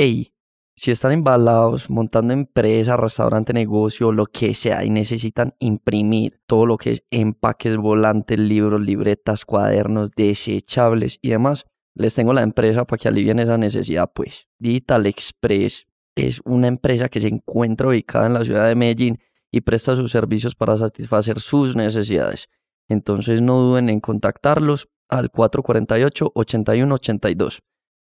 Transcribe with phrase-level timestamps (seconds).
[0.00, 0.32] Ey,
[0.76, 6.78] si están embalados, montando empresa, restaurante, negocio, lo que sea, y necesitan imprimir todo lo
[6.78, 12.98] que es empaques, volantes, libros, libretas, cuadernos, desechables y demás, les tengo la empresa para
[12.98, 14.48] que alivien esa necesidad, pues.
[14.58, 15.86] Digital Express
[16.16, 19.18] es una empresa que se encuentra ubicada en la ciudad de Medellín
[19.52, 22.48] y presta sus servicios para satisfacer sus necesidades.
[22.88, 27.60] Entonces no duden en contactarlos al 448-8182.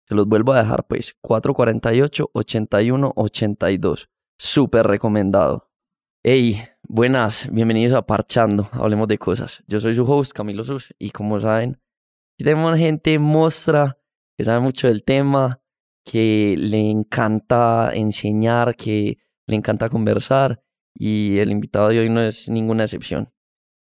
[0.10, 1.16] Se los vuelvo a dejar, pues.
[1.24, 4.10] 448-8182.
[4.40, 5.70] Súper recomendado.
[6.24, 8.68] Hey, buenas, bienvenidos a Parchando.
[8.72, 9.64] Hablemos de cosas.
[9.68, 11.80] Yo soy su host, Camilo Sus, y como saben,
[12.34, 14.00] aquí tenemos gente mostra
[14.36, 15.62] que sabe mucho del tema,
[16.04, 20.64] que le encanta enseñar, que le encanta conversar,
[20.96, 23.32] y el invitado de hoy no es ninguna excepción.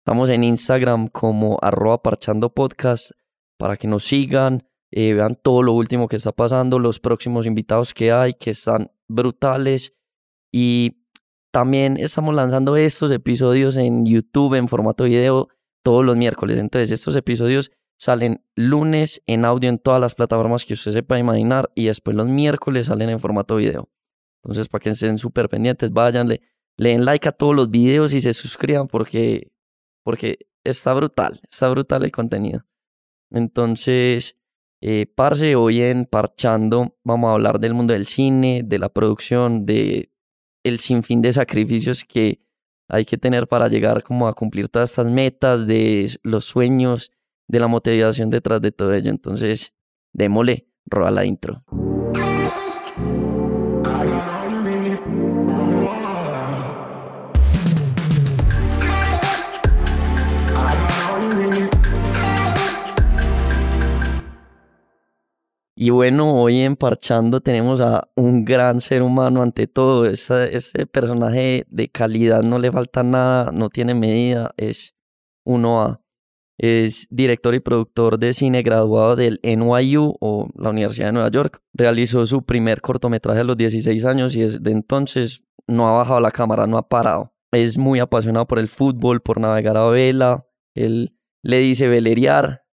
[0.04, 3.12] Estamos en Instagram como arroba parchando podcast
[3.59, 7.94] para que nos sigan, eh, vean todo lo último que está pasando, los próximos invitados
[7.94, 9.94] que hay, que están brutales.
[10.52, 11.04] Y
[11.52, 15.49] también estamos lanzando estos episodios en YouTube en formato video
[15.84, 16.57] todos los miércoles.
[16.57, 21.72] Entonces, estos episodios salen lunes en audio en todas las plataformas que usted sepa imaginar
[21.76, 23.90] y después los miércoles salen en formato video.
[24.44, 26.41] Entonces, para que estén súper pendientes, váyanle,
[26.77, 29.51] le den like a todos los videos y se suscriban porque,
[30.04, 32.66] porque está brutal, está brutal el contenido.
[33.32, 34.38] Entonces,
[34.81, 39.65] eh, parce, hoy en Parchando vamos a hablar del mundo del cine, de la producción,
[39.65, 40.11] de
[40.63, 42.41] el sinfín de sacrificios que
[42.89, 47.11] hay que tener para llegar como a cumplir todas estas metas, de los sueños,
[47.48, 49.09] de la motivación detrás de todo ello.
[49.09, 49.73] Entonces,
[50.13, 51.63] démosle, roba la intro.
[65.79, 70.07] Y bueno, hoy en Parchando tenemos a un gran ser humano ante todo.
[70.07, 70.50] Ese,
[70.91, 74.95] personaje de calidad no le falta nada, no tiene medida, es
[75.45, 76.01] uno a
[76.57, 81.61] Es director y productor de cine graduado del NYU o la Universidad de Nueva York.
[81.73, 86.31] Realizó su primer cortometraje a los 16 años y desde entonces no ha bajado la
[86.31, 87.35] cámara, no ha parado.
[87.51, 90.47] Es muy apasionado por el fútbol, por navegar a vela.
[90.73, 92.63] Él le dice velerear,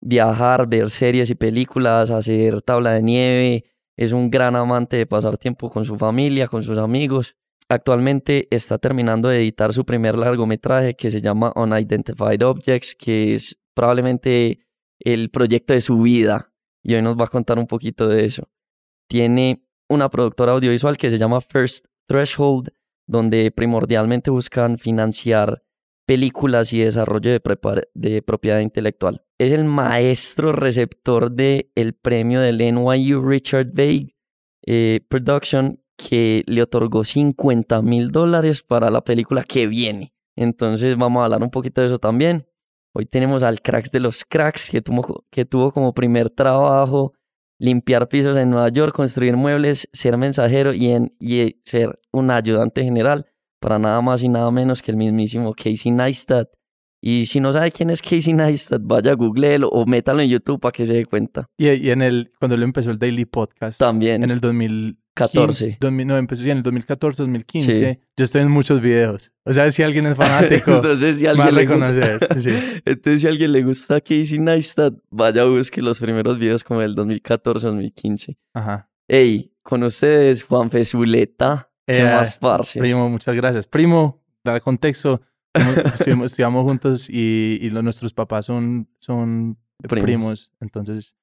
[0.00, 3.64] viajar, ver series y películas, hacer tabla de nieve.
[3.96, 7.36] Es un gran amante de pasar tiempo con su familia, con sus amigos.
[7.68, 13.58] Actualmente está terminando de editar su primer largometraje que se llama Unidentified Objects, que es
[13.74, 14.60] probablemente
[15.00, 16.52] el proyecto de su vida.
[16.82, 18.48] Y hoy nos va a contar un poquito de eso.
[19.08, 22.72] Tiene una productora audiovisual que se llama First Threshold,
[23.06, 25.62] donde primordialmente buscan financiar
[26.08, 29.22] películas y desarrollo de, propiedad intelectual.
[29.36, 34.16] Es el maestro receptor del el premio del NYU Richard Veig
[34.64, 40.14] eh, Production que le otorgó 50 mil dólares para la película que viene.
[40.34, 42.46] Entonces vamos a hablar un poquito de eso también.
[42.94, 47.12] Hoy tenemos al Cracks de los Cracks que tuvo, que tuvo como primer trabajo
[47.58, 52.82] limpiar pisos en Nueva York, construir muebles, ser mensajero y, en, y ser un ayudante
[52.82, 53.26] general
[53.60, 56.48] para nada más y nada menos que el mismísimo Casey Neistat.
[57.00, 60.60] Y si no sabe quién es Casey Neistat, vaya a Google o métalo en YouTube
[60.60, 61.48] para que se dé cuenta.
[61.56, 63.78] Y, y en el, cuando él empezó el Daily Podcast.
[63.78, 64.24] También.
[64.24, 65.78] En el 2014.
[65.80, 68.00] no, empezó ya en el 2014, 2015.
[68.16, 69.32] Yo estoy en muchos videos.
[69.44, 72.18] O sea, si alguien es fanático, Entonces, si alguien le gusta...
[72.84, 76.82] Entonces, si a alguien le gusta Casey Neistat, vaya a buscar los primeros videos como
[76.82, 78.36] el 2014, 2015.
[78.54, 78.90] Ajá.
[79.06, 81.67] Ey, con ustedes, Juan Zuleta.
[81.88, 82.78] ¿Qué eh, más, parce?
[82.78, 83.66] Primo, muchas gracias.
[83.66, 85.22] Primo, da contexto.
[86.24, 90.52] estudiamos juntos y, y nuestros papás son, son primos.
[90.60, 91.14] Entonces,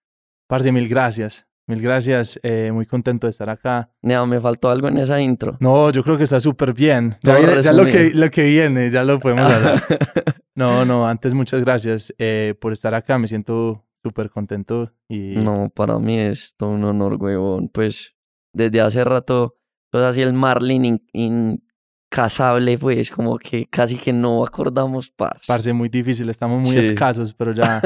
[0.48, 1.48] parce, mil gracias.
[1.68, 3.92] Mil gracias, eh, muy contento de estar acá.
[4.02, 5.58] No, me faltó algo en esa intro.
[5.60, 7.18] No, yo creo que está súper bien.
[7.22, 9.84] Ya, ya lo, que, lo que viene, ya lo podemos hablar.
[10.56, 13.18] no, no, antes muchas gracias eh, por estar acá.
[13.18, 14.92] Me siento súper contento.
[15.08, 15.36] Y...
[15.38, 17.70] No, para mí es todo un honor, huevón.
[17.70, 18.16] Pues
[18.54, 19.58] desde hace rato
[19.96, 25.46] entonces así el Marlin incasable, pues como que casi que no acordamos parce.
[25.48, 27.82] Parce, muy difícil, estamos muy escasos, pero ya,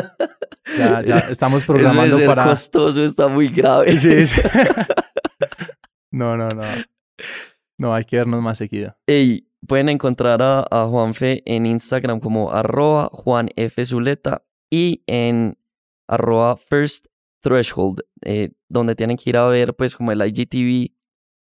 [0.76, 2.46] ya, ya estamos programando Eso para...
[2.46, 3.96] costoso, está muy grave.
[3.96, 4.42] Sí, sí.
[6.12, 6.64] no, no, no.
[7.78, 8.98] No, hay que vernos más seguido.
[9.06, 13.86] Ey, pueden encontrar a, a Juanfe en Instagram como arroba Juan F.
[13.86, 15.60] Zuleta y en
[16.08, 17.06] arroba First
[17.42, 20.99] Threshold, eh, donde tienen que ir a ver pues como el IGTV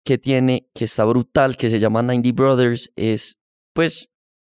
[0.05, 3.39] que tiene, que está brutal, que se llama 90 Brothers, es,
[3.75, 4.11] pues,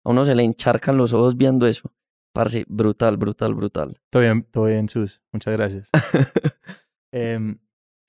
[0.03, 1.93] a uno se le encharcan los ojos viendo eso.
[2.33, 3.99] Parce, brutal, brutal, brutal.
[4.09, 5.21] Todo bien, todo bien, Sus.
[5.31, 5.89] Muchas gracias.
[7.15, 7.59] Em,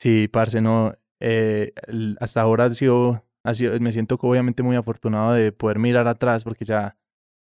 [0.00, 0.94] sí, parce, no.
[1.20, 1.74] eh,
[2.20, 6.42] hasta ahora ha sido, ha sido, me siento obviamente muy afortunado de poder mirar atrás
[6.42, 6.96] porque ya,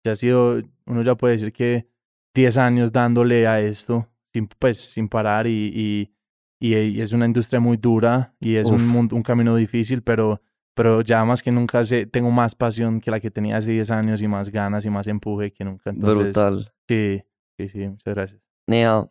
[0.03, 1.87] ya ha sido, uno ya puede decir que
[2.35, 6.15] 10 años dándole a esto, sin, pues sin parar y, y,
[6.61, 10.41] y, es una industria muy dura y es un, un camino difícil, pero
[10.81, 13.91] pero ya más que nunca sé, tengo más pasión que la que tenía hace 10
[13.91, 15.93] años y más ganas y más empuje que nunca.
[15.95, 16.73] Brutal.
[16.89, 17.23] Sí,
[17.59, 18.41] sí, sí, muchas gracias.
[18.67, 19.07] Nea,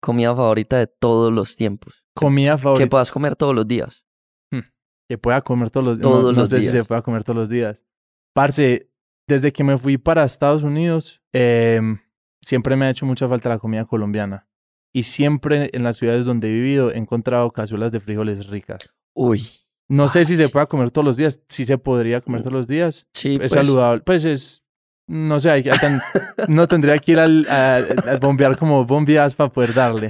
[0.00, 2.04] comida favorita de todos los tiempos.
[2.14, 2.84] Comida favorita.
[2.84, 4.04] Que puedas comer todos los días.
[4.50, 4.66] Hmm,
[5.08, 7.48] que pueda comer todos los, todos no, no sé si se pueda comer todos los
[7.48, 7.84] días.
[8.34, 8.90] Parce,
[9.26, 11.98] desde que me fui para Estados Unidos, em,
[12.42, 14.46] siempre me ha hecho mucha falta la comida colombiana.
[14.94, 18.94] Y siempre en las ciudades donde he vivido he encontrado cazuelas de frijoles ricas.
[19.12, 19.42] Uy.
[19.88, 21.42] No sé si se puede comer todos los días.
[21.48, 23.06] Sí se podría comer todos los días.
[23.12, 23.50] Sí, es pues.
[23.50, 24.02] saludable.
[24.02, 24.64] Pues es.
[25.06, 25.64] No sé, hay,
[26.48, 27.82] no tendría que ir al, a,
[28.20, 30.08] bombear como bombeas para poder darle.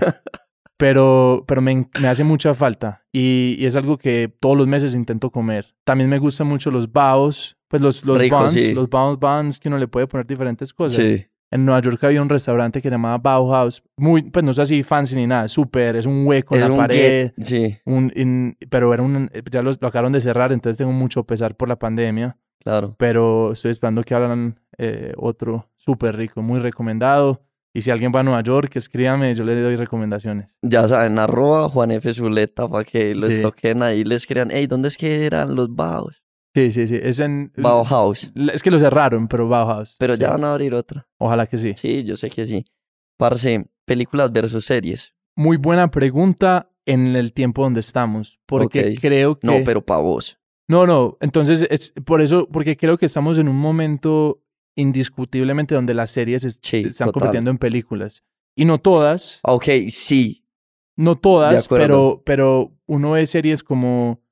[0.77, 3.05] Pero, pero me, me hace mucha falta.
[3.13, 5.75] Y, y, es algo que todos los meses intento comer.
[5.85, 7.57] También me gustan mucho los baos.
[7.69, 8.53] Pues los, los Rico, buns.
[8.53, 8.75] sí.
[8.75, 11.09] Los buns, buns que uno le puede poner diferentes cosas.
[11.09, 11.27] Sí.
[11.55, 13.83] En Nueva York había un restaurante que se llamaba Bauhaus.
[13.97, 15.47] Muy, pues no es así fancy ni nada.
[15.47, 17.31] Súper, es un hueco en la pared.
[17.37, 20.91] get- Sí, Un, in- pero era un, ya los, lo acabaron de cerrar, entonces tengo
[20.93, 22.37] mucho pesar por la pandemia.
[22.63, 22.97] claro.
[22.99, 27.43] Pero estoy esperando que abran eh, otro súper rico, muy recomendado.
[27.73, 30.57] Y si alguien va a Nueva York, escríbame, yo le doy recomendaciones.
[30.63, 32.13] Ya saben, arroba Juan F.
[32.15, 33.43] Zuleta para que los Sí.
[33.43, 36.24] toquen ahí y les crean, hey, ¿dónde es que eran los Baos?
[36.55, 36.99] Sí, sí, sí.
[37.03, 37.53] Es en.
[37.57, 38.31] Bauhaus.
[38.53, 39.97] Es que lo cerraron, pero Bauhaus.
[39.99, 40.21] Pero sí.
[40.21, 41.07] ya van a abrir otra.
[41.19, 41.73] Ojalá que sí.
[41.77, 42.65] Sí, yo sé que sí.
[43.17, 45.15] Parce, películas versus series.
[45.37, 48.39] Muy buena pregunta en el tiempo donde estamos.
[48.47, 49.47] Porque creo que.
[49.47, 50.39] No, pero para vos.
[50.69, 51.17] No, no.
[51.21, 54.41] Entonces, es por eso, porque creo que estamos en un momento
[54.77, 57.13] indiscutiblemente donde las series es- Sí, están total.
[57.13, 58.23] convirtiendo en películas.
[58.57, 60.45] Y no todas, Ok, sí.
[60.97, 64.23] no todas, pero, pero uno ve series como,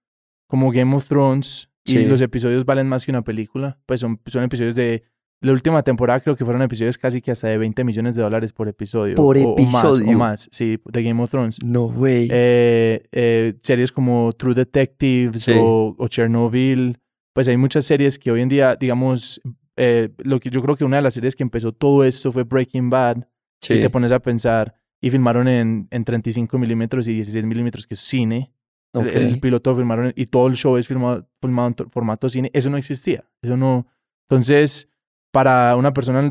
[0.47, 2.05] como Game of Thrones y Sí.
[2.05, 3.79] los episodios valen más que una película.
[3.87, 5.03] Pues son, son episodios de...
[5.41, 8.53] La última temporada creo que fueron episodios casi que hasta de 20 millones de dólares
[8.53, 9.17] por episodio.
[9.17, 10.17] Por o- O más, o episodio.
[10.19, 11.59] más, sí, de Game of Thrones.
[11.65, 12.29] No, güey.
[12.31, 15.53] Eh, eh, series como True Detectives Sí.
[15.59, 16.99] o, o Chernobyl.
[17.35, 19.41] Pues hay muchas series que hoy en día, digamos,
[19.77, 22.45] eh, lo que yo creo que una de las series que empezó todo esto fue
[22.45, 23.27] Breaking Bad.
[23.61, 23.75] sí.
[23.75, 27.95] Si te pones a pensar, y filmaron en, en 35 milímetros y 16 milímetros, que
[27.95, 28.53] es cine.
[28.95, 29.07] El- Ok.
[29.15, 32.51] El, piloto filmaron y todo el show es filmado, filmado en to- formato cine.
[32.53, 33.25] Eso no existía.
[33.43, 33.87] Eso no.
[34.29, 34.89] Entonces,
[35.33, 36.25] para una persona en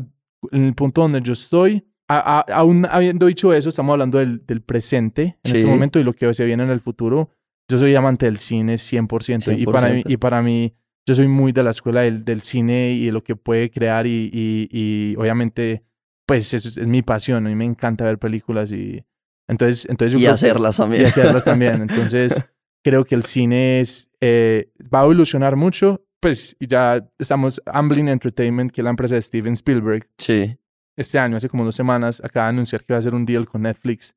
[0.52, 4.18] el, en el punto donde yo estoy, a- a- aún habiendo dicho eso, estamos hablando
[4.18, 5.56] del, del presente en Sí.
[5.58, 7.30] este momento y lo que se viene en el futuro.
[7.68, 10.10] Yo soy amante del cine 100%, Y, para mí, 100%.
[10.12, 10.74] y para mí,
[11.06, 14.06] yo soy muy de la escuela del, del cine y de lo que puede crear
[14.06, 15.82] y, y, y obviamente,
[16.26, 17.44] pues es, es mi pasión.
[17.46, 19.02] A mí me encanta ver películas y
[19.48, 21.02] entonces, entonces yo y creo que- hacerlas también.
[21.02, 21.82] y hacerlas también.
[21.82, 22.40] Entonces,
[22.84, 26.04] creo que el cine es, eh, va a evolucionar mucho.
[26.20, 30.56] Pues ya estamos, Amblin Entertainment, que es la empresa de Steven Spielberg, sí.
[30.96, 33.46] este año, hace como dos semanas, acaba de anunciar que va a hacer un deal
[33.46, 34.14] con Netflix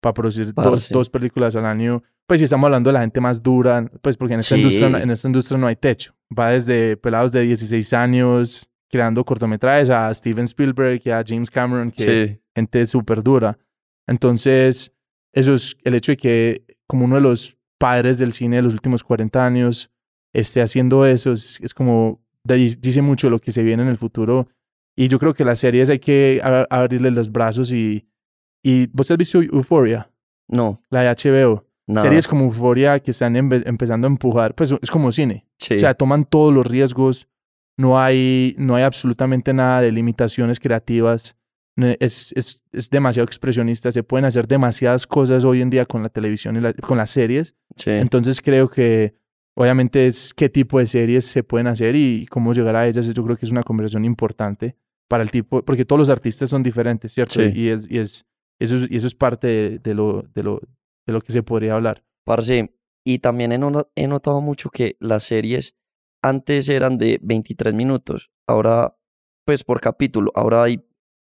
[0.00, 0.94] para producir dos, Parce.
[0.94, 2.02] dos películas al año.
[2.26, 4.60] Pues si estamos hablando de la gente más dura, pues porque en esta, Sí.
[4.62, 6.14] industria, no- en esta industria no hay techo.
[6.36, 11.90] Va desde pelados de 16 años creando cortometrajes a Steven Spielberg y a James Cameron,
[11.90, 12.40] que Sí.
[12.54, 13.58] gente súper dura.
[14.06, 14.92] Entonces,
[15.32, 18.72] eso es el hecho de que como uno de los padres del cine de los
[18.74, 19.90] últimos 40 años
[20.32, 23.98] esté haciendo eso, es, es como, dice mucho de lo que se viene en el
[23.98, 24.48] futuro.
[24.96, 28.06] Y yo creo que las series hay que abrirle los brazos y...
[28.64, 30.10] y ¿Vos has visto Euphoria?
[30.48, 31.64] No, La de HBO.
[31.86, 32.06] nada.
[32.06, 35.46] Series como Euphoria que están empe- empezando a empujar, pues es como cine.
[35.58, 35.74] Sí.
[35.74, 37.26] O sea, toman todos los riesgos,
[37.78, 41.36] no hay, no hay absolutamente nada de limitaciones creativas,
[41.76, 46.08] es, es, es demasiado expresionista, se pueden hacer demasiadas cosas hoy en día con la
[46.08, 47.90] televisión y la- con las series, sí.
[47.90, 49.14] entonces creo que
[49.54, 53.22] obviamente es qué tipo de series se pueden hacer y cómo llegar a ellas, yo
[53.24, 54.76] creo que es una conversación importante
[55.08, 57.34] para el tipo, porque todos los artistas son diferentes, ¿cierto?
[57.34, 57.50] Sí.
[57.54, 58.24] Y, es, y, es,
[58.58, 60.60] eso es, y eso es parte de, de lo, de, lo,
[61.06, 62.02] de lo que se podría hablar.
[62.24, 62.74] Parce,
[63.04, 65.74] y también he notado mucho que las series
[66.22, 68.96] antes eran de 23 minutos, ahora,
[69.44, 70.82] pues por capítulo, ahora hay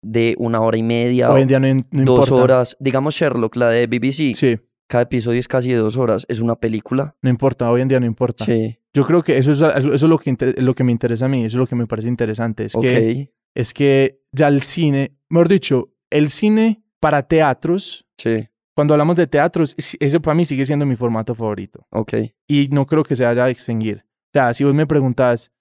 [0.02, 2.36] de una hora y media, Hoy en día no, no dos importa.
[2.36, 2.78] horas.
[2.80, 6.56] Digamos Sherlock, la de BBC, Sí, cada episodio es casi de dos horas, es una
[6.56, 7.16] película.
[7.22, 8.46] no importa, hoy en día no importa.
[8.46, 11.30] Sí, Yo creo que eso es, eso es lo, que lo que me interesa a
[11.30, 12.66] mí, eso es lo que me parece interesante.
[12.66, 18.48] Es, ok, que, es que ya el cine, mejor dicho, el cine para teatros, sí,
[18.76, 21.86] cuando hablamos de teatros, es- eso para mí sigue siendo mi formato favorito.
[21.92, 22.14] ok,
[22.48, 24.04] Y no creo que se vaya a extinguir.
[24.34, 25.52] O sea, si vos me preguntas,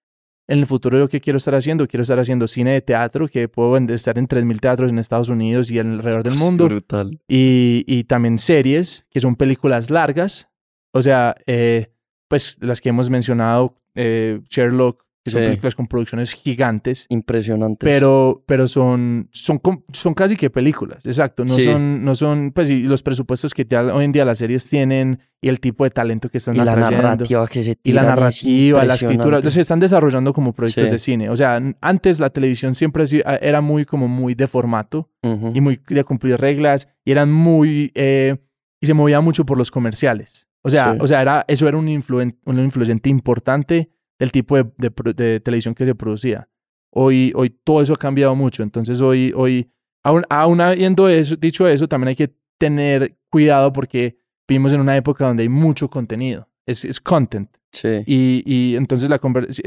[0.51, 3.47] en el futuro yo qué quiero estar haciendo, quiero estar haciendo cine de teatro, que
[3.47, 6.65] puedo estar en 3.000 teatros en Estados Unidos y alrededor del mundo.
[6.65, 7.21] brutal.
[7.29, 10.49] Y, y también series, que son películas largas,
[10.93, 11.93] O sea, eh,
[12.27, 15.47] pues las que hemos mencionado, eh, Sherlock, que son Sí.
[15.49, 17.87] películas con producciones gigantes, Impresionantes.
[17.87, 19.61] pero, pero son, son,
[19.93, 21.45] son casi que películas, exacto.
[21.45, 21.63] No Sí.
[21.65, 25.19] son, no son, pues y los presupuestos que ya hoy en día las series tienen
[25.43, 28.85] y el tipo de talento que están y la narrativa que se Y la narrativa,
[28.85, 30.91] la escritura, se están desarrollando como proyectos Sí.
[30.91, 31.29] de cine.
[31.31, 33.05] O sea, antes la televisión siempre
[33.43, 38.37] era muy como muy de formato y muy de cumplir reglas y eran muy eh,
[38.81, 40.49] y se movía mucho por los comerciales.
[40.63, 44.71] O sea, o sea, era eso era un influen- un influyente importante del tipo de,
[44.79, 46.49] de de televisión que se producía.
[46.93, 48.63] Hoy, hoy todo eso ha cambiado mucho.
[48.63, 49.69] Entonces hoy, hoy
[50.05, 54.97] aún, aún habiendo eso, dicho eso, también hay que tener cuidado porque vivimos en una
[54.97, 56.49] época donde hay mucho contenido.
[56.67, 57.49] Es, es content.
[57.73, 57.89] Sí.
[58.07, 59.19] Y, y entonces la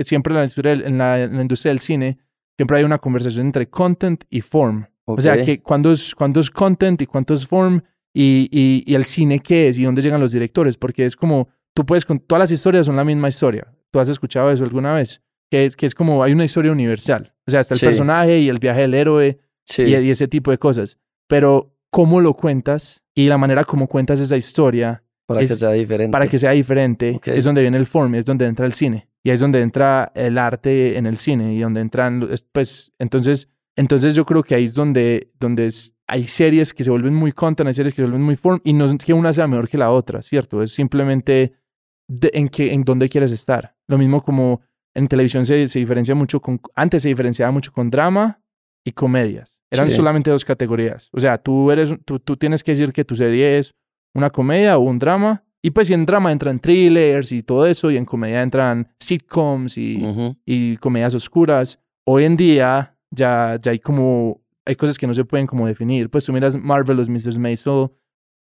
[0.04, 2.18] siempre en la, industria del- en, la, en la industria del cine
[2.58, 4.86] siempre hay una conversación entre content y form.
[5.06, 7.82] O sea, que cuando es, cuándo es content y cuánto es form
[8.14, 10.78] y, y, y el cine qué es y dónde llegan los directores.
[10.78, 13.74] Porque es como, tú puedes, con todas las historias son la misma historia.
[13.94, 15.22] ¿Tú has escuchado eso alguna vez?
[15.52, 17.32] Que, es- que es como, hay una historia universal.
[17.48, 17.86] O sea, está el Sí.
[17.86, 19.84] personaje y el viaje del héroe Sí.
[19.84, 20.98] y, y ese tipo de cosas.
[21.28, 25.70] Pero cómo lo cuentas y la manera como cuentas esa historia para que es- sea
[25.72, 26.12] diferente.
[26.12, 27.28] para que sea diferente, Ok.
[27.28, 29.08] es donde viene el form, es donde entra el cine.
[29.24, 33.48] Y es donde entra el arte en el cine y donde entran, pues, entonces,
[33.78, 37.32] entonces yo creo que ahí es donde, donde es- hay series que se vuelven muy
[37.32, 39.70] content, hay series que se vuelven muy form y no es que una sea mejor
[39.70, 40.62] que la otra, ¿cierto?
[40.64, 41.54] Es simplemente
[42.10, 43.73] de- en, que, en dónde quieres estar.
[43.88, 44.62] Lo mismo como
[44.96, 48.42] en televisión se, se diferencia mucho con, antes se diferenciaba mucho con drama
[48.86, 49.60] y comedias.
[49.72, 49.96] Eran Sí.
[49.98, 51.10] solamente dos categorías.
[51.14, 53.74] O sea, tú, eres, tú, tú tienes que decir que tu serie es
[54.14, 55.44] una comedia o un drama.
[55.66, 59.78] Y pues y en drama entran thrillers y todo eso, y en comedia entran sitcoms
[59.78, 60.04] y,
[60.46, 61.80] y comedias oscuras.
[62.06, 66.10] Hoy en día ya, ya hay como, hay cosas que no se pueden como definir.
[66.10, 67.38] Pues tú miras Marvelous Mrs.
[67.38, 67.88] Maisel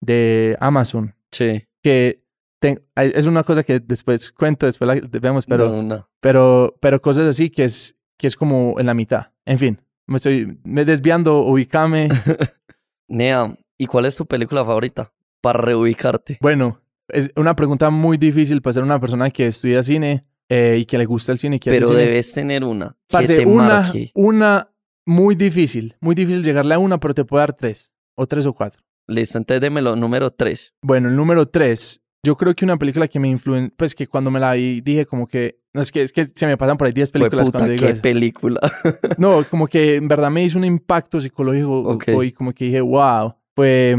[0.01, 1.63] de Amazon, Sí.
[1.83, 2.21] que
[2.59, 6.09] ten- es una cosa que después cuento, después la vemos, pero, No, no.
[6.19, 9.31] pero, pero cosas así que es, que es como en la mitad.
[9.45, 12.09] En fin, me estoy me desviando, ubícame.
[13.07, 15.11] Nea, ¿y cuál es tu película favorita?
[15.41, 16.37] Para reubicarte.
[16.41, 20.85] Bueno, es una pregunta muy difícil para ser una persona que estudia cine eh, y
[20.85, 22.01] que le gusta el cine y que hace Pero cine.
[22.01, 22.89] debes tener una.
[23.07, 24.11] Que Parce, te una, marque.
[24.13, 24.69] una
[25.05, 28.53] muy difícil, muy difícil llegarle a una, pero te puedo dar tres, o tres o
[28.53, 28.81] cuatro.
[29.07, 29.95] Listo, entonces démelo.
[29.95, 30.75] Número 3.
[30.83, 34.29] Bueno, el número tres, yo creo que una película que me influenció, pues que cuando
[34.31, 36.87] me la vi dije como que, no, es que, es que se me pasan por
[36.87, 38.01] ahí 10 películas puta, cuando digo qué eso.
[38.01, 38.59] película.
[39.17, 42.05] No, como que en verdad me hizo un impacto psicológico Ok.
[42.13, 43.95] hoy, como que dije, wow, fue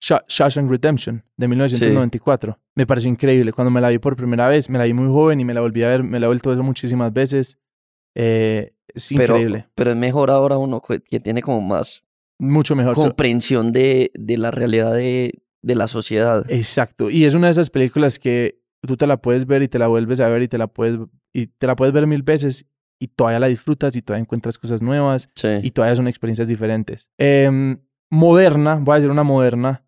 [0.00, 2.58] Sha- Shawshank Redemption de 1994.
[2.76, 3.52] Me pareció increíble.
[3.52, 5.60] Cuando me la vi por primera vez, me la vi muy joven y me la
[5.60, 7.58] volví a ver, me la he vuelto a ver muchísimas veces.
[8.14, 9.68] Eh, es pero, increíble.
[9.74, 12.04] pero es mejor ahora uno que tiene como más
[12.38, 12.94] Mucho mejor.
[12.94, 16.44] Comprensión de, de la realidad de, de la sociedad.
[16.50, 17.10] Exacto.
[17.10, 19.88] Y es una de esas películas que tú te la puedes ver y te la
[19.88, 20.98] vuelves a ver y te la puedes,
[21.32, 22.66] y te la puedes ver mil veces
[23.00, 25.28] y todavía la disfrutas y todavía encuentras cosas nuevas.
[25.34, 25.48] Sí.
[25.62, 27.08] y todavía son experiencias diferentes.
[27.18, 27.78] Em,
[28.10, 29.84] moderna, voy a decir una moderna.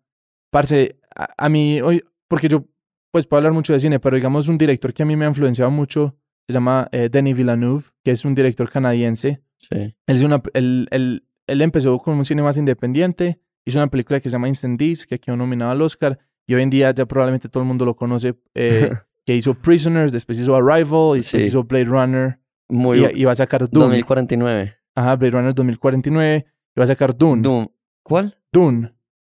[0.51, 2.65] Parce, a, a mí hoy, porque yo
[3.11, 5.27] pues puedo hablar mucho de cine, pero digamos un director que a mí me ha
[5.29, 6.15] influenciado mucho,
[6.47, 9.41] se llama eh, Denis Villeneuve, que es un director canadiense.
[9.59, 9.75] sí.
[9.75, 14.19] Él, es una, él, él- él empezó con un cine más independiente, hizo una película
[14.19, 17.05] que se llama Instant Deeds, que quedó nominado al Oscar, y hoy en día ya
[17.05, 18.89] probablemente todo el mundo lo conoce, eh,
[19.25, 21.47] que hizo Prisoners, después hizo Arrival, y después Sí.
[21.49, 22.39] hizo Blade Runner,
[22.69, 23.85] Muy y, y va a sacar Dune.
[23.85, 24.75] 2049.
[24.95, 27.41] Ajá, Blade Runner 2049, y va a sacar Dune.
[27.41, 27.67] Doom.
[28.03, 28.37] ¿Cuál?
[28.51, 28.93] Dune.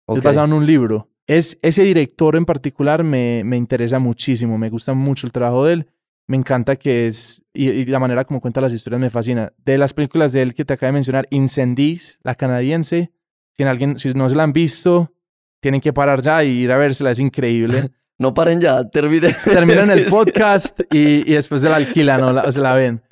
[0.06, 0.18] Ok.
[0.18, 1.08] Es basado en un libro.
[1.26, 5.72] Es, ese director en particular me, me interesa muchísimo, me gusta mucho el trabajo de
[5.74, 5.86] él.
[6.28, 9.52] Me encanta que es, y, y la manera como cuenta las historias me fascina.
[9.64, 13.12] De las películas de él que te acabo de mencionar, Incendies, la canadiense,
[13.56, 15.12] si, en alguien, si no se la han visto,
[15.60, 17.90] tienen que parar ya y ir a vérsela, es increíble.
[18.18, 19.34] No paren ya, termine.
[19.42, 23.02] Terminan el podcast y, y después se la alquilan o, la, o se la ven.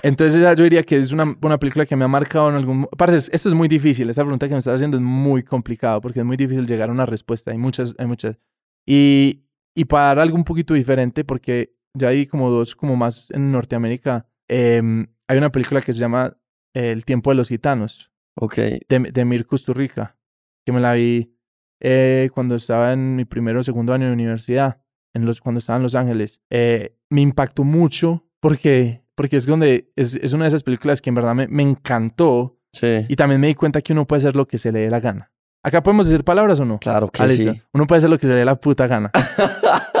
[0.00, 2.86] Entonces yo diría que es una, una película que me ha marcado en algún...
[2.96, 6.20] Parce, esto es muy difícil, esta pregunta que me estás haciendo es muy complicado porque
[6.20, 7.50] es muy difícil llegar a una respuesta.
[7.50, 8.38] Hay muchas, hay muchas.
[8.86, 9.42] Y,
[9.74, 13.50] y para dar algo un poquito diferente, porque ya hay como dos, como más en
[13.50, 16.36] Norteamérica, em, hay una película que se llama
[16.74, 18.56] eh, El tiempo de los gitanos, Ok.
[18.56, 20.16] de, de Mir Kusturica,
[20.66, 21.32] que me la vi
[21.80, 24.80] eh, cuando estaba en mi primero o segundo año de universidad,
[25.14, 26.40] en los, cuando estaba en Los Ángeles.
[26.50, 31.10] Eh, me impactó mucho porque, porque es donde es, es una de esas películas que
[31.10, 33.04] en verdad me, me encantó Sí.
[33.08, 35.00] y también me di cuenta que uno puede hacer lo que se le dé la
[35.00, 35.32] gana.
[35.64, 36.78] ¿Acá podemos decir palabras o no?
[36.78, 37.52] Claro que listo.
[37.52, 37.62] sí.
[37.74, 39.10] Uno puede hacer lo que se le dé la puta gana.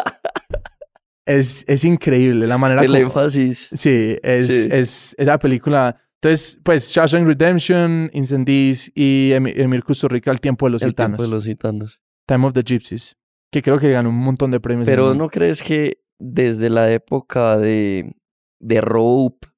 [1.26, 2.98] es, es increíble la manera El como...
[3.02, 3.68] énfasis.
[3.72, 4.68] Sí, es, Sí.
[4.70, 5.96] es esa película.
[6.22, 11.16] Entonces, pues, Shawshank Redemption, Incendies y Emi- Emir Kusturica, El tiempo de los El gitanos.
[11.16, 12.00] tiempo de los gitanos.
[12.26, 13.16] Time of the Gypsies.
[13.52, 14.86] que creo que ganó un montón de premios.
[14.86, 18.14] Pero ¿no crees que desde la época de,
[18.60, 19.48] de Rope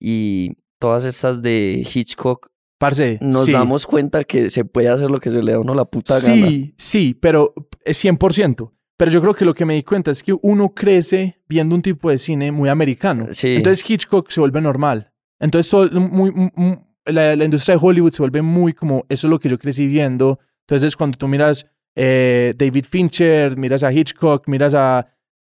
[0.00, 2.48] y todas esas de Hitchcock,
[2.78, 3.52] Parce, nos sí.
[3.52, 6.20] damos cuenta que se puede hacer lo que se le da a uno la puta
[6.20, 6.72] Sí, gana?
[6.76, 8.72] sí, pero es 100%.
[8.98, 11.82] Pero yo creo que lo que me di cuenta es que uno crece viendo un
[11.82, 13.28] tipo de cine muy americano.
[13.30, 13.54] Sí.
[13.56, 15.12] Entonces Hitchcock se vuelve normal.
[15.40, 19.30] Entonces sol- muy, muy- la, la industria de Hollywood se vuelve muy como, eso es
[19.30, 20.38] lo que yo crecí viendo.
[20.66, 21.66] Entonces cuando tú miras
[21.96, 24.98] eh, David Fincher, miras a Hitchcock, miras a,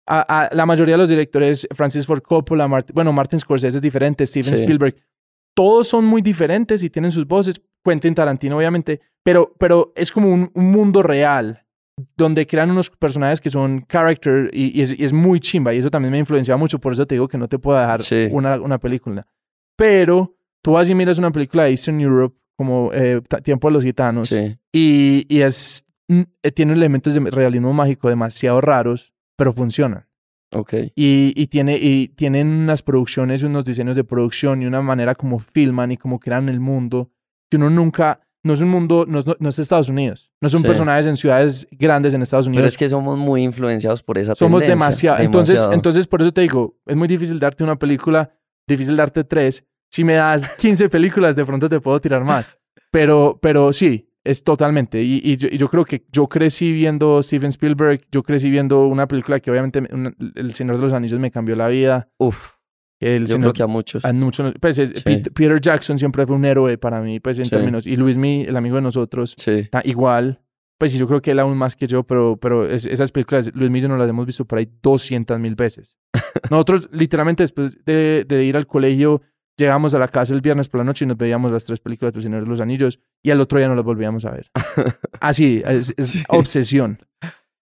[0.07, 3.83] a- a la mayoría de los directores, Francis Ford Coppola, Mart- bueno, Martin Scorsese es
[3.83, 4.63] diferente, Steven Sí.
[4.63, 4.97] Spielberg,
[5.55, 7.61] todos son muy diferentes y tienen sus voces.
[7.85, 11.65] Quentin Tarantino, obviamente, pero, pero es como un, un mundo real
[12.17, 15.79] donde crean unos personajes que son character y, y es, y es muy chimba y
[15.79, 18.29] eso también me influenciaba mucho, por eso te digo que no te puedo dejar Sí.
[18.31, 19.27] una, una película.
[19.83, 23.83] Pero tú vas y miras una película de Eastern Europe como eh, Tiempo de los
[23.83, 29.53] Gitanos Sí, y, y es, mm, eh, tiene elementos de realismo mágico demasiado raros, pero
[29.53, 30.07] funcionan.
[30.55, 30.73] ok.
[30.95, 35.41] Y, y, tiene, y tienen unas producciones, unos diseños de producción y una manera como
[35.41, 37.11] filman y como crean el mundo
[37.51, 40.61] que uno nunca, no es un mundo, no es, no es Estados Unidos, no son
[40.63, 40.67] Sí.
[40.69, 42.73] personajes en ciudades grandes en Estados Pero Unidos.
[42.75, 45.19] es que somos muy influenciados por esa Somos tendencia, demasiado.
[45.25, 45.75] Entonces, demasiado.
[45.75, 48.31] entonces, por eso te digo, es muy difícil darte una película,
[48.69, 49.65] difícil darte tres.
[49.93, 52.51] Si me das 15 películas, de pronto te puedo tirar más.
[52.91, 55.03] Pero, pero sí, es totalmente.
[55.03, 58.87] Y, y yo, y yo creo que yo crecí viendo Steven Spielberg, yo crecí viendo
[58.87, 62.09] una película que obviamente me- una- El Señor de los Anillos me cambió la vida.
[62.19, 62.53] Uf,
[63.01, 64.05] El yo Señor- creo que a muchos.
[64.05, 65.03] a muchos- pues, es- Sí.
[65.05, 67.51] Pete- Peter Jackson siempre fue un héroe para mí, pues en Sí.
[67.51, 67.87] términos.
[67.87, 70.41] Y Luis Mi, el amigo de nosotros, Sí, ta- igual.
[70.79, 73.51] Pues sí, yo creo que él aún más que yo, pero, pero es- esas películas,
[73.55, 75.97] Luis yo nos las hemos visto por ahí 200 mil veces.
[76.51, 79.23] Nosotros, literalmente, después de, de ir al colegio,
[79.57, 82.15] llegamos a la casa el viernes por la noche y nos veíamos las tres películas
[82.15, 84.51] del Señor de los Anillos y al otro día no las volvíamos a ver.
[85.21, 86.23] Así, es, es Sí.
[86.29, 86.99] obsesión.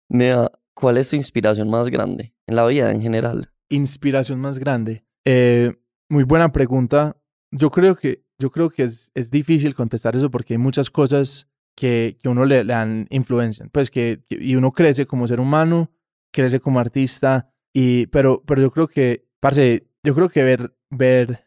[0.10, 3.50] Nea, ¿cuál es tu inspiración más grande en la vida en general?
[3.70, 5.04] Inspiración más grande.
[5.26, 5.74] Eh,
[6.10, 7.18] muy buena pregunta.
[7.52, 11.48] Yo creo que, yo creo que es, es difícil contestar eso porque hay muchas cosas
[11.76, 13.68] que, que uno le, le dan influencia.
[13.72, 15.92] Pues que, que- y uno crece como ser humano,
[16.32, 21.45] crece como artista, y, pero, pero yo creo que, parce, yo creo que ver, ver,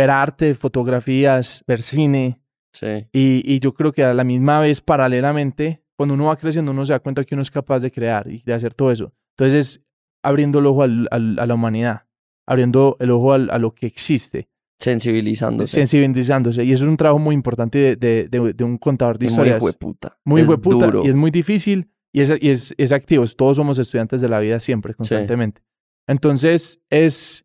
[0.00, 2.40] ver arte, fotografías, ver cine,
[2.72, 6.70] Sí, y, y yo creo que a la misma vez, paralelamente, cuando uno va creciendo,
[6.70, 9.12] uno se da cuenta que uno es capaz de crear y de hacer todo eso.
[9.36, 9.84] Entonces es
[10.22, 12.06] abriendo el ojo al- al- a la humanidad,
[12.46, 14.48] abriendo el ojo al- a lo que existe,
[14.80, 15.74] sensibilizándose.
[15.74, 16.62] sensibilizándose.
[16.64, 19.28] Y eso es un trabajo muy importante de, de- de- de un contador de Y
[19.28, 19.62] muy historias.
[19.62, 20.18] hueputa.
[20.24, 23.24] Muy hueputa y es muy difícil y es, y es, es activo.
[23.36, 25.62] Todos somos estudiantes de la vida siempre, constantemente.
[26.06, 27.44] Entonces, es,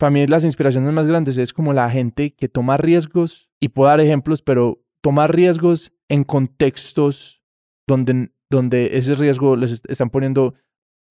[0.00, 3.88] para mí las inspiraciones más grandes es como la gente que toma riesgos y puedo
[3.90, 7.42] dar ejemplos, pero toma riesgos en contextos
[7.86, 10.54] donde, donde ese riesgo les est- están poniendo,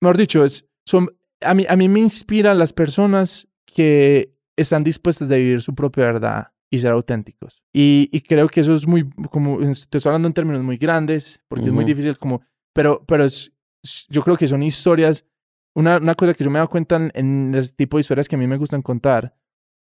[0.02, 1.08] mejor dicho, es, son,
[1.40, 6.04] a, mí, a mí me inspiran las personas que están dispuestas de vivir su propia
[6.04, 7.62] verdad y ser auténticos.
[7.72, 11.40] Y, y creo que eso es muy, como, te estoy hablando en términos muy grandes,
[11.48, 12.42] porque es muy difícil como,
[12.74, 13.52] pero, pero es-
[14.10, 15.24] yo creo que son historias,
[15.74, 18.28] una, una cosa que yo me he dado cuenta en, en ese tipo de historias
[18.28, 19.34] que a mí me gustan contar,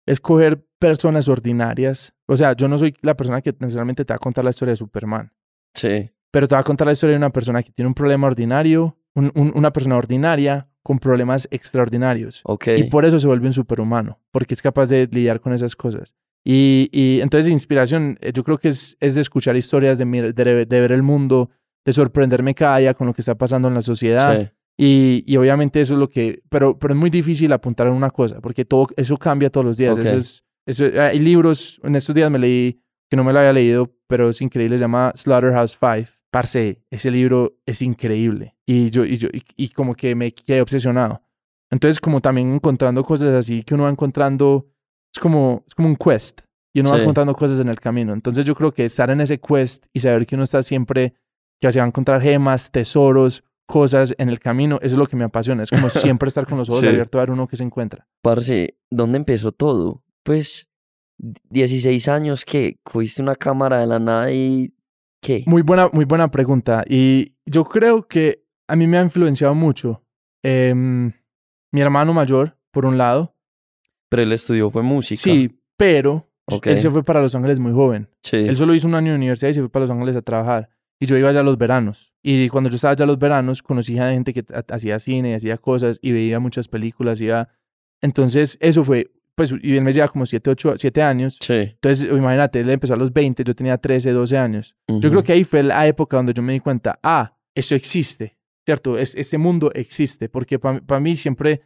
[0.06, 2.14] es coger personas ordinarias.
[2.28, 4.72] O sea, yo no soy la persona que necesariamente te va a contar la historia
[4.72, 5.32] de Superman,
[5.76, 8.28] Sí, pero te va a contar la historia de una persona que tiene un problema
[8.28, 12.42] ordinario, un- un- una persona ordinaria con problemas extraordinarios.
[12.46, 12.68] ok.
[12.78, 16.16] Y por eso se vuelve un superhumano, porque es capaz de lidiar con esas cosas.
[16.44, 20.66] Y, y entonces inspiración, eh, yo creo que es, es de escuchar historias, de, de,
[20.66, 21.50] de ver el mundo,
[21.86, 24.40] de sorprenderme cada día con lo que está pasando en la sociedad.
[24.42, 24.50] Sí,
[24.82, 28.10] Y, y obviamente eso es lo que, pero, pero es muy difícil apuntar en una
[28.12, 29.98] cosa, porque todo, eso cambia todos los días.
[29.98, 30.06] Ok.
[30.06, 33.52] Eso es, eso, hay libros, en estos días me leí, que no me lo había
[33.52, 36.08] leído, pero es increíble, se llama Slaughterhouse Five.
[36.32, 38.56] Parce, ese libro es increíble.
[38.66, 41.24] Y yo, y yo, y, y como que me quedé obsesionado.
[41.72, 44.68] Entonces, como también encontrando cosas así que uno va encontrando,
[45.14, 46.42] es como, es como un quest.
[46.74, 47.02] Y uno va Sí.
[47.02, 48.14] encontrando cosas en el camino.
[48.14, 51.16] Entonces, yo creo que estar en ese quest y saber que uno está siempre,
[51.60, 55.16] que se va a encontrar gemas, tesoros, cosas en el camino, eso es lo que
[55.16, 55.62] me apasiona.
[55.64, 56.88] Es como siempre estar con los ojos Sí.
[56.88, 58.08] abiertos a ver uno que se encuentra.
[58.24, 60.04] Parce, ¿dónde empezó todo?
[60.24, 60.68] Pues,
[61.50, 62.80] 16 años, ¿qué?
[62.84, 64.74] ¿Cogiste una cámara de la nada y
[65.22, 65.44] qué?
[65.46, 66.84] Muy buena, muy buena pregunta.
[66.90, 70.04] Y yo creo que a mí me ha influenciado mucho.
[70.44, 71.12] em,
[71.72, 73.36] mi hermano mayor, por un lado.
[74.10, 75.22] Pero él estudió fue música.
[75.22, 76.28] Sí, pero
[76.64, 78.08] él se fue para Los Ángeles muy joven.
[78.24, 78.38] Sí.
[78.38, 80.70] Él solo hizo un año de universidad y se fue para Los Ángeles a trabajar.
[81.00, 82.14] Y yo iba allá los veranos.
[82.22, 85.58] Y cuando yo estaba allá los veranos, conocí a gente que ha- hacía cine, hacía
[85.58, 87.22] cosas y veía muchas películas.
[87.22, 87.48] Iba...
[88.02, 91.38] Entonces, eso fue, pues, y él me lleva como 7, 8, 7 años.
[91.42, 91.54] Sí.
[91.54, 94.76] Entonces, imagínate, él empezó a los 20, yo tenía 13, 12 años.
[94.88, 95.10] Yo Ujú.
[95.10, 98.38] creo que ahí fue la época donde yo me di cuenta, ah, eso existe.
[98.66, 99.00] ¿cierto?
[99.00, 101.62] Es, este mundo existe, porque para mí siempre,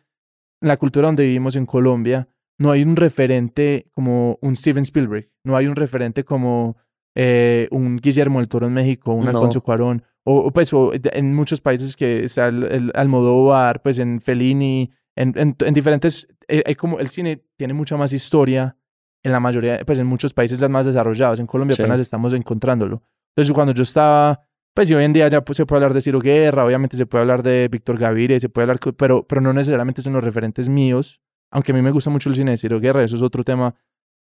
[0.61, 5.29] en la cultura donde vivimos en Colombia, no hay un referente como un Steven Spielberg,
[5.43, 6.77] no hay un referente como
[7.15, 11.95] eh, un Guillermo del Toro en México, un Alfonso Cuarón, o, pues en muchos países
[11.95, 17.09] que está el, el, Almodóvar, pues en Fellini, en, en, diferentes, eh, hay como el
[17.09, 18.77] cine tiene mucha más historia
[19.21, 23.03] en la mayoría, pues en muchos países más desarrollados, en Colombia apenas estamos encontrándolo.
[23.35, 24.41] Entonces cuando yo estaba,
[24.73, 27.05] pues y hoy en día ya pues, se puede hablar de Ciro Guerra, obviamente se
[27.05, 30.67] puede hablar de Víctor Gaviria, se puede hablar, pero, pero no necesariamente son los referentes
[30.67, 31.21] míos,
[31.51, 33.75] aunque a mí me gusta mucho el cine de Ciro Guerra, eso es otro tema,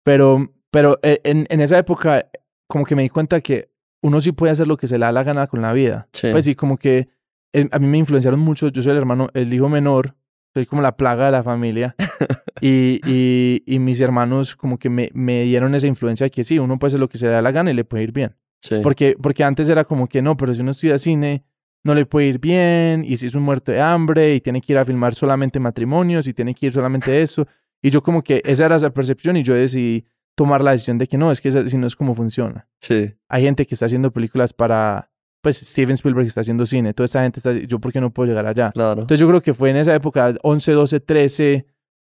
[0.04, 2.30] pero, pero eh, en, en esa época
[2.70, 5.12] como que me di cuenta que uno sí puede hacer lo que se le da
[5.12, 6.08] la gana con la vida.
[6.22, 7.10] Pues sí, como que
[7.52, 10.16] eh, a mí me influenciaron mucho, yo soy el hermano, el hijo menor,
[10.54, 11.96] soy como la plaga de la familia.
[12.62, 16.60] y, y, y, mis hermanos como que me, me, dieron esa influencia de que sí,
[16.60, 18.36] uno puede hacer lo que se le da la gana y le puede ir bien.
[18.84, 21.44] Porque, porque antes era como que no, pero si uno estudia cine,
[21.84, 24.74] no le puede ir bien, y si es un muerto de hambre, y tiene que
[24.74, 27.48] ir a filmar solamente matrimonios, y tiene que ir solamente eso.
[27.82, 30.06] Y yo como que esa era esa percepción y yo decidí
[30.40, 32.66] tomar la decisión de que no, es que si no es como funciona.
[32.78, 33.14] Sí.
[33.28, 37.24] Hay gente que está haciendo películas para, pues Steven Spielberg está haciendo cine, toda esa
[37.24, 38.72] gente está, yo por qué no puedo llegar allá.
[38.72, 39.02] Claro.
[39.02, 41.66] Entonces yo creo que fue en esa época, 11, 12, 13,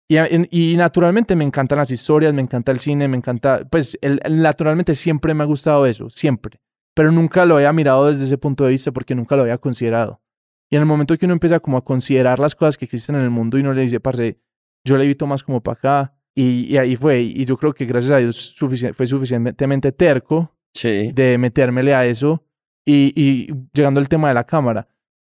[0.07, 4.21] y, y, naturalmente me encantan las historias, me encanta el cine, me encanta, pues el,
[4.29, 6.61] naturalmente siempre me ha gustado eso, siempre,
[6.93, 10.21] pero nunca lo había mirado desde ese punto de vista porque nunca lo había considerado.
[10.69, 13.21] Y en el momento que uno empieza como a considerar las cosas que existen en
[13.23, 14.39] el mundo y uno le dice, parce,
[14.85, 18.11] yo le evito más como para acá, y, ahí fue, y yo creo que gracias
[18.11, 18.55] a Dios
[18.93, 22.45] fue suficientemente terco de metérmele a eso.
[22.85, 24.87] Y, y llegando al tema de la cámara,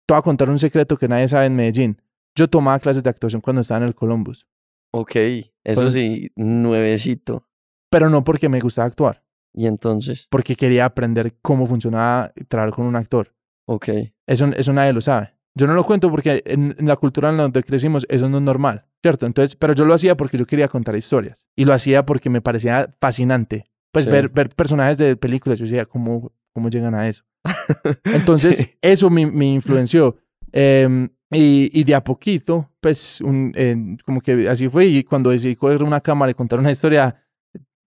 [0.07, 2.03] te voy a contar un secreto que nadie sabe en Medellín.
[2.37, 4.47] Yo tomaba clases de actuación cuando estaba en el Columbus.
[4.93, 5.17] Ok,
[5.65, 7.47] eso sí, nuevecito.
[7.91, 9.25] Pero no porque me gustaba actuar.
[9.55, 10.27] ¿Y entonces?
[10.31, 13.35] Porque quería aprender cómo funcionaba trabajar con un actor.
[13.67, 13.89] Ok.
[14.27, 15.38] Eso, eso nadie lo sabe.
[15.59, 18.43] Yo no lo cuento porque en, la cultura en la donde crecimos eso no es
[18.45, 19.27] normal, ¿cierto?
[19.27, 21.45] Entonces, pero yo lo hacía porque yo quería contar historias.
[21.57, 23.65] Y lo hacía porque me parecía fascinante.
[23.91, 27.25] Pues ver, ver personajes de películas, yo decía, ¿cómo, cómo llegan a eso?
[28.05, 30.17] Entonces, eso me, me influenció.
[30.53, 34.87] Em, y, y, de a poquito, pues, un, como que así fue.
[34.87, 37.17] Y cuando decidí coger una cámara y contar una historia,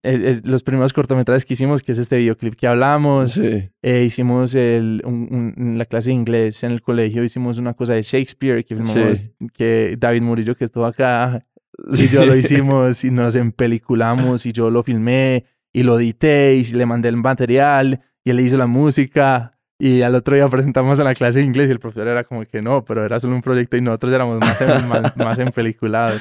[0.02, 3.38] los primeros cortometrajes que hicimos, que es este videoclip que hablamos.
[3.38, 8.02] Eh, hicimos el, un, la clase de inglés en el colegio, hicimos una cosa de
[8.02, 11.44] Shakespeare que filmamos, que David Murillo, que estuvo acá,
[11.92, 16.64] y yo lo hicimos y nos empeliculamos y yo lo filmé y lo edité y
[16.64, 19.58] le mandé el material y él hizo la música.
[19.78, 22.44] Y al otro día presentamos a la clase de inglés y el profesor era como
[22.44, 26.20] que no, pero era solo un proyecto y nosotros éramos más, más, más empeliculados.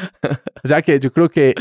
[0.63, 1.53] O sea que yo creo que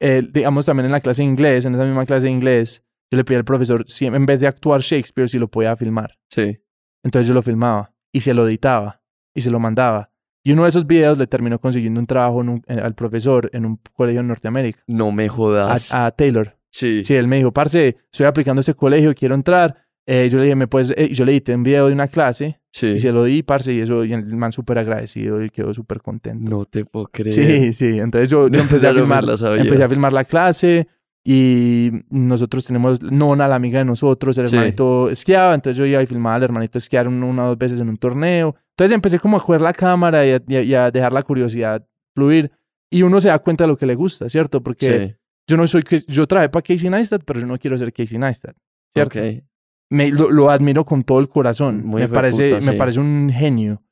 [0.00, 3.16] eh, digamos, también en la clase de inglés, en esa misma clase de inglés, yo
[3.16, 6.18] le pedí al profesor, si en vez de actuar Shakespeare, si lo podía filmar.
[6.30, 6.58] Sí.
[7.04, 9.02] Entonces yo lo filmaba y se lo editaba
[9.34, 10.10] y se lo mandaba.
[10.44, 14.20] Y uno de esos videos le terminó consiguiendo un trabajo al profesor en un colegio
[14.20, 14.82] en Norteamérica.
[14.86, 15.92] No me jodas.
[15.92, 16.56] A, a Taylor.
[16.70, 17.04] Sí.
[17.04, 19.86] Sí, él me dijo, parce, estoy aplicando ese colegio, quiero entrar.
[20.12, 20.92] Eh, yo le dije, ¿me puedes?
[20.96, 22.88] Eh, yo le edité un video de una clase sí.
[22.88, 26.02] y se lo di, parce, y eso, y el man súper agradecido y quedó súper
[26.02, 26.50] contento.
[26.50, 27.32] No te puedo creer.
[27.32, 30.88] Sí, sí, entonces yo, empecé, a filmar, empecé a filmar la clase
[31.24, 36.06] y nosotros tenemos Nona, la amiga de nosotros, el hermanito esquiaba, entonces yo iba a
[36.06, 38.56] filmar al hermanito esquiar una o dos veces en un torneo.
[38.70, 42.50] Entonces empecé como a jugar la cámara y a, dejar la curiosidad fluir
[42.90, 44.60] y uno se da cuenta de lo que le gusta, ¿cierto?
[44.60, 48.18] Porque yo no soy, yo trabajé para Casey Neistat, pero yo no quiero ser Casey
[48.18, 48.56] Neistat,
[48.92, 49.20] ¿cierto?
[49.20, 49.44] Okay
[49.90, 51.82] me, lo, admiro con todo el corazón.
[51.90, 53.82] me, parece, me parece un genio.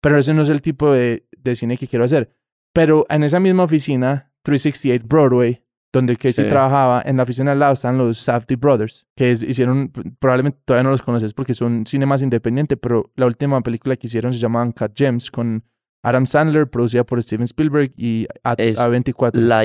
[0.00, 2.34] Pero ese no es el tipo de, de, cine que quiero hacer.
[2.72, 5.62] Pero en esa misma oficina, 368 Broadway,
[5.92, 10.58] donde Casey trabajaba, en la oficina al lado están los Safdie Brothers, que hicieron, probablemente
[10.64, 14.32] todavía no los conoces porque son cine más independiente, pero la última película que hicieron
[14.32, 15.64] se llama Cut Gems con
[16.02, 19.34] Adam Sandler, producida por Steven Spielberg y A, A24.
[19.34, 19.62] La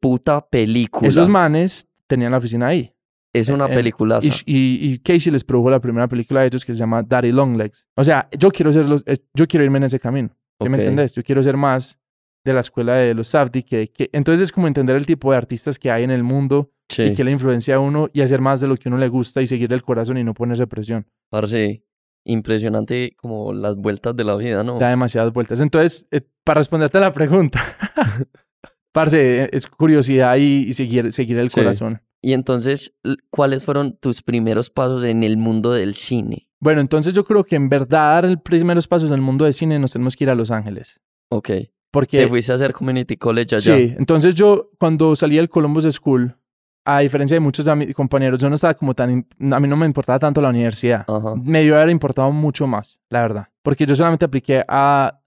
[0.00, 1.08] puta película.
[1.08, 2.92] Esos manes tenían la oficina ahí.
[3.32, 4.18] Es una película.
[4.22, 7.86] Y, y, Casey les produjo la primera película de ellos que se llama Daddy Longlegs.
[7.94, 10.30] O sea, yo quiero ser los, eh, yo quiero irme en ese camino.
[10.58, 11.14] ¿Qué me entendés?
[11.14, 11.98] Yo quiero ser más
[12.44, 15.36] de la escuela de los Safdie, que, que, entonces es como entender el tipo de
[15.36, 18.60] artistas que hay en el mundo y que le influencia a uno y hacer más
[18.60, 21.06] de lo que uno le gusta y seguir el corazón y no ponerse presión.
[21.30, 21.84] Parce,
[22.24, 24.78] impresionante como las vueltas de la vida, ¿no?
[24.78, 25.60] Da demasiadas vueltas.
[25.60, 27.60] Entonces, eh, para responderte a la pregunta,
[28.92, 32.00] parce, es curiosidad y, seguir, seguir el corazón.
[32.22, 32.94] Y entonces,
[33.30, 36.48] ¿cuáles fueron tus primeros pasos en el mundo del cine?
[36.60, 39.78] Bueno, entonces yo creo que en verdad los primeros pasos en el mundo del cine
[39.78, 41.00] nos tenemos que ir a Los Ángeles.
[41.30, 41.50] Ok.
[41.92, 42.18] Porque...
[42.18, 43.76] Te fuiste a hacer Community College allá.
[43.76, 46.36] Sí, entonces yo cuando salí del Columbus School,
[46.84, 49.26] a diferencia de muchos de mis compañeros, yo no estaba como tan...
[49.52, 51.04] A mí no me importaba tanto la universidad.
[51.06, 51.36] Ajá.
[51.36, 53.48] Me debió haber importado mucho más, la verdad.
[53.62, 55.20] Porque yo solamente apliqué a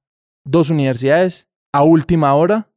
[0.44, 2.68] dos universidades a última hora.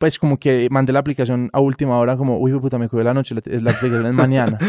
[0.00, 3.12] Pues como que mandé la aplicación a última hora como, uy, puta, me cogió la
[3.12, 4.58] noche, la, la aplicación es mañana.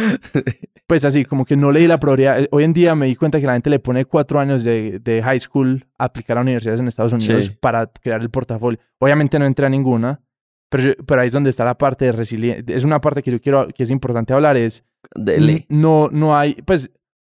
[0.87, 2.37] Pues así, como que no leí la prioridad.
[2.41, 4.99] Eh, Hoy en día me di cuenta que la gente le pone cuatro años de,
[4.99, 7.51] de high school a aplicar a universidades en Estados Unidos Sí.
[7.61, 8.77] para crear el portafolio.
[8.99, 10.19] Obviamente no entré a ninguna,
[10.69, 12.75] pero, yo- pero ahí es donde está la parte de resiliencia.
[12.75, 14.83] Es una parte que yo quiero, que es importante hablar, es
[15.15, 15.65] Dele.
[15.69, 16.91] No, no hay, pues,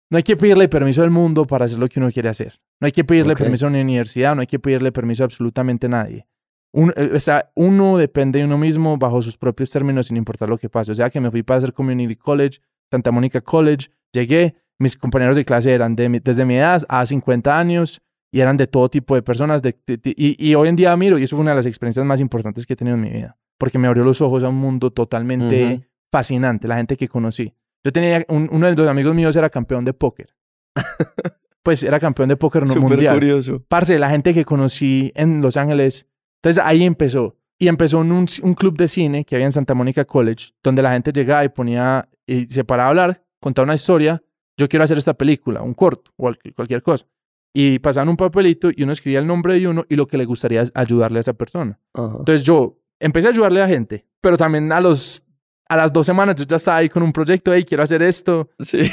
[0.10, 2.62] no hay que pedirle permiso al mundo para hacer lo que uno quiere hacer.
[2.80, 3.40] No hay que pedirle Ok.
[3.40, 6.26] permiso a una universidad, no hay que pedirle permiso a absolutamente nadie.
[6.72, 10.50] Un- eh, o sea, uno depende de uno mismo bajo sus propios términos sin importar
[10.50, 10.92] lo que pase.
[10.92, 12.60] O sea, que me fui para hacer Community College,
[12.92, 17.06] Santa Mónica College, llegué, mis compañeros de clase eran de mi- desde mi edad a
[17.06, 18.02] 50 años
[18.32, 19.62] y eran de todo tipo de personas.
[19.62, 21.66] de- de- de- y, y hoy en día miro, y eso fue una de las
[21.66, 24.50] experiencias más importantes que he tenido en mi vida, porque me abrió los ojos a
[24.50, 25.84] un mundo totalmente Ujú.
[26.12, 27.54] fascinante, la gente que conocí.
[27.84, 30.36] Yo tenía, un- uno de los amigos míos era campeón de póker.
[31.64, 33.16] pues era campeón de póker no Súper mundial.
[33.16, 33.64] curioso.
[33.68, 36.08] Parce, la gente que conocí en Los Ángeles.
[36.42, 37.36] Entonces ahí empezó.
[37.62, 40.82] Y empezó en un, un club de cine que había en Santa Mónica College, donde
[40.82, 44.24] la gente llegaba y ponía, y se paraba a hablar, contaba una historia.
[44.58, 47.06] Yo quiero hacer esta película, un corto, o cual- cualquier cosa.
[47.54, 50.24] Y pasaban un papelito y uno escribía el nombre de uno y lo que le
[50.26, 51.80] gustaría es ayudarle a esa persona.
[51.94, 52.16] Ajá.
[52.20, 55.24] Entonces yo empecé a ayudarle a gente, pero también a los
[55.68, 58.50] a las dos semanas yo ya estaba ahí con un proyecto, hey, quiero hacer esto.
[58.60, 58.90] Sí.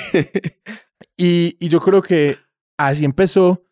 [1.16, 2.36] Y, y yo creo que
[2.78, 3.62] así empezó.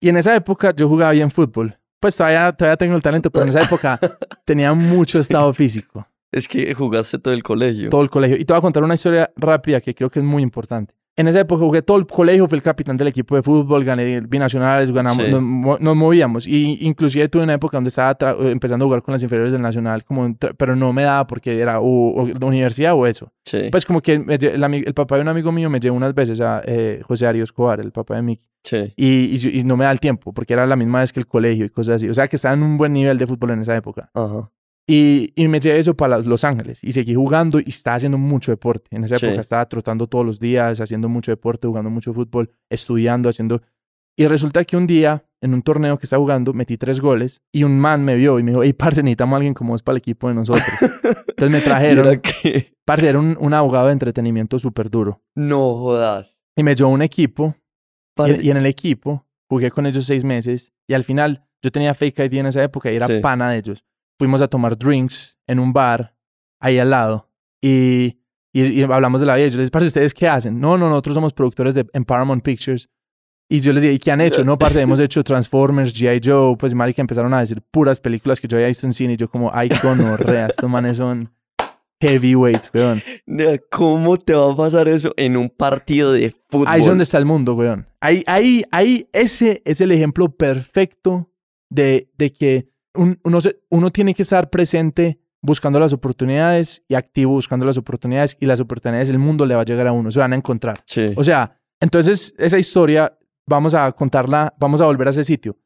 [0.00, 1.78] Y en esa época yo jugaba bien fútbol.
[2.02, 3.98] Pues todavía, todavía tengo el talento, pero en esa época
[4.44, 7.90] tenía mucho estado físico, es que jugaste todo el colegio.
[7.90, 8.36] todo el colegio.
[8.36, 10.94] Y te voy a contar una historia rápida que creo que es muy importante.
[11.14, 14.22] En esa época jugué todo el colegio, fui el capitán del equipo de fútbol, gané
[14.22, 15.30] binacionales, ganamos, Sí.
[15.30, 16.46] nos, nos movíamos.
[16.46, 18.16] Y inclusive tuve una época donde estaba
[18.48, 21.80] empezando a jugar con las inferiores del nacional, como pero no me daba porque era
[21.80, 23.30] o, o la universidad o eso.
[23.44, 23.68] Sí.
[23.70, 24.24] Pues como que el,
[24.62, 27.44] ami- el papá de un amigo mío me llevó unas veces a eh, José Arias
[27.44, 28.48] Escobar, el papá de Miki.
[28.64, 28.94] sí.
[28.96, 31.66] Y, y no me da el tiempo porque era la misma vez que el colegio
[31.66, 32.08] y cosas así.
[32.08, 34.08] O sea que estaba en un buen nivel de fútbol en esa época.
[34.14, 34.50] Ajá.
[34.88, 38.50] Y, y me llevé eso para Los- Ángeles y seguí jugando y estaba haciendo mucho
[38.50, 38.94] deporte.
[38.96, 39.26] En esa Sí.
[39.26, 43.62] época estaba trotando todos los días, haciendo mucho deporte, jugando mucho fútbol, estudiando, haciendo...
[44.18, 47.62] Y resulta que un día, en un torneo que estaba jugando, metí tres goles y
[47.64, 49.94] un man me vio y me dijo, hey, parce, necesitamos a alguien como vos para
[49.94, 50.66] el equipo de nosotros.
[51.02, 52.74] Entonces me ¿Y trajeron, qué?
[52.84, 55.22] parce, era un, un abogado de entretenimiento súper duro.
[55.34, 56.42] No jodas.
[56.56, 57.54] Y me llevó a un equipo
[58.14, 61.70] Parce- y, y en el equipo jugué con ellos seis meses y al final yo
[61.72, 63.20] tenía fake ID en esa época y era Sí.
[63.22, 63.82] pana de ellos.
[64.22, 66.14] Fuimos a tomar drinks en un bar
[66.60, 67.28] ahí al lado
[67.60, 68.20] y,
[68.52, 69.48] y, y hablamos de la vida.
[69.48, 70.60] Y yo les dije, parce, ¿ustedes qué hacen?
[70.60, 72.88] No, no, nosotros somos productores de en Paramount Pictures.
[73.50, 74.44] Y yo les dije, ¿y qué han hecho?
[74.44, 76.20] No, parce, hemos hecho Transformers, G.I.
[76.24, 76.56] Joe.
[76.56, 79.14] Pues, marica, empezaron a decir puras películas que yo había visto en cine.
[79.14, 81.28] Y yo como, ay, gonorrea, estos manes son
[82.00, 83.02] heavyweights, weón.
[83.72, 86.68] ¿Cómo te va a pasar eso en un partido de fútbol?
[86.68, 87.88] Ahí es donde está el mundo, weón.
[88.00, 91.28] Ahí, ahí, ahí, ese es el ejemplo perfecto
[91.68, 96.94] de, de que un- uno, se- uno tiene que estar presente buscando las oportunidades y
[96.94, 100.10] activo buscando las oportunidades y las oportunidades del mundo le va a llegar a uno,
[100.10, 100.82] se van a encontrar.
[100.86, 101.06] Sí.
[101.16, 103.16] O sea, entonces esa historia
[103.48, 105.56] vamos a contarla, vamos a volver a ese sitio.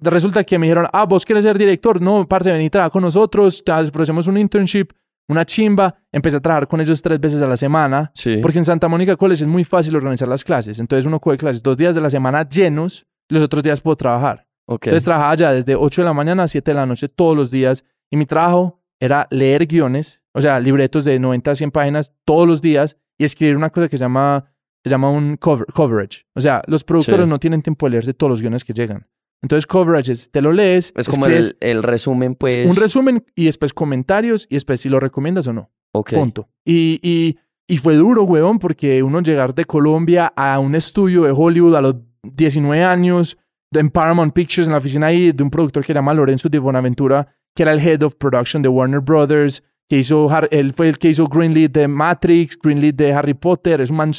[0.00, 3.62] Resulta que me dijeron, ah, vos quieres ser director, no, parce, vení, trabaja con nosotros,
[3.62, 4.88] te ofrecemos un internship,
[5.28, 5.94] una chimba.
[6.10, 8.10] Empecé a trabajar con ellos tres veces a la semana.
[8.14, 8.38] sí.
[8.42, 10.80] Porque en Santa Mónica College es muy fácil organizar las clases.
[10.80, 14.47] Entonces uno coge clases dos días de la semana llenos, los otros días puedo trabajar.
[14.68, 14.86] Ok.
[14.86, 17.50] Entonces trabajaba ya desde 8 de la mañana a 7 de la noche todos los
[17.50, 17.84] días.
[18.10, 22.46] Y mi trabajo era leer guiones, o sea, libretos de 90 a 100 páginas todos
[22.46, 24.52] los días y escribir una cosa que se llama,
[24.84, 26.24] se llama un cover- coverage.
[26.34, 27.28] O sea, los productores Sí.
[27.30, 29.06] no tienen tiempo de leerse todos los guiones que llegan.
[29.42, 32.56] Entonces coverage es, te lo lees, es como escribes el, el resumen, pues.
[32.68, 35.70] un resumen y después comentarios y después si lo recomiendas o no.
[35.94, 36.14] Ok.
[36.14, 36.48] Punto.
[36.64, 37.38] Y, y,
[37.72, 41.80] y fue duro, weón, porque uno llegar de Colombia a un estudio de Hollywood a
[41.80, 43.38] los 19 años,
[43.72, 46.58] en Paramount Pictures, en la oficina ahí de un productor que se llama Lorenzo de
[46.58, 50.98] Bonaventura, que era el head of production de Warner Brothers, que hizo, él fue el
[50.98, 54.12] que hizo de Matrix, Greenlead de Harry Potter, es un man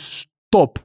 [0.50, 0.80] top.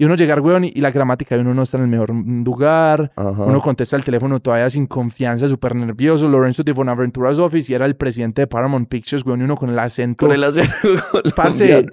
[0.00, 2.14] Y uno llegar, weón, y, y la gramática de uno no está en el mejor
[2.14, 6.28] lugar, uno contesta el teléfono todavía sin confianza, súper nervioso.
[6.28, 9.70] Lorenzo de Bonaventura's office y era el presidente de Paramount Pictures, weón, y uno con
[9.70, 10.26] el acento.
[10.26, 10.72] Con el acento
[11.34, 11.84] Parce.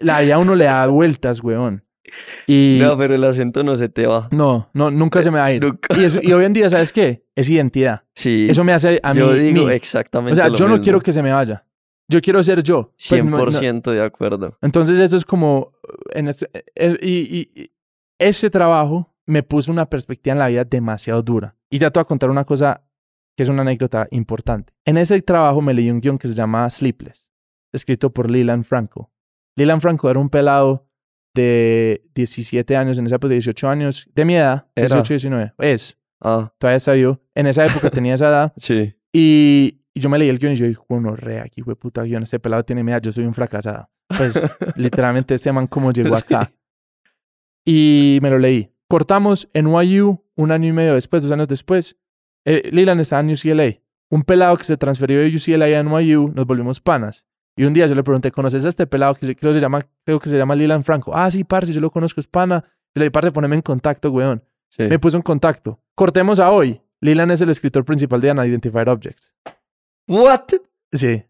[0.00, 1.84] La vida uno le da vueltas, weón.
[2.46, 4.28] Y No, pero el acento no se te va.
[4.32, 5.62] no, no, nunca se me va a ir.
[5.62, 5.98] Nunca.
[5.98, 7.24] Y, eso- y hoy en día, ¿sabes qué?
[7.34, 8.04] Es identidad.
[8.14, 8.46] Sí.
[8.50, 9.20] Eso me hace a mí.
[9.20, 9.72] yo digo mí.
[9.72, 11.64] exactamente O sea, lo yo no quiero que se me vaya.
[12.08, 12.92] Yo quiero ser yo.
[13.08, 14.58] Pues, no- no- 100% de acuerdo.
[14.62, 15.72] Entonces eso es como,
[16.12, 17.08] en este- eh, y,
[17.56, 17.70] y- y
[18.18, 21.56] ese trabajo me puso una perspectiva en la vida demasiado dura.
[21.70, 22.82] Y ya te voy a contar una cosa
[23.36, 24.72] que es una anécdota importante.
[24.84, 27.28] En ese trabajo me leí un guion que se llama Sleepless.
[27.72, 29.12] escrito por Leland Franco.
[29.56, 30.88] Leland Franco era un pelado
[31.34, 36.52] de 17 años, en esa época 18 años, de mi edad, 18, 19, es, Ah,
[36.58, 38.94] todavía está vivo, en esa época tenía esa edad, sí.
[39.12, 42.02] y, y yo me leí el guion y yo dije, bueno, re, aquí fue puta
[42.02, 43.88] guion, este pelado tiene mi edad, yo soy un fracasado.
[44.18, 44.42] Pues,
[44.76, 46.22] literalmente, este man como llegó Sí.
[46.24, 46.52] acá.
[47.64, 48.72] Y me lo leí.
[48.88, 51.96] Cortamos en NYU un año y medio después, dos años después.
[52.44, 53.80] Eh, Leland estaba en UCLA.
[54.10, 57.24] Un pelado que se transfirió de UCLA a NYU, nos volvimos panas.
[57.56, 60.18] Y un día yo le pregunté, ¿conoces a este pelado que creo, se llama, creo
[60.18, 61.12] que se llama Leland Franco?
[61.14, 62.64] Ah, sí, parce, yo lo conozco, es pana.
[62.94, 64.42] Yo le dije, parce, poneme en contacto, weón.
[64.70, 64.84] sí.
[64.84, 65.80] Me puso en contacto.
[65.94, 66.80] Cortemos a hoy.
[67.00, 69.32] Leland es el escritor principal de Unidentified Objects.
[70.08, 70.44] What?
[70.92, 71.22] Sí.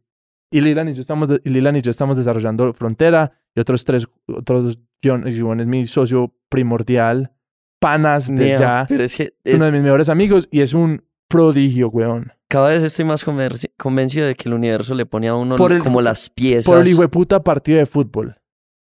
[0.53, 3.85] Y Leland y yo estamos, de- y Leland y yo estamos desarrollando Frontera y otros
[3.85, 4.79] tres, otros.
[5.03, 7.33] Y bueno, es mi socio primordial,
[7.81, 11.03] panas de ya, Pero es que uno es- de mis mejores amigos y es un
[11.31, 12.33] prodigio, weón.
[12.49, 15.73] cada vez estoy más convenci- convencido de que el universo le pone a uno Por
[15.73, 16.67] el- como las piezas.
[16.67, 18.37] Por el hijo de puta partido de fútbol.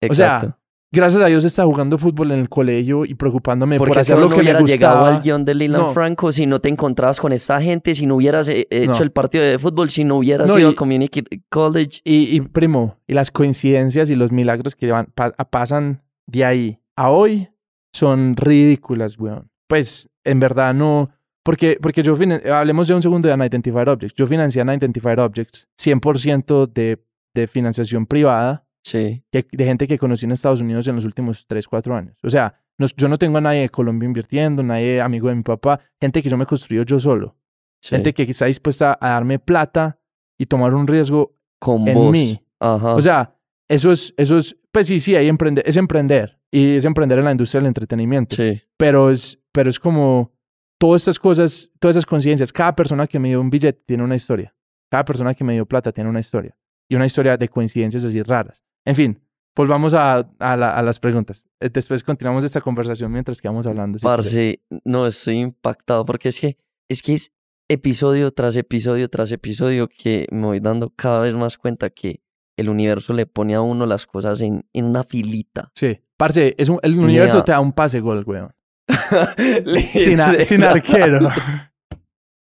[0.08, 0.58] o sea, Exacto.
[0.92, 4.26] Gracias a Dios está jugando fútbol en el colegio y preocupándome Porque por hacer lo
[4.26, 5.16] no que me hubieras llegado gustaba.
[5.16, 5.92] al guion de Leland No.
[5.92, 9.02] Franco, si no te encontrabas con esta gente, si no hubieras eh, hecho No.
[9.02, 12.00] el partido de fútbol, si no hubieras ido y- a Community College.
[12.04, 16.78] Y, y, primo, y las coincidencias y los milagros que van- pa- pasan de ahí
[16.94, 17.48] a hoy
[17.92, 19.50] son ridículas, weón.
[19.68, 21.10] Pues, en verdad, no.
[21.46, 22.14] Porque, porque yo,
[22.52, 24.14] hablemos ya un segundo de Unidentified Objects.
[24.14, 26.98] Yo financié Unidentified Objects 100% de,
[27.34, 31.44] de financiación privada Sí, que- de gente que conocí en Estados Unidos en los últimos
[31.46, 32.16] 3, 4 años.
[32.22, 35.42] O sea, nos- yo no tengo a nadie de Colombia invirtiendo, nadie amigo de mi
[35.42, 37.36] papá, gente que yo me construyo yo solo.
[37.82, 37.94] sí.
[37.96, 39.98] Gente que está dispuesta a darme plata
[40.38, 42.12] y tomar un riesgo con en vos.
[42.12, 42.40] mí.
[42.60, 42.94] Ajá.
[42.94, 43.34] O sea,
[43.68, 46.38] eso es, eso es, pues sí, sí, hay emprender, es emprender.
[46.50, 48.36] Y es emprender en la industria del entretenimiento.
[48.36, 50.32] sí, Pero es, pero es como
[50.78, 52.52] todas estas cosas, todas esas conciencias.
[52.52, 54.54] Cada persona que me dio un billete tiene una historia.
[54.90, 56.56] Cada persona que me dio plata tiene una historia.
[56.88, 58.62] Y una historia de coincidencias así raras.
[58.84, 59.20] En fin,
[59.56, 61.46] volvamos a, a, la- a las preguntas.
[61.60, 63.98] Eh, Después continuamos esta conversación mientras que vamos hablando.
[64.00, 66.56] Parce, no, estoy impactado porque es que,
[66.88, 67.32] es que es
[67.68, 72.22] episodio tras episodio tras episodio que me voy dando cada vez más cuenta que
[72.56, 75.72] el universo le pone a uno las cosas en, en una filita.
[75.74, 75.98] Sí.
[76.16, 78.52] Parce, es un- el universo te da un pase gol, weón.
[79.80, 81.28] sin, a- sin arquero.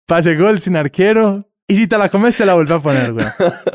[0.08, 1.48] Pase gol sin arquero.
[1.68, 3.26] Y si te la comes, te la vuelve a poner, güey.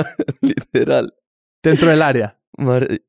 [0.42, 1.14] Literal.
[1.62, 2.38] Dentro del área.
[2.59, 3.00] Mar-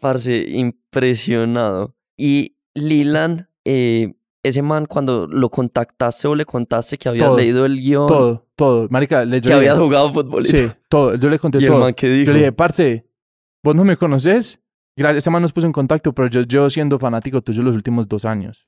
[0.00, 1.94] Parce, impresionado.
[2.16, 7.66] Y Lilan, eh, ese man, cuando lo contactaste o le contaste que habías Todo, leído
[7.66, 8.88] el guion, Todo, todo.
[8.90, 10.46] Marica, le, yo que le habías dije- jugado fútbol.
[10.46, 11.14] Sí, todo.
[11.16, 11.80] Yo le conté Y el todo.
[11.80, 12.26] man que dijo.
[12.26, 13.06] Yo le dije, parce,
[13.62, 14.60] vos no me conoces.
[14.96, 18.08] Gracias, este man nos puso en contacto, pero yo llevo siendo fanático tuyo los últimos
[18.08, 18.66] dos años.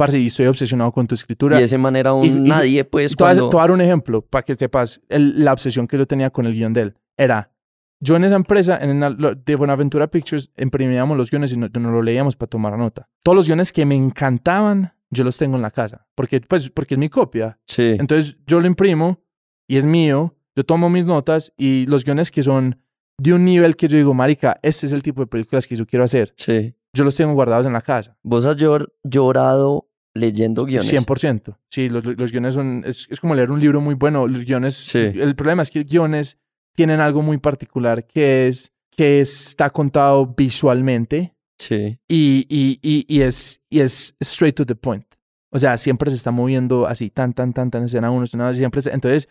[0.00, 1.60] Par- Parce, y estoy obsesionado con tu escritura.
[1.60, 3.50] y ese man era un y- nadie, pues, Te cuando...
[3.50, 6.46] voy a dar un ejemplo para que sepas el- la obsesión que yo tenía con
[6.46, 6.94] el guion de él.
[7.16, 7.52] Era,
[8.00, 11.90] yo en esa empresa, en lo- de Buenaventura Pictures, imprimíamos los guiones y no, no
[11.90, 13.08] lo leíamos para tomar nota.
[13.22, 16.06] Todos los guiones que me encantaban, yo los tengo en la casa.
[16.14, 17.58] Porque, pues, porque es mi copia.
[17.66, 19.20] Sí, Entonces yo lo imprimo
[19.68, 20.34] y es mío.
[20.56, 22.80] Yo tomo mis notas y los guiones que son
[23.18, 25.86] de un nivel que yo digo, marica, este es el tipo de películas que yo
[25.86, 26.32] quiero hacer.
[26.36, 26.74] sí.
[26.92, 28.16] Yo los tengo guardados en la casa.
[28.24, 30.92] Vos has llor- llorado leyendo guiones.
[30.92, 31.56] 100%.
[31.70, 32.82] Sí, los, los guiones son.
[32.86, 34.26] Es, es como leer un libro muy bueno.
[34.26, 34.74] Los guiones.
[34.74, 34.98] Sí.
[34.98, 36.38] El problema es que guiones
[36.74, 43.20] tienen algo muy particular que es que está contado visualmente Sí, y, y, y, y
[43.20, 45.04] es, y es straight to the point.
[45.52, 48.56] O sea, siempre se está moviendo así, tan, tan, tan, tan, escena uno, escena dos,
[48.56, 48.80] siempre.
[48.80, 49.28] se- entonces,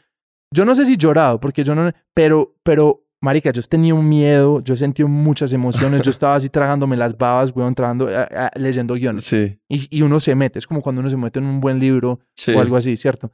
[0.53, 1.91] yo no sé si llorado, porque yo no.
[2.13, 6.95] Pero, pero, marica, yo tenía un miedo, yo sentí muchas emociones, yo estaba así tragándome
[6.97, 9.25] las babas, weón, tragando, ah, ah, leyendo guiones.
[9.25, 11.79] sí, Y, y uno se mete, es como cuando uno se mete en un buen
[11.79, 12.53] libro sí.
[12.53, 13.31] o algo así, ¿cierto?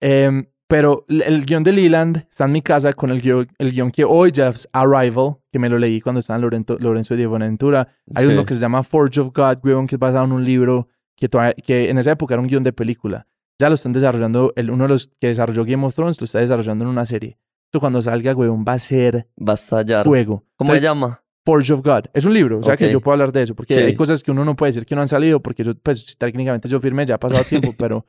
[0.00, 3.90] Em, pero el, guion de Leland está en mi casa con el guion, el guion
[3.90, 7.26] que hoy ya es Arrival, que me lo leí cuando estaba en Lorenzo, Lorenzo de
[7.26, 7.88] Buenaventura.
[8.14, 8.32] Hay sí.
[8.32, 11.28] uno que se llama Forge of God, weón, que es basado en un libro que,
[11.64, 13.26] que en esa época era un guion de película.
[13.60, 16.40] Ya lo están desarrollando, el, uno de los que desarrolló Game of Thrones lo está
[16.40, 17.38] desarrollando en una serie.
[17.74, 20.04] Esto cuando salga, weón, va a ser Va a estallar.
[20.06, 20.44] fuego.
[20.54, 21.20] ¿Cómo se Entonces, llama?
[21.44, 22.04] Forge of God.
[22.14, 22.92] Es un libro, o sea que Ok.
[22.92, 23.80] yo puedo hablar de eso, porque Sí.
[23.80, 26.68] hay cosas que uno no puede decir que no han salido, porque yo, pues técnicamente
[26.68, 28.06] yo firmé, ya ha pasado tiempo, pero,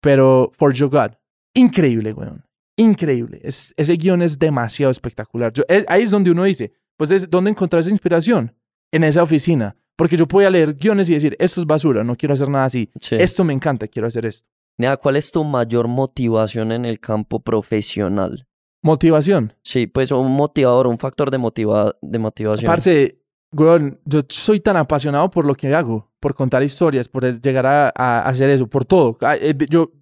[0.00, 1.10] pero Forge of God.
[1.52, 2.42] Increíble, weón.
[2.78, 3.38] Increíble.
[3.44, 5.52] Es, ese guion es demasiado espectacular.
[5.52, 8.56] Yo- es- ahí es donde uno dice, pues, es, ¿dónde encontrar esa inspiración?
[8.90, 9.76] En esa oficina.
[9.94, 12.88] Porque yo podía leer guiones y decir, esto es basura, no quiero hacer nada así.
[12.98, 13.16] Sí.
[13.18, 14.48] Esto me encanta, quiero hacer esto.
[14.78, 18.46] Nea, ¿cuál es tu mayor motivación en el campo profesional?
[18.82, 19.54] Motivación.
[19.62, 22.66] Sí, pues un motivador, un factor de, motiva de motivación.
[22.66, 23.18] Parce,
[23.52, 27.92] weón, yo soy tan apasionado por lo que hago, por contar historias, por llegar a,
[27.94, 29.16] a hacer eso, por todo.
[29.20, 29.92] Ah, eh, Yo,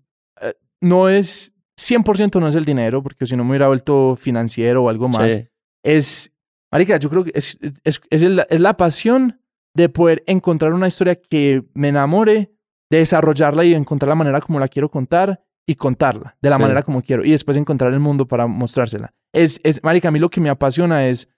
[0.41, 4.85] eh, no es, 100% no es el dinero, porque si no me hubiera vuelto financiero
[4.85, 5.31] o algo más.
[5.31, 5.49] Sí,
[5.85, 6.33] Es,
[6.72, 9.41] Marica, yo creo que es, es, es, la, es la pasión
[9.74, 12.53] de poder encontrar una historia que me enamore,
[12.91, 16.63] de desarrollarla y encontrar la manera como la quiero contar y contarla de la Sí.
[16.63, 19.13] manera como quiero y después encontrar el mundo para mostrársela.
[19.33, 21.29] Es, es, marica, a mí lo que me apasiona es,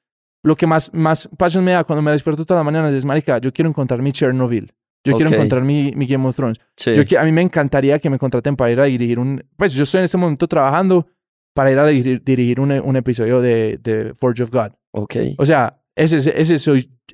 [0.45, 3.39] lo que más, más pasión me da cuando me despierto todas las mañanas es, marica,
[3.39, 4.73] yo quiero encontrar mi Chernobyl.
[5.05, 5.35] Yo quiero Ok.
[5.35, 6.61] encontrar mi, mi Game of Thrones.
[6.77, 6.93] Sí.
[6.95, 9.43] Yo, a mí me encantaría que me contraten para ir a dirigir un...
[9.57, 11.09] Pues yo estoy en este momento trabajando
[11.55, 14.70] para ir a dirigir, dirigir un, un episodio de, de Forge of God.
[14.93, 15.16] Ok.
[15.39, 16.59] O sea, ese, ese,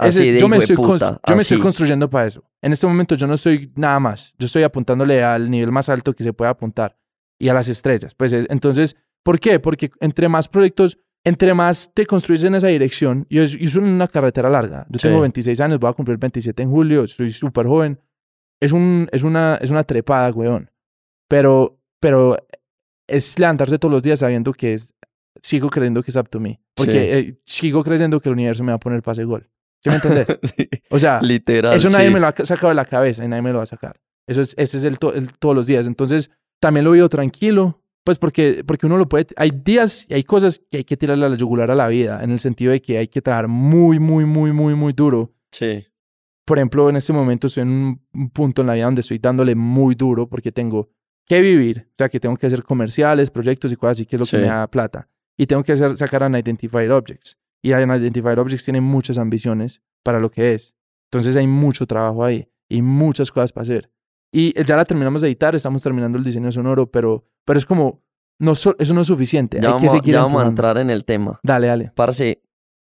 [0.00, 0.20] ese.
[0.20, 2.42] Así de yo me, estoy, yo me estoy construyendo para eso.
[2.62, 4.34] En este momento yo no estoy nada más.
[4.38, 6.96] Yo estoy apuntándole al nivel más alto que se pueda apuntar
[7.38, 8.14] y a las estrellas.
[8.14, 9.60] Pues es- entonces, ¿por qué?
[9.60, 14.08] Porque entre más proyectos, entre más te construyes en esa dirección, y es, es una
[14.08, 14.86] carretera larga.
[14.88, 15.08] Yo Sí.
[15.08, 18.00] tengo 26 años, voy a cumplir 27 en julio, soy súper joven.
[18.60, 20.70] Es, un, es, una, es una trepada, weón.
[21.28, 22.36] Pero, pero
[23.06, 24.94] es levantarse todos los días sabiendo que es,
[25.42, 26.60] sigo creyendo que es up to me.
[26.74, 26.98] Porque Sí.
[26.98, 29.48] eh, sigo creyendo que el universo me va a poner pase gol.
[29.80, 30.26] ¿Sí me entendés?
[30.42, 31.74] Sí, O sea, Literal.
[31.76, 32.14] eso nadie sí.
[32.14, 34.00] me lo ha sacado de la cabeza y nadie me lo va a sacar.
[34.26, 35.86] Eso es, ese es el, to- el todos los días.
[35.86, 39.26] Entonces, también lo vivo tranquilo, pues porque, porque uno lo puede...
[39.36, 42.22] Hay días y hay cosas que hay que tirarle a la yugular a la vida,
[42.22, 45.32] en el sentido de que hay que trabajar muy, muy, muy, muy, muy duro.
[45.52, 45.86] Sí.
[46.44, 49.18] Por ejemplo, en este momento estoy en un- un punto en la vida donde estoy
[49.18, 50.90] dándole muy duro porque tengo
[51.26, 54.20] que vivir, o sea, que tengo que hacer comerciales, proyectos y cosas así, que es
[54.20, 54.32] lo Sí.
[54.32, 55.08] que me da plata.
[55.36, 57.36] Y tengo que hacer, sacar Unidentified Objects.
[57.62, 60.74] Y Unidentified Objects tiene muchas ambiciones para lo que es.
[61.10, 63.90] Entonces hay mucho trabajo ahí y muchas cosas para hacer.
[64.32, 68.02] Y ya la terminamos de editar, estamos terminando el diseño sonoro, pero, pero es como,
[68.38, 69.58] no so- eso no es suficiente.
[69.60, 71.40] Ya, hay que vamos, seguir ya vamos a entrar en el tema.
[71.42, 72.42] Dale, dale, Parce,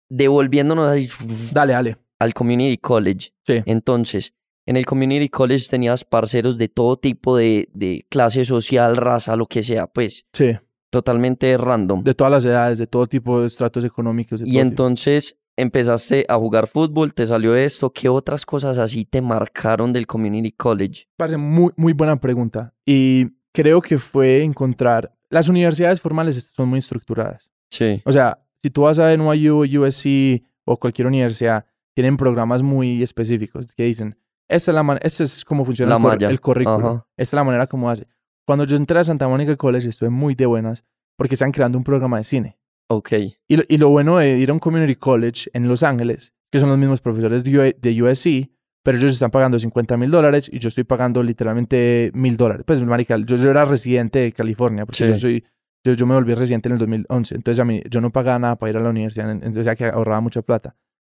[0.09, 1.07] devolviéndonos ahí
[1.51, 1.97] dale, dale.
[2.19, 3.31] al Community College.
[3.45, 3.61] Sí.
[3.65, 4.33] Entonces,
[4.65, 9.45] en el Community College tenías parceros de todo tipo de, de clase social, raza, lo
[9.45, 10.57] que sea, pues Sí,
[10.99, 12.03] totalmente random.
[12.03, 14.39] de todas las edades, de todo tipo de estratos económicos.
[14.41, 14.69] de y todo tipo.
[14.69, 20.05] entonces empezaste a jugar fútbol, te salió esto, ¿qué otras cosas así te marcaron del
[20.05, 21.07] Community College?
[21.17, 22.73] Parece muy, muy buena pregunta.
[22.85, 25.13] Y creo que fue encontrar.
[25.29, 27.49] Las universidades formales son muy estructuradas.
[27.71, 33.01] Sí, O sea, si tú vas a NYU, USC o cualquier universidad, tienen programas muy
[33.01, 34.17] específicos que dicen:
[34.47, 36.29] Esta es, la man- esta es cómo funciona La el, malla.
[36.29, 36.39] el.
[36.67, 37.05] Ajá.
[37.17, 38.07] Esta es la manera como hace.
[38.45, 40.83] Cuando yo entré a Santa Mónica College, estuve muy de buenas
[41.17, 42.57] porque están creando un programa de cine.
[42.89, 43.11] ok,
[43.47, 46.59] Y lo, y lo bueno de ir a un community college en Los Ángeles, que
[46.59, 48.51] son los mismos profesores de, de USC,
[48.83, 52.63] pero ellos están pagando 50 mil dólares y yo estoy pagando literalmente mil dólares.
[52.67, 55.07] Pues, marica, yo, yo era residente de California, porque Sí.
[55.13, 55.43] yo soy...
[55.83, 58.55] Yo, yo me volví residente en el 2011, entonces a mí yo no pagaba nada
[58.55, 60.75] para ir a la universidad, en- entonces ya que ahorraba mucha plata.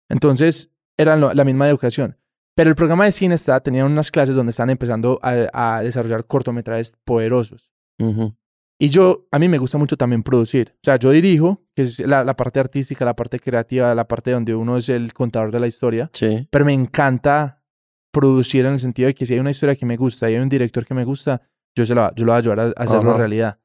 [0.08, 2.16] Entonces era la misma educación.
[2.56, 6.24] Pero el programa de cine está, tenía unas clases donde estaban empezando a, a desarrollar
[6.26, 7.70] cortometrajes poderosos.
[8.00, 8.34] ujú,
[8.78, 10.72] Y yo, a mí me gusta mucho también producir.
[10.76, 14.30] O sea, yo dirijo, que es la, la parte artística, la parte creativa, la parte
[14.32, 16.10] donde uno es el contador de la historia.
[16.14, 17.62] sí, Pero me encanta
[18.12, 20.40] producir en el sentido de que si hay una historia que me gusta y hay
[20.40, 21.42] un director que me gusta,
[21.76, 23.18] yo, se lo, va- yo lo voy a ayudar a, a hacerlo Ajá.
[23.18, 23.58] realidad.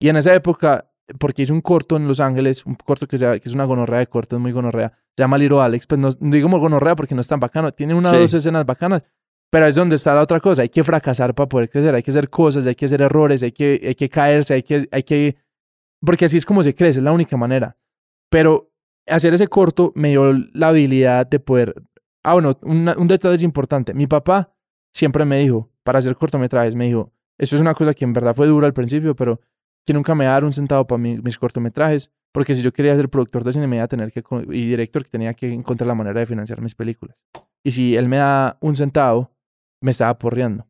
[0.00, 3.40] Y en esa época, porque hice un corto en Los Ángeles, un corto que, que
[3.44, 6.48] es una gonorrea de cortos, muy gonorrea, se llama Little Alex, pues no, no digo
[6.48, 8.18] gonorrea porque no es tan bacano, tiene una o Sí.
[8.20, 9.02] dos escenas bacanas,
[9.50, 12.10] pero es donde está la otra cosa, hay que fracasar para poder crecer, hay que
[12.10, 15.36] hacer cosas, hay que hacer errores, hay que, hay que caerse, hay que, hay que...
[16.04, 17.76] Porque así es como se crece, es la única manera.
[18.30, 18.70] Pero
[19.06, 21.74] hacer ese corto me dio la habilidad de poder...
[22.24, 23.92] Ah, bueno, una- un detalle importante.
[23.94, 24.54] Mi papá
[24.94, 28.34] siempre me dijo, para hacer cortometrajes, me dijo, eso es una cosa que en verdad
[28.34, 29.40] fue dura al principio, pero
[29.86, 33.08] que nunca me dar un centavo para mi- mis cortometrajes, porque si yo quería ser
[33.08, 35.94] productor de cine me iba a tener que, y director, que tenía que encontrar la
[35.94, 37.16] manera de financiar mis películas.
[37.64, 39.30] Y si él me da un centavo,
[39.82, 40.66] me estaba porreando.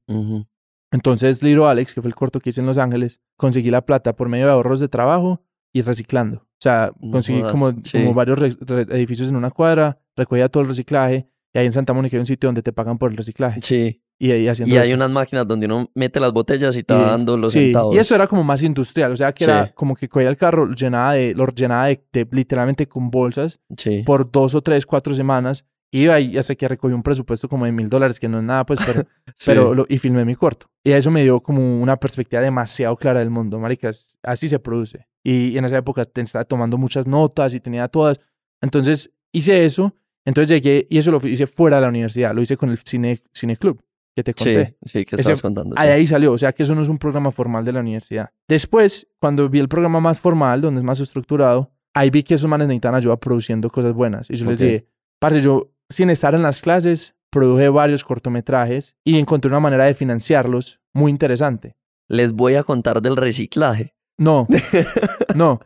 [0.90, 4.14] Entonces, Little Alex, que fue el corto que hice en Los Ángeles, conseguí la plata
[4.14, 5.42] por medio de ahorros de trabajo
[5.74, 6.38] y reciclando.
[6.38, 7.98] O sea, No conseguí jodas, como, sí.
[7.98, 11.72] como varios re- re- edificios en una cuadra, recogía todo el reciclaje y ahí en
[11.72, 13.60] Santa Mónica hay un sitio donde te pagan por el reciclaje.
[13.62, 14.01] sí.
[14.18, 14.94] Y ahí haciendo Y hay eso.
[14.94, 17.94] unas máquinas donde uno mete las botellas y te Y- va dando los sí, centavos.
[17.94, 19.50] y eso era como más industrial, o sea, que Sí.
[19.50, 23.10] era como que cogía el carro, lo llenaba de, lo llenaba de, de literalmente con
[23.10, 27.48] bolsas Sí, por dos o tres, cuatro semanas, iba y hasta que recogí un presupuesto
[27.48, 29.04] como de mil dólares, que no es nada, pues, pero,
[29.44, 30.66] pero lo- y filmé mi corto.
[30.84, 35.06] Y eso me dio como una perspectiva demasiado clara del mundo, maricas, así se produce.
[35.24, 38.18] Y, en esa época te estaba tomando muchas notas y tenía todas.
[38.60, 39.94] Entonces hice eso,
[40.24, 43.20] entonces llegué y eso lo hice fuera de la universidad, lo hice con el cine,
[43.32, 43.82] cine club
[44.14, 44.76] que te conté.
[44.84, 45.74] Sí, sí, que Ese- estabas contando.
[45.78, 45.92] Ahí, sí.
[45.92, 48.30] ahí salió, o sea que eso no es un programa formal de la universidad.
[48.48, 52.48] Después, cuando vi el programa más formal, donde es más estructurado, ahí vi que esos
[52.48, 54.28] manes necesitan ayuda produciendo cosas buenas.
[54.30, 54.64] Y yo les Ok.
[54.64, 54.86] dije,
[55.18, 59.94] parce, yo sin estar en las clases, produje varios cortometrajes y encontré una manera de
[59.94, 61.76] financiarlos muy interesante.
[62.08, 63.94] Les voy a contar del reciclaje.
[64.18, 64.46] No,
[65.34, 65.60] no.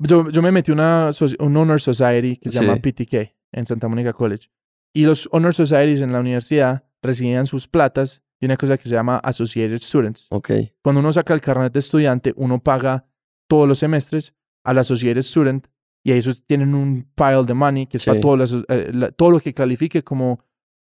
[0.00, 1.10] Yo, yo me metí una,
[1.40, 4.48] un Honor Society que se llama PTK en Santa Mónica College.
[4.94, 8.90] Y los Honor Societies en la universidad recibían sus platas y una cosa que se
[8.90, 10.28] llama Associated Students.
[10.30, 10.72] Okay.
[10.82, 13.06] Cuando uno saca el carnet de estudiante, uno paga
[13.48, 14.34] todos los semestres
[14.64, 15.66] al Associated Student
[16.04, 20.02] y ellos tienen un pile de money que es para eh, todo lo que califique
[20.02, 20.40] como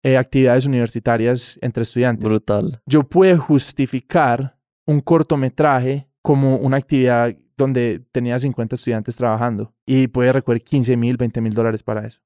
[0.03, 2.24] eh, actividades universitarias entre estudiantes.
[2.24, 2.82] Brutal.
[2.86, 10.32] Yo puedo justificar un cortometraje como una actividad donde tenía 50 estudiantes trabajando y puede
[10.32, 12.20] recoger 15 mil, 20 mil dólares para eso.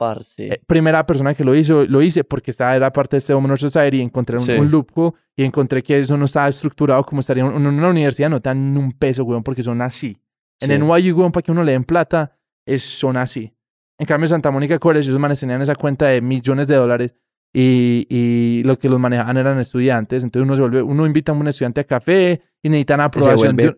[0.00, 0.48] Parce.
[0.48, 3.58] Eh, primera persona que lo hizo, lo hice porque estaba, era parte de este Honor
[3.58, 7.44] Society y encontré un, un loop y encontré que eso no estaba estructurado como estaría
[7.44, 10.16] en una universidad, no te dan un peso, weón, porque son así.
[10.58, 12.34] En NYU, weón, para que uno le den plata,
[12.64, 13.54] es, son así.
[13.98, 17.14] En cambio, Santa Mónica College, esos manes tenían esa cuenta de millones de dólares
[17.52, 20.22] y, y lo que los manejaban eran estudiantes.
[20.22, 23.56] Entonces uno se vuelve, uno invita a un estudiante a café y necesitan aprobación.
[23.56, 23.74] Se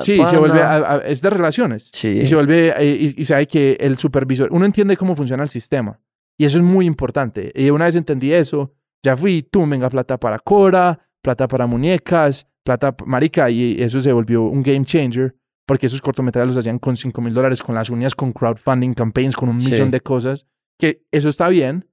[0.00, 0.60] sí, se vuelve,
[1.04, 1.90] es de relaciones.
[1.92, 2.08] Sí.
[2.08, 6.00] Y se vuelve, eh, y, sabe que el supervisor, uno entiende cómo funciona el sistema.
[6.38, 7.52] Y eso es muy importante.
[7.54, 12.46] Y una vez entendí eso, ya fui, tú, venga, plata para Cora, plata para muñecas,
[12.64, 16.96] plata, marica, y eso se volvió un game changer porque esos cortometrajes los hacían con
[16.96, 20.46] 5 mil dólares, con las uñas, con crowdfunding campaigns, con un millón de cosas,
[20.78, 21.88] que eso está bien,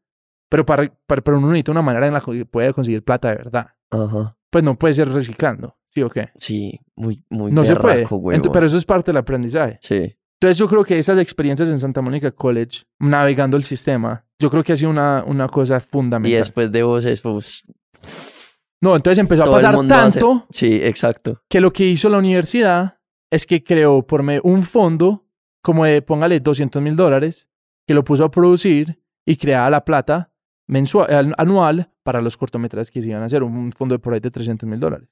[0.50, 3.68] pero para, para, uno necesita una manera en la que puede conseguir plata de verdad.
[3.92, 4.36] Ajá.
[4.50, 6.30] Pues no puede ser reciclando, ¿sí o qué?
[6.36, 8.08] Sí, muy, muy No se puede.
[8.52, 9.78] pero eso es parte del aprendizaje.
[9.82, 10.16] Sí.
[10.42, 14.64] Entonces yo creo que esas experiencias en Santa Mónica College, navegando el sistema, yo creo
[14.64, 16.32] que ha sido una, una cosa fundamental.
[16.32, 17.64] Y después de vos es pues...
[18.82, 20.48] No, entonces empezó a pasar tanto.
[20.50, 21.42] Sí, exacto.
[21.50, 25.28] Que lo que hizo la universidad es que creó por medio un fondo
[25.62, 27.50] como de, póngale 200 mil dólares,
[27.86, 30.32] que lo puso a producir y creaba la plata
[30.70, 34.20] mensual, anual para los cortometrajes que se iban a hacer, un fondo de por ahí
[34.20, 35.10] de 300 mil dólares.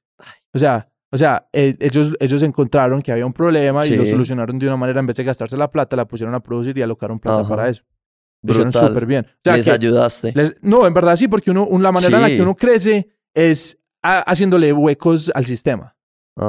[0.53, 4.59] O sea, o sea eh, ellos, ellos encontraron que había un problema y lo solucionaron
[4.59, 7.19] de una manera, en vez de gastarse la plata, la pusieron a producir y alocaron
[7.19, 7.83] plata para eso.
[8.43, 9.25] Lo hicieron súper bien.
[9.25, 10.33] O sea, les ayudaste.
[10.61, 14.71] no, en verdad sí, porque uno, la manera en la que uno crece es haciéndole
[14.71, 15.95] huecos al sistema.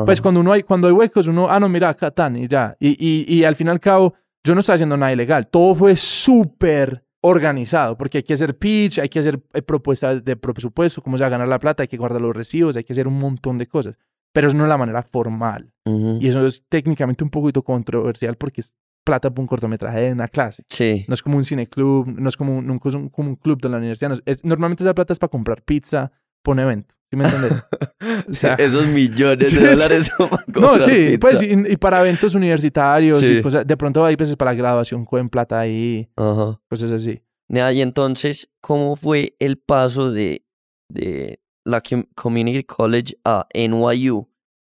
[0.04, 2.76] Pues cuando uno hay, cuando hay huecos, uno, ah, no, mira, acá están y ya.
[2.78, 4.12] Y, y, y al fin y al cabo,
[4.44, 5.48] yo no estoy haciendo nada ilegal.
[5.48, 10.36] Todo fue súper organizado, porque hay que hacer pitch, hay que hacer eh, propuestas de
[10.36, 12.92] presupuesto, cómo se va a ganar la plata, hay que guardar los recibos, hay que
[12.92, 13.96] hacer un montón de cosas.
[14.32, 15.72] Pero eso no es la manera formal.
[16.20, 20.28] Y eso es técnicamente un poquito controversial porque es plata por un cortometraje de una
[20.28, 20.64] clase.
[20.68, 21.06] Sí.
[21.08, 23.70] No es como un cineclub, no es como un, no es como un club de
[23.70, 24.12] la universidad.
[24.42, 26.12] normalmente esa plata es para comprar pizza
[26.52, 26.94] un evento.
[27.10, 27.64] ¿Sí me entiendes?
[28.58, 30.10] esos millones de dólares
[30.48, 33.66] No, sí, pues y, para eventos universitarios y cosas.
[33.66, 36.60] De pronto hay veces para la graduación con plata ahí, Ajá.
[36.68, 37.22] cosas así.
[37.50, 40.44] Y entonces, ¿cómo fue el paso de,
[40.90, 41.82] de la
[42.14, 44.28] Community College a NYU?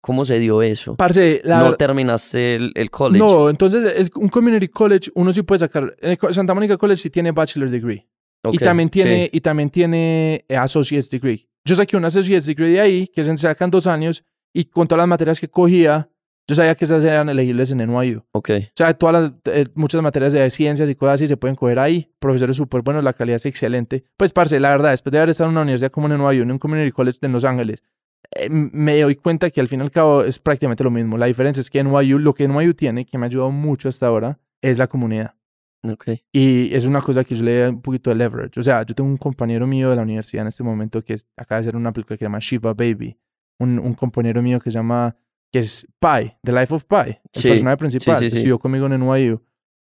[0.02, 0.96] ¿Cómo se dio eso?
[0.96, 3.20] Parce, ¿No terminaste el, college?
[3.20, 5.96] No, entonces un Community College uno sí puede sacar.
[6.32, 8.08] Santa Mónica College sí tiene Bachelor Degree.
[8.52, 11.51] y también tiene, y también tiene eh, Associate's Degree.
[11.66, 15.02] Yo saqué una Associate's Degree de ahí, que se sacan dos años, y con todas
[15.02, 16.10] las materias que cogía,
[16.48, 18.24] yo sabía que esas eran elegibles en NYU.
[18.32, 18.50] Ok.
[18.50, 21.80] O sea, todas las, eh, muchas materias de ciencias y cosas así se pueden coger
[21.80, 22.12] ahí.
[22.20, 24.04] Profesores súper buenos, la calidad es excelente.
[24.18, 26.52] Pues, parce, la verdad, después de haber estado en una universidad como en NYU, en
[26.52, 27.84] un community college en Los Ángeles,
[28.36, 31.18] eh, me doy cuenta que al fin y al cabo es prácticamente lo mismo.
[31.18, 34.08] La diferencia es que NYU, lo que NYU tiene, que me ha ayudado mucho hasta
[34.08, 35.36] ahora, es la comunidad.
[35.84, 36.24] Okay.
[36.32, 38.60] Y es una cosa que yo le doy un poquito de leverage.
[38.60, 41.60] O sea, yo tengo un compañero mío de la universidad en este momento que acaba
[41.60, 43.18] de hacer una película que se llama Shiva Baby.
[43.60, 45.16] Un, un compañero mío que se llama,
[45.52, 48.18] que es Pi, The Life of Pi, el personaje principal.
[48.18, 49.42] Sí, estudió conmigo en NYU.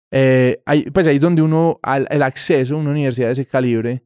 [0.09, 0.61] Eh,
[0.93, 1.79] pues ahí donde uno,
[2.09, 4.03] el acceso a una universidad de ese calibre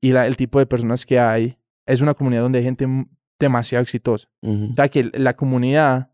[0.00, 2.86] y la, el tipo de personas que hay, es una comunidad donde hay gente
[3.38, 4.28] demasiado exitosa.
[4.42, 6.12] O sea, que la comunidad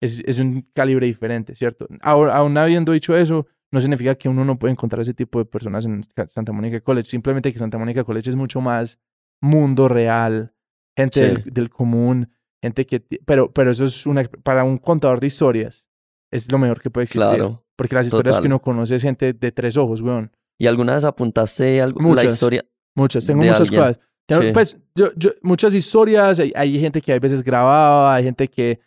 [0.00, 1.86] es, es un calibre diferente, ¿cierto?
[2.00, 5.44] Ahora, aún habiendo dicho eso, no significa que uno no puede encontrar ese tipo de
[5.44, 7.08] personas en Santa Mónica College.
[7.08, 8.98] Simplemente que Santa Mónica College es mucho más
[9.40, 10.54] mundo real,
[10.96, 12.30] gente del, común,
[12.62, 13.00] gente que...
[13.00, 14.24] Pero, pero eso es una...
[14.24, 15.86] Para un contador de historias,
[16.30, 17.36] es lo mejor que puede existir.
[17.36, 17.64] Claro.
[17.76, 20.32] Porque las historias que uno conoce es gente de tres ojos, weón.
[20.58, 22.64] ¿Y alguna vez apuntaste algo, muchas, la historia?
[22.96, 24.00] Muchas, tengo muchas cosas.
[24.52, 28.80] Pues, yo, yo, muchas historias, hay, hay, gente que a veces grababa, hay gente que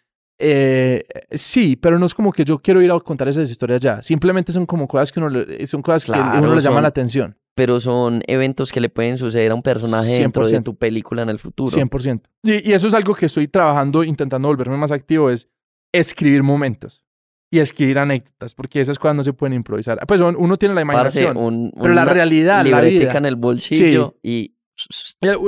[0.43, 4.01] eh, sí, pero no es como que yo quiero ir a contar esas historias ya.
[4.01, 7.37] Simplemente son como cosas que uno, son cosas que a uno le llama la atención.
[7.53, 11.29] Pero son eventos que le pueden suceder a un personaje dentro de tu película en
[11.29, 11.69] el futuro.
[11.69, 12.21] 100%.
[12.43, 15.47] Y, y eso es algo que estoy trabajando, intentando volverme más activo, es
[15.91, 17.03] escribir momentos
[17.51, 19.99] y escribir anécdotas, porque esas cosas no se pueden improvisar.
[20.07, 23.11] Pues uno tiene la imaginación, pero la realidad, la vida.
[23.13, 24.55] en el bolsillo y...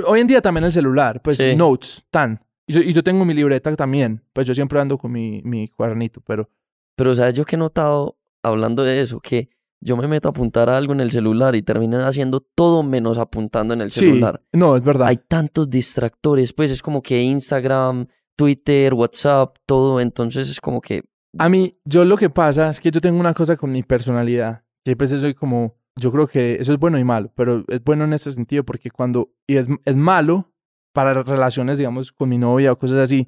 [0.06, 2.40] Hoy en día también el celular, pues notes, tan.
[2.68, 4.24] Y yo, y yo tengo mi libreta también.
[4.34, 6.50] Pues yo siempre ando con mi, mi cuadernito, pero...
[6.96, 7.34] Pero, ¿sabes?
[7.34, 9.50] Yo que he notado hablando de eso, que
[9.82, 13.74] yo me meto a apuntar algo en el celular y termino haciendo todo menos apuntando
[13.74, 14.42] en el celular.
[14.44, 15.08] Sí, no, es verdad.
[15.08, 21.04] Hay tantos distractores, pues es como que Instagram, Twitter, WhatsApp, todo, entonces es como que...
[21.38, 24.64] A mí, yo lo que pasa es que yo tengo una cosa con mi personalidad,
[24.86, 28.04] que pues soy como, yo creo que eso es bueno y malo, pero es bueno
[28.04, 30.53] en ese sentido porque cuando, y es, es malo
[30.94, 33.28] para relaciones, digamos, con mi novia o cosas así,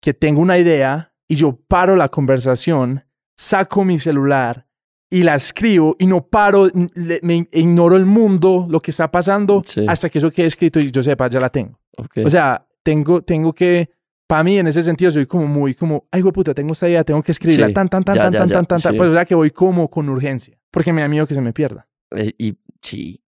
[0.00, 3.04] que tengo una idea y yo paro la conversación,
[3.36, 4.66] saco mi celular
[5.10, 9.62] y la escribo y no paro, le, me ignoro el mundo, lo que está pasando,
[9.64, 9.84] sí.
[9.86, 11.78] hasta que eso quede escrito y yo sepa, ya la tengo.
[11.96, 12.24] Okay.
[12.24, 13.90] O sea, tengo, tengo que,
[14.26, 17.02] para mí en ese sentido soy como muy como, ay, güey, puta, tengo esta idea,
[17.02, 17.74] tengo que escribirla, sí.
[17.74, 18.54] tan, tan, tan, ya, tan, ya, tan, ya.
[18.54, 18.88] tan, tan, sí.
[18.96, 21.52] pues o sea que voy como con urgencia, porque me da miedo que se me
[21.52, 21.88] pierda.
[22.12, 23.20] Eh, y sí,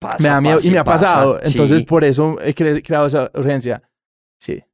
[0.00, 3.82] pasa, Me da miedo y me ha pasado, entonces por eso he creado esa urgencia.
[4.40, 4.64] Sí.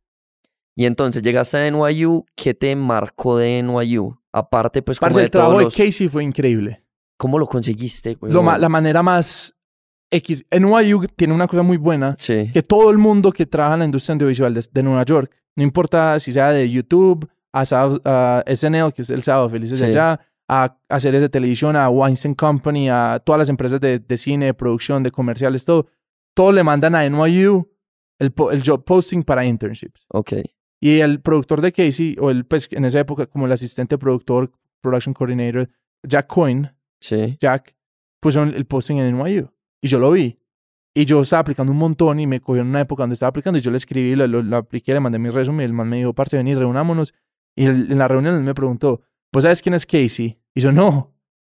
[0.75, 4.19] Y entonces llegaste a NYU, ¿qué te marcó de NYU?
[4.33, 6.83] Aparte, pues, como Parce, el trabajo de Casey fue increíble.
[7.19, 8.33] ¿Cómo lo conseguiste, güey?
[8.33, 9.55] la manera más
[10.11, 10.45] X.
[10.51, 12.51] NYU tiene una cosa muy buena, sí.
[12.53, 16.21] que todo el mundo que trabaja en la industria audiovisual de, Nueva York, no importa
[16.21, 21.01] si sea de YouTube, a, SNL, que es el sábado felices de allá, a, a,
[21.01, 25.03] series de televisión, a Weinstein Company, a todas las empresas de, de cine, de producción,
[25.03, 25.87] de comerciales, todo,
[26.35, 27.69] todo le mandan a NYU
[28.19, 30.07] el, el job posting para internships.
[30.09, 30.35] Ok.
[30.81, 34.53] Y el productor de Casey, o el, pues en esa época como el asistente productor,
[34.81, 35.69] production coordinator,
[36.03, 37.37] Jack Coyne, sí.
[37.41, 37.75] Jack,
[38.21, 39.51] puso el posting en NYU.
[39.81, 40.39] Y yo lo vi.
[40.95, 43.59] Y yo estaba aplicando un montón y me cogió en una época donde estaba aplicando
[43.59, 45.99] y yo le escribí, lo, lo, apliqué, le mandé mi resumen y el man me
[45.99, 47.13] dijo, parce, vení, reunámonos.
[47.55, 49.03] Y en la reunión él me preguntó,
[49.37, 50.39] ¿pues sabes quién es Casey?
[50.55, 51.13] Y yo, no,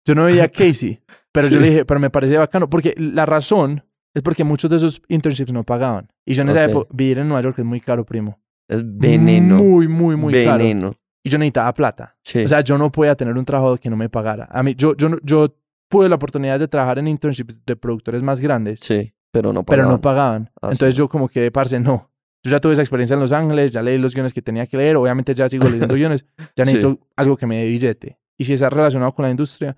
[0.04, 1.00] yo no veía a Casey.
[1.30, 4.78] Pero yo le dije, pero me parecía bacano, porque la razón es porque muchos de
[4.78, 6.10] esos internships no pagaban.
[6.26, 8.40] Y yo en esa época, vivir en Nueva York es muy caro, primo.
[8.68, 9.58] Es veneno.
[9.58, 10.90] Muy, muy, muy veneno.
[10.90, 11.00] caro.
[11.22, 12.16] Y yo necesitaba plata.
[12.24, 12.40] Sí.
[12.40, 14.48] O sea, yo no podía tener un trabajo que no me pagara.
[14.50, 15.54] A mí, yo, yo, yo
[15.88, 18.80] pude la oportunidad de trabajar en internships de productores más grandes.
[18.80, 19.86] Sí, pero no pagaban.
[19.86, 20.50] Pero no pagaban.
[20.60, 22.10] Ah, Entonces yo como que, parce, no.
[22.48, 24.78] Yo ya tuve esa experiencia en Los Ángeles, ya leí los guiones que tenía que
[24.78, 26.24] leer, obviamente ya sigo leyendo guiones,
[26.56, 28.18] ya necesito algo que me dé billete.
[28.38, 29.76] Y si está relacionado con la industria,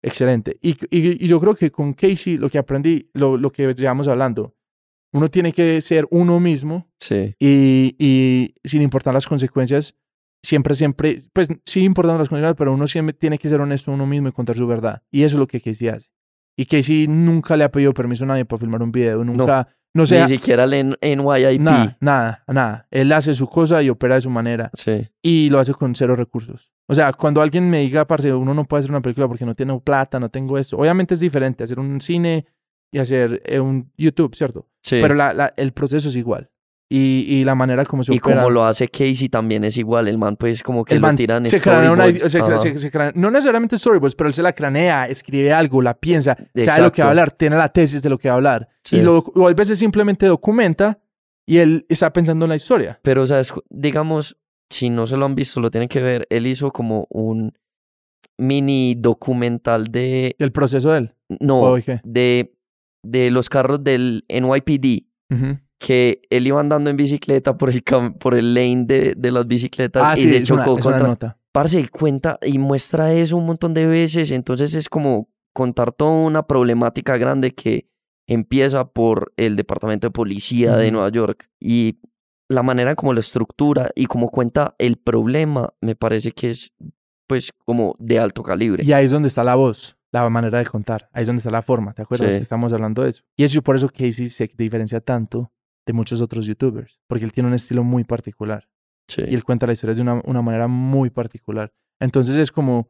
[0.00, 0.56] excelente.
[0.62, 4.06] Y, y, y, yo creo que con Casey lo que aprendí, lo, lo que llevamos
[4.06, 4.54] hablando,
[5.12, 7.34] uno tiene que ser uno mismo sí.
[7.40, 9.96] y, y sin importar las consecuencias,
[10.42, 14.06] siempre, siempre, pues sí importando las consecuencias, pero uno siempre tiene que ser honesto uno
[14.06, 15.02] mismo y contar su verdad.
[15.10, 16.08] Y eso es lo que Casey hace.
[16.56, 19.74] Y Casey nunca le ha pedido permiso a nadie para filmar un video, nunca, no,
[20.06, 20.20] sé.
[20.22, 21.60] Ni siquiera en NYIP.
[21.60, 22.86] Nada, nada, nada.
[22.90, 24.70] Él hace su cosa y opera de su manera.
[24.74, 25.08] Sí.
[25.20, 26.72] Y lo hace con cero recursos.
[26.86, 29.54] O sea, cuando alguien me diga, parce, uno no puede hacer una película porque no
[29.54, 30.78] tiene plata, no tengo esto.
[30.78, 32.46] Obviamente es diferente hacer un cine
[32.90, 34.68] y hacer eh, un YouTube, ¿cierto?
[34.82, 34.98] Sí.
[35.00, 36.50] Pero la, la, el proceso es igual.
[36.94, 38.36] Y, y, la manera como se y opera.
[38.36, 40.08] como lo hace Casey también es igual.
[40.08, 41.56] El man, pues, como que el lo man tiran se
[41.90, 45.80] una, se, se- se cranea- No necesariamente storyboards, pero él se la cranea, escribe algo,
[45.80, 47.00] la piensa, sabe lo que Exacto.
[47.02, 48.68] va a hablar, tiene la tesis de lo que va a hablar.
[48.84, 48.96] Sí.
[48.96, 50.98] Y lo, o a veces simplemente documenta
[51.46, 53.00] y él está pensando en la historia.
[53.02, 54.36] Pero, o sea, es- digamos,
[54.68, 56.26] si no se lo han visto, lo tienen que ver.
[56.28, 57.54] Él hizo como un
[58.38, 60.36] mini documental de...
[60.38, 61.14] El proceso de él.
[61.40, 62.54] No, de,
[63.02, 65.06] de los carros del NYPD.
[65.30, 65.58] Ujú.
[65.84, 69.46] Que él iba andando en bicicleta por el, cam- por el lane de, de las
[69.48, 71.08] bicicletas Ah, y sí, se una, chocó una contra...
[71.08, 71.38] nota.
[71.50, 76.12] Parce, y cuenta y muestra eso un montón de veces, entonces es como contar toda
[76.12, 77.88] una problemática grande que
[78.28, 80.90] empieza por el departamento de policía de.
[80.92, 81.98] Nueva York y
[82.48, 86.72] la manera en cómo lo estructura y cómo cuenta el problema me parece que es
[87.26, 88.84] pues como de alto calibre.
[88.84, 91.08] Y ahí es donde está la voz, la manera de contar.
[91.12, 91.92] Ahí es donde está la forma.
[91.94, 92.38] ¿Te acuerdas Sí.
[92.38, 93.22] que estamos hablando de eso?
[93.36, 95.50] Y es por eso que Casey se diferencia tanto
[95.86, 97.00] de muchos otros youtubers.
[97.08, 98.68] Porque él tiene un estilo muy particular.
[99.08, 99.22] Sí.
[99.28, 101.72] Y él cuenta la historia de una, una manera muy particular.
[102.00, 102.88] Entonces es como...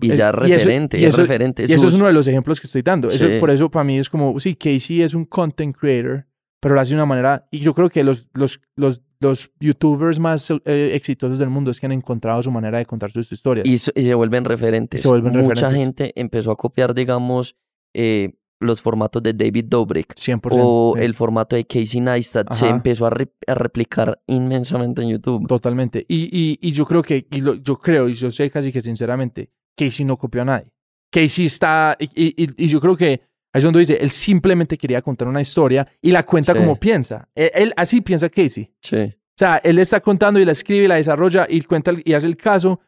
[0.00, 1.62] Y es- ya y eso- referente, y es eso- referente.
[1.62, 3.08] Y eso es sus- uno de los ejemplos que estoy dando.
[3.08, 3.38] Eso, Sí.
[3.38, 6.26] por eso para mí es como, sí, Casey es un content creator,
[6.60, 10.18] pero lo hace de una manera, y yo creo que los, los, los, los youtubers
[10.18, 13.66] más eh, exitosos del mundo es que han encontrado su manera de contar sus historias.
[13.68, 15.02] y, so- y se vuelven referentes.
[15.02, 15.78] Se vuelven Mucha referentes.
[15.78, 17.56] gente empezó a copiar, digamos,
[17.94, 20.58] eh, los formatos de David Dobrik 100%.
[20.62, 22.52] o eh, el formato de Casey Neistat.
[22.52, 22.74] Se Ajá.
[22.76, 25.46] empezó a, re- a replicar inmensamente en YouTube.
[25.48, 26.04] Totalmente.
[26.08, 28.80] Y, y, y yo creo que, y lo- yo creo, y yo sé casi que
[28.80, 30.72] sinceramente, Casey no copió a nadie.
[31.10, 33.06] Casey está, y, yo creo que
[33.52, 36.58] ahí es donde dice, él simplemente quería contar una historia y la cuenta Sí.
[36.60, 37.28] como piensa.
[37.34, 38.72] Él, él- así piensa Casey.
[38.80, 42.12] Sí, O sea, él está contando y la escribe y la desarrolla y cuenta y
[42.12, 42.78] hace el caso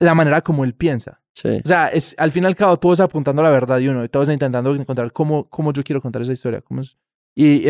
[0.00, 1.21] la manera como él piensa.
[1.34, 1.48] Sí.
[1.64, 4.04] O sea, es, al fin y al cabo, todos apuntando a la verdad de uno,
[4.04, 6.60] y todos intentando encontrar cómo, cómo yo quiero contar esa historia.
[6.60, 6.96] Cómo es.
[7.34, 7.64] Y,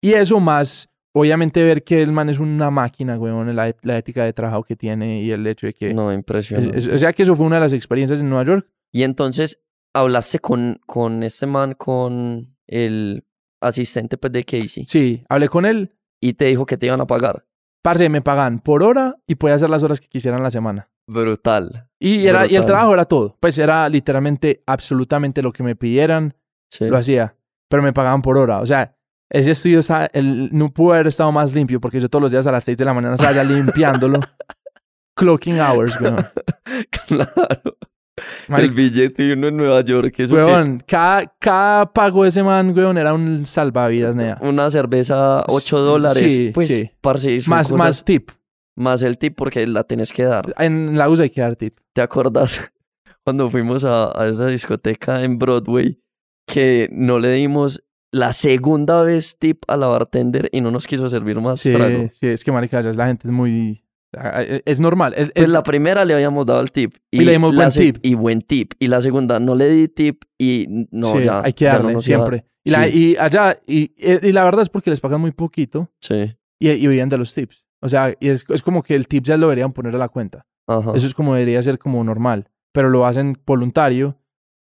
[0.00, 4.24] y eso más, obviamente, ver que el man es una máquina, weón, la, la ética
[4.24, 5.94] de trabajo que tiene y el hecho de que.
[5.94, 6.76] No, es- impresionante.
[6.78, 9.60] es- o sea, que eso fue una de las experiencias en Nueva York Y entonces
[9.94, 13.24] hablaste con, con este man, con el
[13.60, 14.84] asistente pues, de Casey.
[14.86, 15.94] Sí, hablé con él.
[16.20, 17.44] Y te dijo que te iban a pagar.
[17.84, 20.88] Parce, me pagan por hora y podía hacer las horas que quisieran la semana.
[21.06, 21.86] Brutal.
[22.00, 23.36] Y, era, y el trabajo era todo.
[23.38, 26.34] Pues era literalmente absolutamente lo que me pidieran,
[26.80, 27.36] lo hacía.
[27.68, 28.60] Pero me pagaban por hora.
[28.60, 28.96] O sea,
[29.30, 32.46] ese estudio está, el, no pudo haber estado más limpio porque yo todos los días
[32.46, 34.18] a las 6 de la mañana estaba ya limpiándolo.
[35.14, 36.24] Clocking hours, weón.
[37.06, 37.76] claro.
[38.48, 40.14] El billete uno en Nueva York.
[40.18, 44.38] Eso weón, cada, cada pago de ese man, weón, era un salvavidas, nea.
[44.40, 46.32] Una cerveza, 8 dólares.
[46.32, 47.40] Sí, pues, sí.
[47.48, 48.30] más, más tip.
[48.76, 50.54] Más el tip porque la tienes que dar.
[50.58, 51.78] En la USA hay que dar tip.
[51.92, 52.72] ¿Te acuerdas
[53.24, 56.00] cuando fuimos a, a esa discoteca en Broadway
[56.46, 61.08] que no le dimos la segunda vez tip a la bartender y no nos quiso
[61.08, 62.08] servir más sí, trago?
[62.12, 63.83] Sí, es que marica, ya la gente es muy
[64.64, 65.14] es normal.
[65.16, 66.96] Es, pues la primera le habíamos dado el tip.
[67.10, 67.98] Y, le dimos buen tip.
[68.02, 68.74] Y buen tip.
[68.78, 71.42] Y la segunda no le di tip y no, ya.
[71.42, 72.44] Hay que darle siempre.
[72.64, 75.90] Y, la, y, allá, y, y, la verdad es porque les pagan muy poquito.
[76.00, 76.34] Sí.
[76.58, 77.64] Y, y vivían de los tips.
[77.80, 80.08] O sea, y es, es como que el tip ya lo deberían poner a la
[80.08, 80.46] cuenta.
[80.66, 80.92] Ajá.
[80.94, 82.48] Eso es como debería ser como normal.
[82.72, 84.18] Pero lo hacen voluntario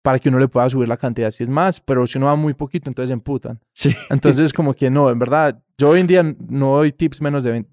[0.07, 2.35] para que uno le pueda subir la cantidad si es más, pero si uno va
[2.37, 3.59] muy poquito, entonces emputan.
[3.73, 3.93] Sí.
[4.09, 7.51] Entonces, como que no, en verdad, yo hoy en día no doy tips menos de
[7.51, 7.69] 20,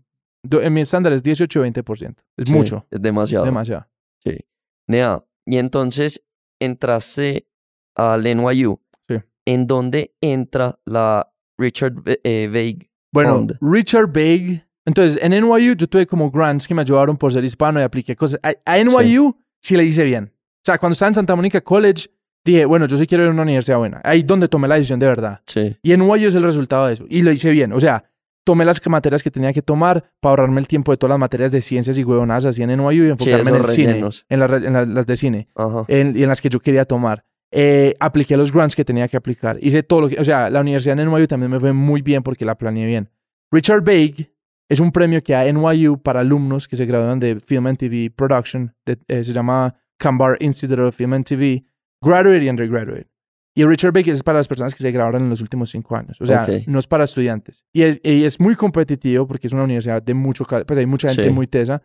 [0.50, 2.14] en mi estándar es 18-20%.
[2.36, 2.86] Es mucho.
[2.90, 3.44] Es demasiado.
[3.44, 3.86] Demasiado.
[4.22, 4.38] Sí.
[4.86, 6.22] Nea, y entonces
[6.60, 7.46] entraste
[7.94, 8.80] al NYU.
[9.08, 9.16] Sí.
[9.46, 12.78] ¿En dónde entra la Richard eh,
[13.12, 14.66] Bueno, Richard Vague.
[14.86, 18.14] Entonces, en NYU yo tuve como grants que me ayudaron por ser hispano y apliqué
[18.14, 18.38] cosas.
[18.42, 19.76] A, NYU sí.
[19.76, 20.32] le hice bien.
[20.34, 22.10] O sea, cuando estaba en Santa Mónica College,
[22.44, 24.00] dije, bueno, yo sí quiero ir a una universidad buena.
[24.04, 25.40] Ahí donde tomé la decisión de verdad.
[25.46, 25.76] Sí.
[25.82, 27.06] Y NYU es el resultado de eso.
[27.08, 27.72] Y lo hice bien.
[27.72, 28.04] O sea,
[28.44, 31.50] tomé las materias que tenía que tomar para ahorrarme el tiempo de todas las materias
[31.50, 35.16] de ciencias y huevonadas así en NYU y enfocarme en el cine, en, las de
[35.16, 35.48] cine,
[35.88, 37.24] en, y en las que yo quería tomar.
[37.50, 39.58] Eh, apliqué los grants que tenía que aplicar.
[39.60, 42.22] Hice todo lo que, o sea, la universidad en NYU también me fue muy bien
[42.22, 43.08] porque la planeé bien.
[43.50, 44.30] Richard Baig
[44.68, 48.10] es un premio que hay NYU para alumnos que se gradúan de Film and TV
[48.10, 51.64] Production, eh, se llama Cambar Institute of Film and TV,
[52.02, 53.13] Graduate y Undergraduate.
[53.56, 56.20] Y Richard Baker es para las personas que se graduaron en los últimos cinco años.
[56.20, 57.64] O sea, no es para estudiantes.
[57.72, 60.44] Y es, es, muy competitivo porque es una universidad de mucho...
[60.44, 61.82] Pues hay mucha gente muy tesa.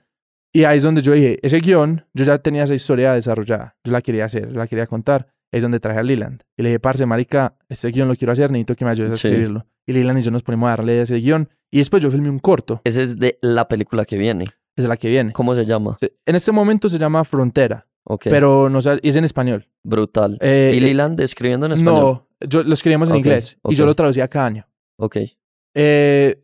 [0.52, 3.76] Y ahí es donde yo dije, ese guion, yo ya tenía esa historia desarrollada.
[3.84, 5.28] Yo la quería hacer, la quería contar.
[5.52, 6.42] Es donde traje a Leland.
[6.58, 9.14] Y le dije, parce, marica, este guion lo quiero hacer, necesito que me ayudes a
[9.14, 9.66] escribirlo.
[9.86, 11.50] Y Leland y yo nos ponemos a darle ese guion.
[11.72, 12.82] Y después yo filmé un corto.
[12.84, 14.46] Ese es de la película que viene.
[14.76, 15.34] Es la que viene.
[15.34, 15.98] ¿Cómo se llama?
[16.26, 17.86] En este momento se llama Frontera.
[18.24, 19.68] Pero no es en español.
[19.84, 20.38] Brutal.
[20.41, 21.93] Eh, ¿Y Leland escribiendo en español?
[21.93, 24.68] No, yo lo escribimos en inglés y yo lo traducía cada año.
[24.97, 25.18] Ok.
[25.76, 26.43] Eh,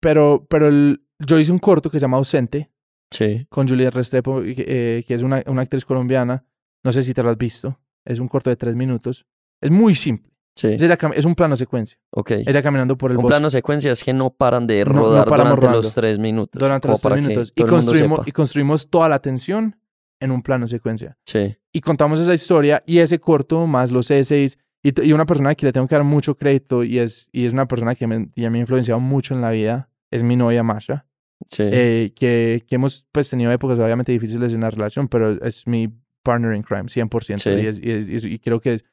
[0.00, 0.70] pero pero
[1.18, 2.70] yo hice un corto que se llama Ausente.
[3.10, 3.46] Sí.
[3.48, 6.44] Con Juliet Restrepo, eh, que es una, una, actriz colombiana.
[6.84, 7.80] No sé si te lo has visto.
[8.04, 9.26] Es un corto de tres minutos.
[9.60, 10.30] Es muy simple.
[10.56, 10.68] Sí.
[10.68, 11.98] Es, un plano secuencia.
[12.10, 12.32] Ok.
[12.46, 13.34] Ella caminando por el un bosque.
[13.34, 16.60] Un plano secuencia es que no paran de rodar durante los tres minutos.
[16.60, 17.52] Durante los tres minutos.
[17.54, 19.76] Y construimos, y construimos toda la tensión
[20.20, 21.16] en un plano secuencia.
[21.24, 21.56] Sí.
[21.72, 25.66] Y contamos esa historia y ese corto más los essays y, y una persona que
[25.66, 28.58] le tengo que dar mucho crédito y es, y es una persona que me, me
[28.58, 31.06] ha influenciado mucho en la vida, es mi novia Masha.
[31.48, 31.64] Sí.
[31.64, 35.88] Eh, que, que hemos pues tenido épocas obviamente difíciles en la relación, pero es mi
[36.22, 37.38] partner in crime, 100%.
[37.38, 37.50] Sí.
[37.50, 38.84] Y, es, y, creo que es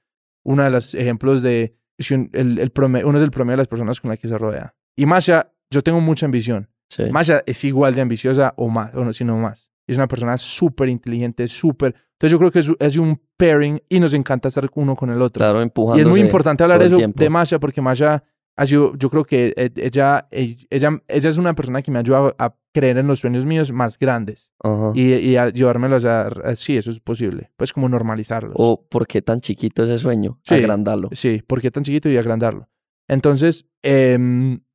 [0.44, 1.76] uno de los ejemplos de
[2.10, 2.72] el, el
[3.06, 4.76] uno es el promedio de las personas con las que se rodea.
[4.96, 6.70] Y Masha, yo tengo mucha ambición.
[6.90, 7.04] Sí.
[7.12, 9.70] Masha es igual de ambiciosa o más, o no, si no más.
[9.88, 11.96] Es una persona súper inteligente, súper...
[12.14, 15.22] Entonces yo creo que es, es, un pairing y nos encanta estar uno con el
[15.22, 15.40] otro.
[15.40, 15.98] Claro, empujando.
[15.98, 18.24] Y es muy importante hablar eso de Masha porque Masha
[18.58, 22.36] ha sido, yo creo que e, ella, ella, ella es una persona que me ayuda
[22.40, 24.52] a creer en los sueños míos más grandes
[24.96, 28.56] y, y, a llevármelos a, sí, eso es posible, pues como normalizarlos.
[28.56, 31.10] O por qué tan chiquito ese sueño, sí, agrandarlo.
[31.12, 32.68] Sí, por qué tan chiquito y agrandarlo.
[33.08, 34.18] Entonces, eh,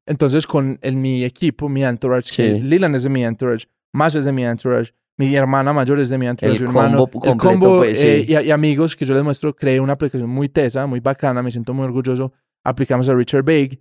[0.06, 2.60] entonces con el, mi equipo, mi entourage, sí.
[2.60, 6.18] Lilan es de mi entourage, Masha es de mi entourage, mi hermana mayor es de
[6.18, 9.54] mi entourage, el hermano, combo el combo pues, eh, y, amigos que yo les muestro,
[9.54, 12.32] creé una aplicación muy tesa, muy bacana, me siento muy orgulloso.
[12.64, 13.80] Aplicamos a Richard Baig.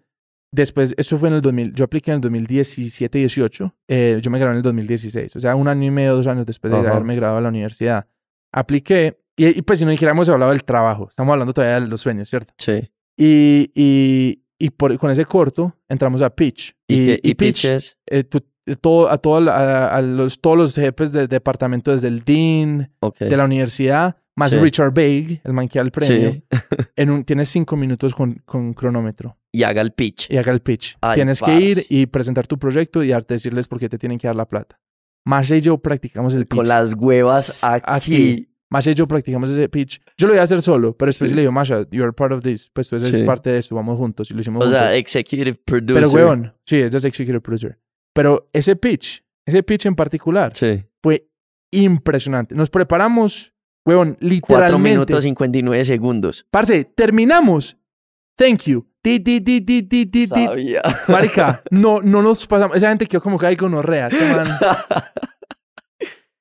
[0.53, 4.55] Después, eso fue en el 2000, yo apliqué en el 2017-18, eh, yo me gradué
[4.55, 7.37] en el 2016, o sea, un año y medio, dos años después de haberme graduado
[7.37, 8.05] a la universidad.
[8.51, 12.29] Apliqué, y, pues si no dijéramos hablado del trabajo, estamos hablando todavía de los sueños,
[12.29, 12.53] ¿cierto?
[12.57, 12.91] Sí.
[13.17, 16.75] Y, y, y por, con ese corto entramos a Pitch.
[16.85, 17.97] Y, y, Pitch, es?
[18.07, 18.25] Eh,
[18.79, 23.45] todo, a, todo, a, los, todos los jefes del departamento, desde el dean de la
[23.45, 26.41] universidad, más Richard Baig, el man que el premio,
[26.95, 29.37] en un, tienes cinco minutos con, con cronómetro.
[29.51, 30.29] Y haga el pitch.
[30.29, 30.97] Y haga el pitch.
[31.13, 34.27] tienes que ir y presentar tu proyecto y darte decirles por qué te tienen que
[34.27, 34.79] dar la plata.
[35.25, 36.57] Masha y yo practicamos el pitch.
[36.57, 38.47] Con las huevas aquí.
[38.69, 40.01] Masha y yo practicamos ese pitch.
[40.17, 42.69] Yo lo iba a hacer solo, pero después le digo, Masha, you're part of this.
[42.73, 44.31] Pues tú eres parte de esto, vamos juntos.
[44.31, 44.79] Y lo hicimos o juntos.
[44.79, 45.95] Sea, executive producer.
[45.95, 47.77] Pero, weón, sí, es executive producer.
[48.13, 50.53] Pero ese pitch, ese pitch en particular,
[51.01, 51.27] fue
[51.71, 52.55] impresionante.
[52.55, 53.53] Nos preparamos,
[53.85, 54.47] weón, literalmente.
[54.47, 56.45] 4 minutos 59 segundos.
[56.51, 57.77] Parce, terminamos.
[58.35, 58.87] Thank you.
[59.03, 60.81] Di, di, di, di, di, di, Sabía.
[61.07, 62.77] Marica, no, no nos pasamos.
[62.77, 64.09] Esa gente quedó como que hay gonorrea.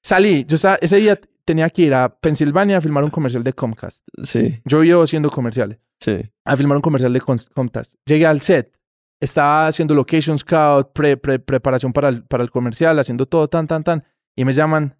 [0.02, 0.44] Salí.
[0.46, 4.04] Yo estaba, ese día tenía que ir a Pensilvania a filmar un comercial de Comcast.
[4.22, 4.60] Sí.
[4.64, 5.78] Yo iba haciendo comerciales.
[6.00, 6.16] Sí.
[6.44, 7.94] A filmar un comercial de Comcast.
[8.04, 8.76] Llegué al set.
[9.20, 13.66] Estaba haciendo location scout, pre, pre, preparación para el, para el comercial, haciendo todo tan,
[13.66, 14.04] tan, tan.
[14.34, 14.96] Y me llaman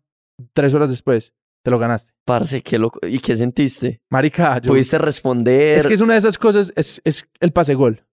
[0.53, 1.33] tres horas después.
[1.63, 2.13] Te lo ganaste.
[2.25, 3.01] Parce, qué loco.
[3.07, 4.01] ¿Y qué sentiste?
[4.11, 4.73] Marica, yo...
[4.73, 5.79] Pudiste responder.
[5.79, 8.05] Es que es una de esas cosas, es, es el pase gol.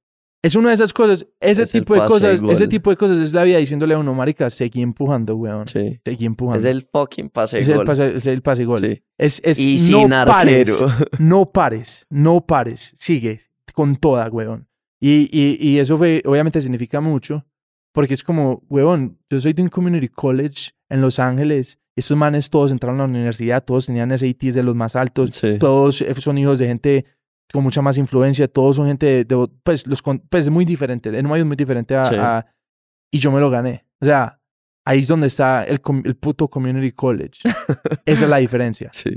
[0.44, 3.44] Es una de esas cosas, ese tipo de cosas, ese tipo de cosas es la
[3.44, 5.68] vida diciéndole a uno, marica, seguí empujando, weón.
[5.68, 6.00] Sí.
[6.06, 6.60] Seguí empujando.
[6.60, 7.80] Es el fucking pase es gol.
[7.80, 8.82] El pase, es el pase gol.
[8.82, 9.04] Sí.
[9.18, 10.86] Es, es, y no sin pares,
[11.20, 12.94] no pares, no pares.
[12.98, 13.42] Sigue
[13.74, 14.68] con toda, weón.
[15.00, 17.46] Y, y, y eso fue, obviamente significa mucho,
[17.94, 21.80] porque es como, weón, yo soy de un community college en Los Ángeles.
[21.96, 25.58] Estos manes todos entraron a la universidad, todos tenían SATs de los más altos, Sí.
[25.60, 27.06] todos son hijos de gente
[27.52, 31.16] con mucha más influencia, todos son gente de, de- pues, los, pues muy diferente, el
[31.16, 32.16] es muy diferente a, Sí.
[32.16, 32.46] a-
[33.12, 33.86] y yo me lo gané.
[34.02, 34.40] O sea,
[34.86, 37.40] ahí es donde está el, el puto community college.
[38.06, 38.90] Esa es la diferencia.
[38.94, 39.12] Sí.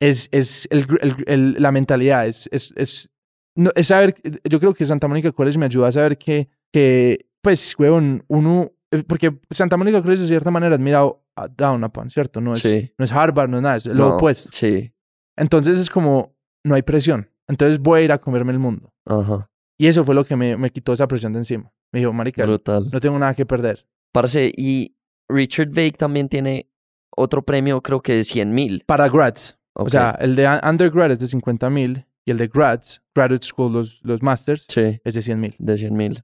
[0.00, 0.86] Es, es el-
[1.26, 3.10] el- la mentalidad, es, es, es,
[3.56, 7.26] no, es saber, yo creo que Santa Mónica College me ayudó a saber que, que
[7.42, 11.82] pues, huevón, uno, eh, porque Santa Mónica College de cierta manera es mirado a- down
[11.84, 12.40] upon, ¿cierto?
[12.40, 12.92] No es, Sí.
[12.98, 14.50] no es Harvard, no es nada, es lo No, opuesto.
[14.52, 14.92] Sí.
[15.36, 16.34] Entonces es como,
[16.64, 17.30] no hay presión.
[17.48, 18.92] Entonces voy a ir a comerme el mundo.
[19.06, 19.48] Ajá.
[19.78, 21.72] Y eso fue lo que me, me quitó esa presión de encima.
[21.92, 22.88] Me dijo, marica, Brutal.
[22.92, 23.86] no tengo nada que perder.
[24.12, 24.94] Parce, y
[25.28, 26.68] Richard Bake también tiene
[27.16, 28.84] otro premio, creo que de 100 mil.
[28.86, 29.58] Para grads.
[29.74, 33.44] O sea, el de un- undergrad es de 50 mil y el de grads, graduate
[33.46, 35.54] school, los, los masters, sí, es de 100 mil.
[35.58, 36.22] de 100 mil.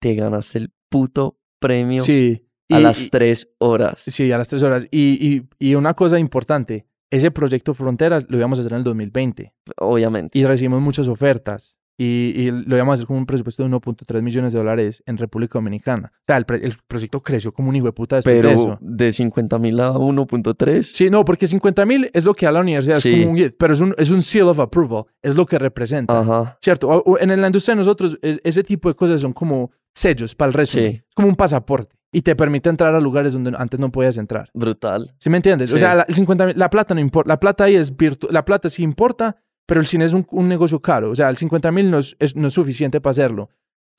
[0.00, 2.46] Te ganaste el puto premio Sí.
[2.70, 4.02] a las 3 horas.
[4.06, 4.86] Sí, a las tres horas.
[4.90, 8.84] Y, y, y una cosa importante, ese proyecto Fronteras lo íbamos a hacer en el
[8.84, 10.38] 2020 Obviamente.
[10.38, 14.22] y recibimos muchas ofertas y, y lo íbamos a hacer con un presupuesto de 1.3
[14.22, 16.12] millones de dólares en República Dominicana.
[16.14, 18.54] O sea, el, pre- el proyecto creció como un hijo de puta después de Pero
[18.54, 18.78] eso.
[18.80, 20.82] de 50 mil a 1.3.
[20.82, 23.10] Sí, no, porque 50 mil es lo que a la universidad Sí.
[23.14, 26.20] es como un pero es un, es un seal of approval, es lo que representa.
[26.20, 26.56] Ajá.
[26.60, 26.88] ¿Cierto?
[26.88, 30.34] O- o en la industria de nosotros, e- ese tipo de cosas son como sellos
[30.34, 30.78] para el resto.
[30.78, 30.84] Sí.
[30.86, 34.48] Es como un pasaporte y te permite entrar a lugares donde antes no podías entrar.
[34.54, 35.12] Brutal.
[35.18, 35.70] ¿Sí me entiendes?
[35.72, 35.80] O Sí.
[35.80, 37.28] sea, la, el 50 mil- la plata no importa.
[37.28, 39.36] La plata ahí es virtu La plata sí importa,
[39.68, 41.10] pero el cine es un, un negocio caro.
[41.10, 43.50] O sea, el 50 mil no es, es- no es suficiente para hacerlo.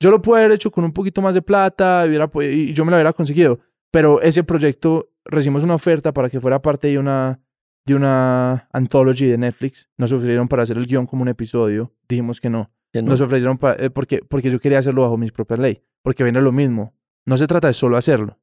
[0.02, 2.90] Yo lo puedo haber hecho con un poquito más de plata hubiera y yo me
[2.90, 3.60] lo hubiera conseguido.
[3.92, 7.40] Pero ese proyecto, recibimos una oferta para que fuera parte de una,
[7.86, 9.88] de una anthology de Netflix.
[9.96, 11.92] Nos ofrecieron para hacer el guion como un episodio.
[12.08, 12.70] Dijimos que no.
[12.92, 13.10] Que no.
[13.10, 15.82] Nos ofrecieron eh, porque, porque yo quería hacerlo bajo mis propias leyes.
[16.02, 16.94] Porque viene lo mismo.
[17.26, 18.38] No se trata de solo hacerlo.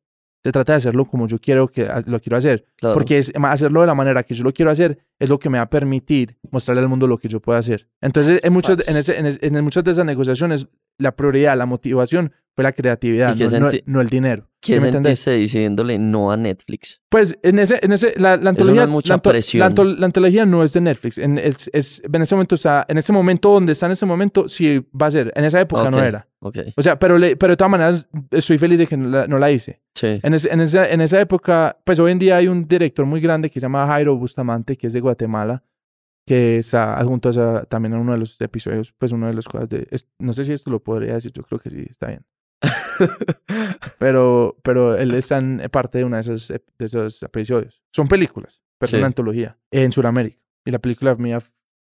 [0.47, 2.63] Se trata de hacerlo como yo quiero que lo quiero hacer.
[2.77, 2.93] Claro.
[2.93, 5.57] Porque es, hacerlo de la manera que yo lo quiero hacer es lo que me
[5.57, 7.89] va a permitir mostrarle al mundo lo que yo puedo hacer.
[7.99, 11.65] Entonces, en, muchos, en, ese- en, ese- en muchas de esas negociaciones, la prioridad, la
[11.65, 14.47] motivación fue la creatividad, ¿Y qué no, no- no el dinero.
[14.63, 15.19] ¿Sí ¿Qué entendés?
[15.19, 16.99] sentiste diciéndole no a Netflix?
[17.07, 19.59] Pues en ese, en ese, la, la antología, es mucha la, presión.
[19.75, 21.19] la la antología no es de Netflix.
[21.19, 24.49] En, es, es- en ese momento está, en ese momento donde está en ese momento,
[24.49, 25.31] sí va a ser.
[25.35, 26.03] En esa época no Ok.
[26.03, 26.27] era.
[26.39, 26.57] Ok.
[26.75, 29.37] O sea, pero, le- pero de todas maneras, estoy feliz de que no la, no
[29.37, 29.79] la hice.
[29.93, 30.19] Sí.
[30.23, 33.21] En, ese- en, esa, en esa época, pues hoy en día hay un director muy
[33.21, 35.63] grande que se llama Jairo Bustamante, que es de Guatemala,
[36.27, 39.47] que está adjunto a esa- también en uno de los episodios, pues uno de los
[39.47, 39.87] cosas de...
[39.89, 42.25] es- no sé si esto lo podría decir, yo creo que sí, está bien.
[43.99, 47.81] Pero, pero él está en parte de uno de esos, ep- de esos episodios.
[47.95, 48.97] Son películas, pero es Sí.
[48.97, 50.39] una antología en Sudamérica.
[50.65, 51.41] Y la película mía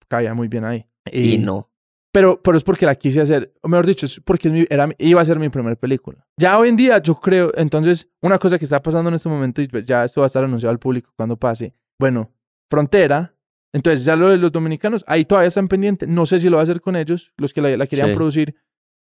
[0.08, 0.86] caía muy bien ahí.
[1.10, 1.70] y no.
[2.12, 5.20] Pero, pero es porque la quise hacer, o mejor dicho, es porque mi- era, iba
[5.20, 6.26] a ser mi primera película.
[6.38, 9.60] Ya hoy en día yo creo, entonces, una cosa que está pasando en este momento,
[9.62, 12.30] y pues ya esto va a estar anunciado al público cuando pase, bueno,
[12.70, 13.33] Frontera,
[13.74, 16.62] entonces ya lo de los dominicanos, ahí todavía están pendientes, no sé si lo va
[16.62, 18.14] a hacer con ellos, los que la, la querían Sí.
[18.14, 18.54] producir,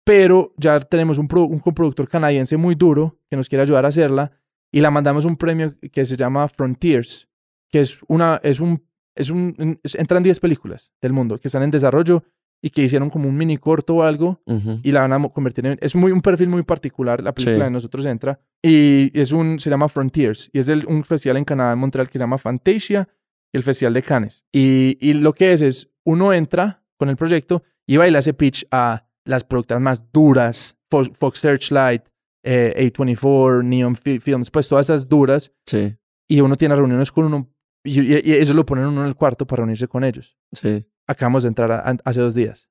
[0.05, 3.89] pero ya tenemos un, pro- un coproductor canadiense muy duro que nos quiere ayudar a
[3.89, 4.33] hacerla,
[4.73, 7.29] y la mandamos un premio que se llama Frontiers,
[7.71, 8.83] que es una, es un,
[9.14, 12.25] es un, es- entran 10 películas del mundo que están en desarrollo
[12.62, 14.81] y que hicieron como un mini corto o algo Ujú.
[14.83, 15.79] y la van a convertir en...
[15.81, 17.64] Es muy un perfil muy particular, la película Sí.
[17.64, 18.39] de nosotros entra.
[18.62, 19.59] Y es un...
[19.59, 20.51] Se llama Frontiers.
[20.53, 23.09] Y es del- un festival en Canadá, en Montreal, que se llama Fantasia
[23.53, 24.44] el Festival de Cannes.
[24.53, 28.66] Y, y lo que es es, uno entra con el proyecto y le hace pitch
[28.70, 32.03] a las productoras más duras, Fox, Fox Searchlight,
[32.44, 35.53] eh, A24, Neon Fi- Films, pues todas esas duras.
[35.66, 35.96] Sí.
[36.28, 37.51] Y uno tiene reuniones con uno
[37.82, 40.36] Y, y- y ellos lo ponen uno en el cuarto para unirse con ellos.
[40.53, 40.84] Sí.
[41.09, 42.68] Acabamos de entrar a- a- hace dos días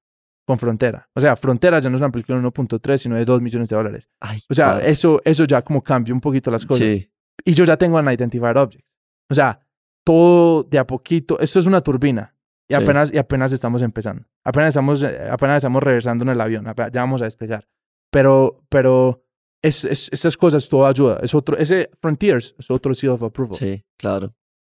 [0.48, 1.10] con Frontera.
[1.16, 3.76] O sea, Frontera ya no es una película de 1.3, sino de 2 millones de
[3.76, 4.08] dólares.
[4.20, 6.88] Ay, O sea, eso, eso ya como cambia un poquito las cosas.
[6.88, 7.12] Sí.
[7.44, 8.88] Y yo ya tengo Unidentified Objects.
[9.32, 9.60] O sea,
[10.06, 11.40] todo de a poquito.
[11.40, 12.36] Esto es una turbina.
[12.70, 12.82] Y Sí.
[12.82, 14.26] apenas, y apenas estamos empezando.
[14.46, 16.66] Apenas estamos, eh, apenas estamos reversando en el avión.
[16.66, 17.68] Ya vamos a despegar.
[18.12, 19.24] Pero, pero
[19.64, 21.20] es, es- esas cosas todo ayuda.
[21.22, 23.56] Es otro, ese Frontiers es otro seal of approval.
[23.58, 24.34] Sí, claro.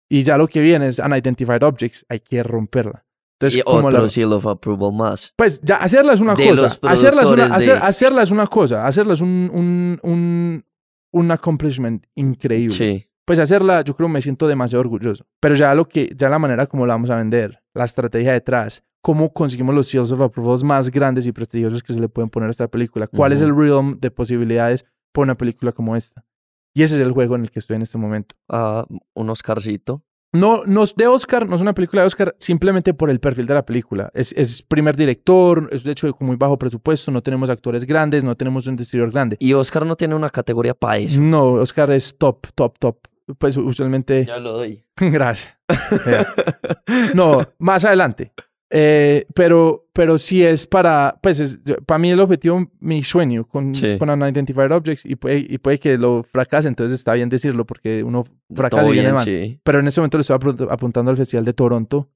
[0.09, 2.05] Y ya lo que viene es Unidentified Objects.
[2.09, 3.05] Hay que romperla.
[3.39, 5.33] Entonces, y como otro la- seal of approval más.
[5.35, 6.65] pues ya, hacerla es una De cosa.
[6.83, 8.85] Hacerla es una, productores hacer- de- hacerla es una cosa.
[8.87, 10.65] Hacerla es un, un, un,
[11.11, 12.75] un accomplishment increíble.
[12.75, 13.07] Sí.
[13.25, 15.25] Pues hacerla, yo creo me siento demasiado orgulloso.
[15.39, 18.83] Pero ya lo que, ya la manera como la vamos a vender, la estrategia detrás,
[19.01, 22.47] cómo conseguimos los seals of approvals más grandes y prestigiosos que se le pueden poner
[22.47, 23.07] a esta película.
[23.07, 26.25] ¿Cuál es el realm de posibilidades para una película como esta?
[26.73, 28.35] Y ese es el juego en el que estoy en este momento.
[28.49, 30.01] Ah, un Oscarcito.
[30.35, 33.45] No, no es de Oscar, no es una película de Oscar simplemente por el perfil
[33.45, 34.09] de la película.
[34.15, 38.23] Es, es primer director, es de hecho con muy bajo presupuesto, no tenemos actores grandes,
[38.23, 39.37] no tenemos un distribuidor grande.
[39.39, 41.21] Y Oscar no tiene una categoría para eso.
[41.21, 42.97] No, Oscar es top, top, top.
[43.37, 44.25] Pues usualmente...
[44.25, 44.83] Ya lo doy.
[44.97, 45.57] Gracias.
[47.13, 48.31] No, más adelante.
[48.75, 53.75] Eh, pero, pero sí es para, pues es, para mí el objetivo, mi sueño con,
[53.75, 53.97] Sí.
[53.99, 58.03] con Unidentified Objects y puede, y puede que lo fracase, entonces está bien decirlo porque
[58.03, 59.23] uno fracasa y viene mal.
[59.23, 59.59] sí.
[59.63, 60.37] Pero en este momento le estoy
[60.71, 62.09] apuntando al Festival de Toronto,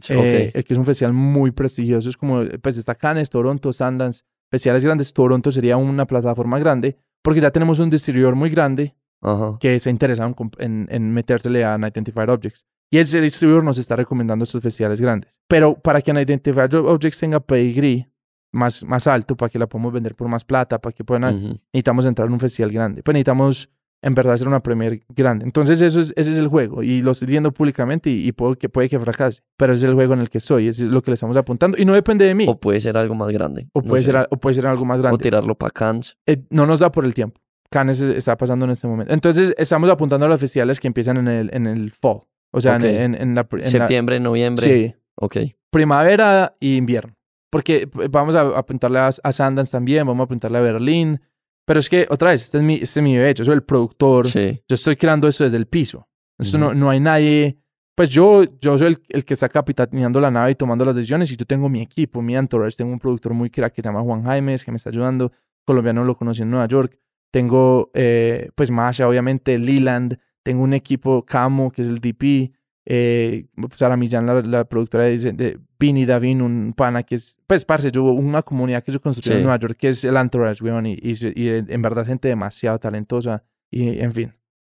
[0.00, 0.56] Sí, eh, ok.
[0.56, 2.08] el que es un festival muy prestigioso.
[2.08, 5.12] Es como, pues está Cannes, Toronto, Sundance, festivales grandes.
[5.12, 9.58] Toronto sería una plataforma grande porque ya tenemos un distribuidor muy grande Ajá.
[9.60, 12.64] que se interesa en, en, metérsele a Unidentified Objects.
[12.92, 15.38] Y ese distribuidor nos está recomendando estos festivales grandes.
[15.48, 18.08] Pero para que Unidentified Objects tenga pedigree
[18.52, 21.56] más, más alto, para que la podamos vender por más plata, para que puedan, Ujú.
[21.72, 23.02] necesitamos entrar en un festival grande.
[23.04, 23.70] Pues necesitamos
[24.02, 25.44] en verdad hacer una premier grande.
[25.44, 26.82] Entonces eso es, ese es el juego.
[26.82, 29.42] Y lo estoy diciendo públicamente y, y puedo que, puede que fracase.
[29.56, 30.66] Pero ese es el juego en el que estoy.
[30.68, 31.76] Es lo que le estamos apuntando.
[31.78, 32.46] Y no depende de mí.
[32.48, 33.68] O puede ser algo más grande.
[33.74, 34.10] O no puede, sé.
[34.12, 35.22] ser, o puede ser algo más O grande.
[35.22, 36.16] tirarlo para Cannes.
[36.26, 37.40] Eh, no nos da por el tiempo.
[37.70, 39.12] Cannes es- está pasando en este momento.
[39.12, 42.22] Entonces, estamos apuntando a los festivales que empiezan en el, en el fall.
[42.52, 42.88] O sea, en- Ok.
[42.88, 43.46] en, en la...
[43.50, 44.64] en la- Septiembre, noviembre.
[44.64, 45.36] sí, Ok.
[45.70, 47.14] primavera y invierno.
[47.50, 51.20] Porque eh, vamos a apuntarle a, a Sundance también, vamos a apuntarle a Berlín.
[51.66, 53.34] Pero es que, otra vez, este es mi, este es mi bebé.
[53.34, 54.26] Yo soy el productor.
[54.26, 54.60] Sí.
[54.68, 56.08] Yo estoy creando esto desde el piso.
[56.38, 56.66] Esto Ujú.
[56.68, 57.56] no, no hay nadie...
[57.96, 61.30] Pues yo, yo soy el, el que está capitaneando la nave y tomando las decisiones
[61.32, 62.76] y yo tengo mi equipo, mi entourage.
[62.76, 65.30] Tengo un productor muy crack que se llama Juan Jaimes, que me está ayudando.
[65.66, 66.96] Colombiano lo conocí en Nueva York.
[67.30, 70.18] Tengo, eh, pues, Masha, obviamente, Leland.
[70.42, 72.52] Tengo un equipo Camo, que es el DP.
[72.86, 77.64] Eh, Sara Millán, la, la productora de, de Vini Davin, un pana que es, pues,
[77.64, 79.42] parce, yo, una comunidad que yo construí en.
[79.42, 83.44] Nueva York, que es el entourage, weón, y, y, y en verdad gente demasiado talentosa.
[83.70, 84.34] Y, en fin.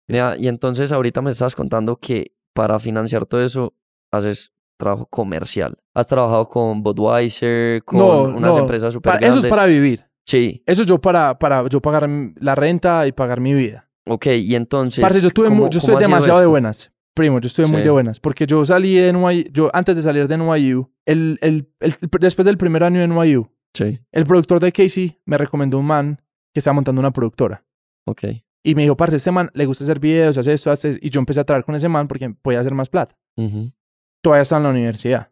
[0.07, 3.73] Mira, y entonces ahorita me estás contando que para financiar todo eso
[4.11, 5.77] haces trabajo comercial.
[5.95, 8.59] Has trabajado con Budweiser, con No, unas no.
[8.59, 9.29] empresas súper grandes.
[9.31, 10.05] eso es para vivir.
[10.25, 13.89] Sí, Eso yo para, para yo pagar la renta y pagar mi vida.
[14.07, 14.27] ok.
[14.27, 15.01] Y entonces...
[15.01, 16.91] Parce, yo, tuve ¿cómo- yo estoy demasiado de buenas.
[17.15, 18.19] Primo, yo estoy muy de buenas.
[18.19, 22.45] Porque yo salí de NYU, yo antes de salir de NYU, el, el, el- después
[22.45, 26.21] del primer año de NYU, Sí, el productor de Casey me recomendó un man
[26.53, 27.65] que estaba montando una productora.
[28.05, 28.23] ok.
[28.65, 30.97] Y me dijo, parce, este man le gusta hacer videos, hace esto, hace...
[31.01, 33.17] Y yo empecé a trabajar con ese man porque podía hacer más plata.
[33.35, 33.73] Ujú.
[34.21, 35.31] Todavía está en la universidad.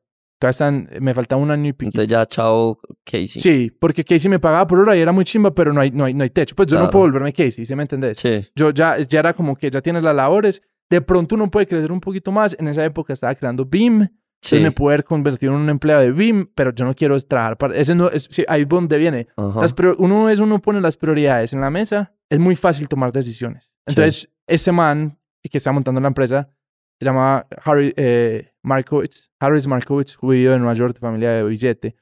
[0.50, 1.90] Están, me falta un año y pico.
[1.90, 3.28] Entonces ya, chao, Casey.
[3.28, 6.06] Sí, porque Casey me pagaba por hora y era muy chimba, pero no hay, no
[6.06, 6.56] hay, no hay techo.
[6.56, 6.92] Pues yo no Claro.
[6.92, 8.20] puedo volverme Casey, ¿sí me entendés?
[8.20, 10.62] Sí, Yo ya, ya era como que ya tienes las labores.
[10.90, 12.56] De pronto uno puede crecer un poquito más.
[12.60, 14.08] En esa época estaba creando BIM.
[14.42, 14.60] sí.
[14.60, 17.76] Me pude haber convertido en un empleado de BIM, pero yo no quiero trabajar para...
[17.78, 18.28] Ese no es...
[18.32, 19.28] sí, ahí es donde viene.
[19.38, 19.62] Ajá.
[19.62, 23.12] Las prior- uno es uno pone las prioridades en la mesa, es muy fácil tomar
[23.12, 23.70] decisiones.
[23.86, 26.50] Entonces, ese man que está montando la empresa
[27.06, 31.96] se llama Harry eh, Markowitz, Harris Markowitz, judío de Nueva York, de familia de billete.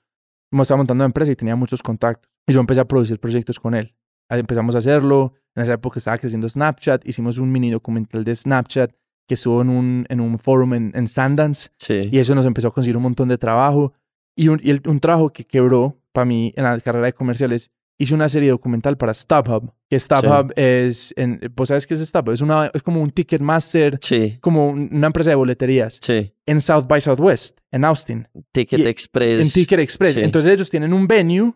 [0.52, 2.30] Como estaba montando la empresa y tenía muchos contactos.
[2.47, 3.95] Y yo empecé a producir proyectos con él.
[4.30, 5.34] Ahí empezamos a hacerlo.
[5.56, 7.08] En esa época estaba creciendo Snapchat.
[7.08, 8.91] Hicimos un mini documental de Snapchat
[9.28, 11.70] que estuvo en un, en un forum en, en Sundance.
[11.78, 12.10] Sí.
[12.12, 13.93] Y eso nos empezó a conseguir un montón de trabajo.
[14.36, 17.72] Y un, y el- un trabajo que quebró para mí en la carrera de comerciales.
[18.02, 19.74] Hice una serie documental para StubHub.
[19.89, 21.14] Que StubHub es...
[21.18, 22.32] En, ¿Vos sabes qué es StubHub?
[22.32, 26.00] Es, una, es como un Ticketmaster, Sí, como un- una empresa de boleterías.
[26.02, 26.32] sí.
[26.45, 28.28] En South by Southwest, en Austin.
[28.54, 29.41] Ticket Y- Express.
[29.41, 30.14] En Ticket Express.
[30.16, 30.22] sí.
[30.22, 31.54] Entonces ellos tienen un venue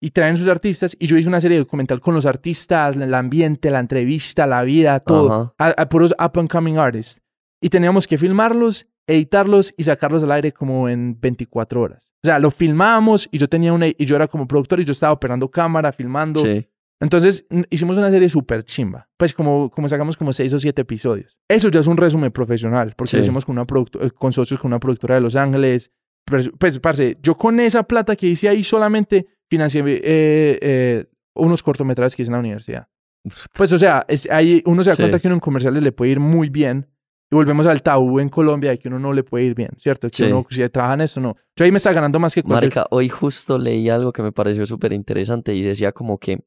[0.00, 0.94] y traen sus artistas.
[1.00, 5.00] Y yo hice una serie documental con los artistas, el ambiente, la entrevista, la vida,
[5.00, 5.54] todo.
[5.58, 5.72] Ajá.
[5.76, 7.20] A, a puros up and coming artists.
[7.60, 12.14] Y teníamos que filmarlos, editarlos y sacarlos al aire como en 24 horas.
[12.24, 14.92] O sea, lo filmábamos y yo tenía una y yo era como productor y yo
[14.92, 16.42] estaba operando cámara, filmando.
[16.42, 16.66] Sí.
[17.00, 19.08] Entonces hicimos una serie súper chimba.
[19.16, 21.38] Pues como, como sacamos como seis o siete episodios.
[21.48, 23.66] Eso ya es un resumen profesional, porque lo hicimos con, una
[24.00, 25.90] eh, con socios con una productora de Los Ángeles.
[26.24, 31.04] Pues, parce, yo con esa plata que hice ahí solamente financié eh, eh,
[31.34, 32.88] unos cortometrajes que hice en la universidad.
[33.52, 36.12] Pues o sea, es, ahí uno se da cuenta que uno en comerciales le puede
[36.12, 36.86] ir muy bien.
[37.30, 40.08] Y volvemos al tabú en Colombia de que uno no le puede ir bien, ¿cierto?
[40.08, 41.34] Que uno si trabaja en eso, no.
[41.56, 42.70] Yo ahí me está ganando más que cualquier...
[42.70, 46.44] Marica, hoy justo leí algo que me pareció súper interesante y decía como que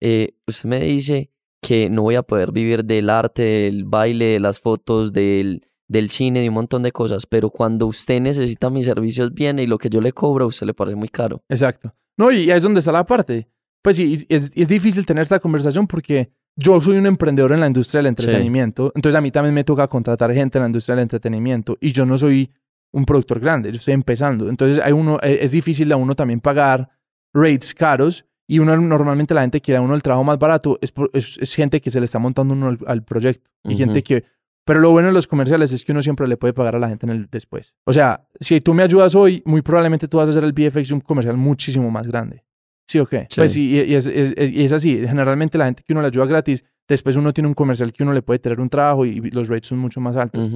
[0.00, 4.40] eh, usted me dice que no voy a poder vivir del arte, del baile, de
[4.40, 8.86] las fotos, del, del cine, de un montón de cosas, pero cuando usted necesita mis
[8.86, 11.42] servicios viene y lo que yo le cobro a usted le parece muy caro.
[11.48, 11.94] Exacto.
[12.16, 13.48] No, y ahí es donde está la parte.
[13.82, 16.30] Pues sí, es, es difícil tener esta conversación porque
[16.60, 19.88] yo soy un emprendedor en la industria del entretenimiento, entonces a mí también me toca
[19.88, 22.50] contratar gente en la industria del entretenimiento y yo no soy
[22.92, 24.48] un productor grande, yo estoy empezando.
[24.48, 26.90] Entonces hay uno, e, es difícil a uno también pagar
[27.32, 30.92] rates caros y uno normalmente la gente quiere a uno el trabajo más barato, es,
[31.12, 34.24] es, gente que se le está montando uno al, proyecto y gente que...
[34.64, 36.88] Pero lo bueno de los comerciales es que uno siempre le puede pagar a la
[36.88, 37.72] gente en el después.
[37.84, 40.84] O sea, si tú me ayudas hoy, muy probablemente tú vas a hacer el de
[40.92, 42.44] un comercial muchísimo más grande.
[42.90, 43.28] ¿Sí o qué?
[43.36, 45.06] Pues sí, y, es, es, así.
[45.06, 48.12] Generalmente la gente que uno le ayuda gratis, después uno tiene un comercial que uno
[48.12, 50.50] le puede tener un trabajo y los rates son mucho más altos.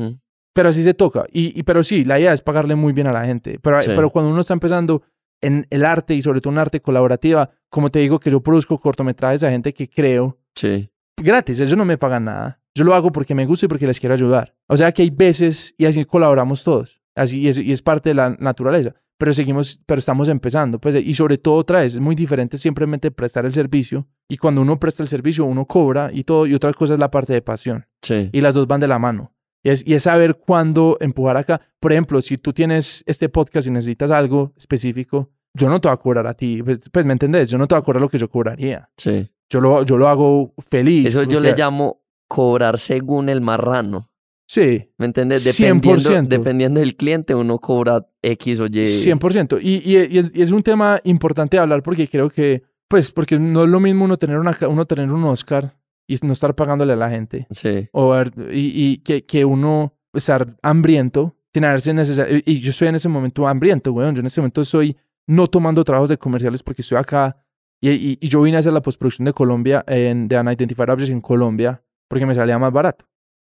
[0.52, 1.26] Pero así se toca.
[1.30, 3.60] Y, pero sí, la idea es pagarle muy bien a la gente.
[3.62, 5.04] Pero, pero cuando uno está empezando
[5.40, 8.78] en el arte y sobre todo en arte colaborativa, como te digo que yo produzco
[8.78, 10.90] cortometrajes a gente que creo sí.
[11.16, 12.60] gratis, ellos no me pagan nada.
[12.74, 14.56] Yo lo hago porque me gusta y porque les quiero ayudar.
[14.66, 17.00] O sea que hay veces y así colaboramos todos.
[17.14, 20.78] Así y es, y es parte de la naturaleza pero seguimos, pero estamos empezando.
[20.78, 24.06] Pues, y sobre todo otra vez, es muy diferente simplemente prestar el servicio.
[24.28, 26.46] Y cuando uno presta el servicio, uno cobra y todo.
[26.46, 27.86] Y otra cosa es la parte de pasión.
[28.02, 28.30] Sí.
[28.32, 29.32] Y las dos van de la mano.
[29.62, 31.60] Y es, y es saber cuándo empujar acá.
[31.80, 35.94] Por ejemplo, si tú tienes este podcast y necesitas algo específico, yo no te voy
[35.94, 36.62] a cobrar a ti.
[36.62, 37.48] Pues, pues ¿me entendés?
[37.48, 38.90] Yo no te voy a cobrar lo que yo cobraría.
[38.96, 39.30] Sí.
[39.48, 41.06] Yo lo, yo lo hago feliz.
[41.06, 44.10] Eso yo le llamo cobrar según el marrano.
[44.46, 44.90] Sí.
[44.98, 45.44] ¿Me entiendes?
[45.44, 48.84] Dependiendo, dependiendo del cliente, uno cobra X o Y.
[48.84, 49.58] 100%.
[49.60, 53.70] Y, y, y, es un tema importante hablar porque creo que, pues, porque no es
[53.70, 55.76] lo mismo uno tener, una, uno tener un Oscar
[56.06, 57.46] y no estar pagándole a la gente.
[57.50, 57.88] Sí.
[57.92, 58.14] O,
[58.50, 62.40] y, y que, que uno estar hambriento, tenerse necesario.
[62.44, 64.14] Y yo estoy en ese momento hambriento, weón.
[64.14, 67.36] Yo en ese momento estoy no tomando trabajos de comerciales porque estoy acá.
[67.80, 71.20] Y, y, yo vine a hacer la postproducción de Colombia, en, de Unidentified Objects en
[71.20, 73.04] Colombia, porque me salía más barato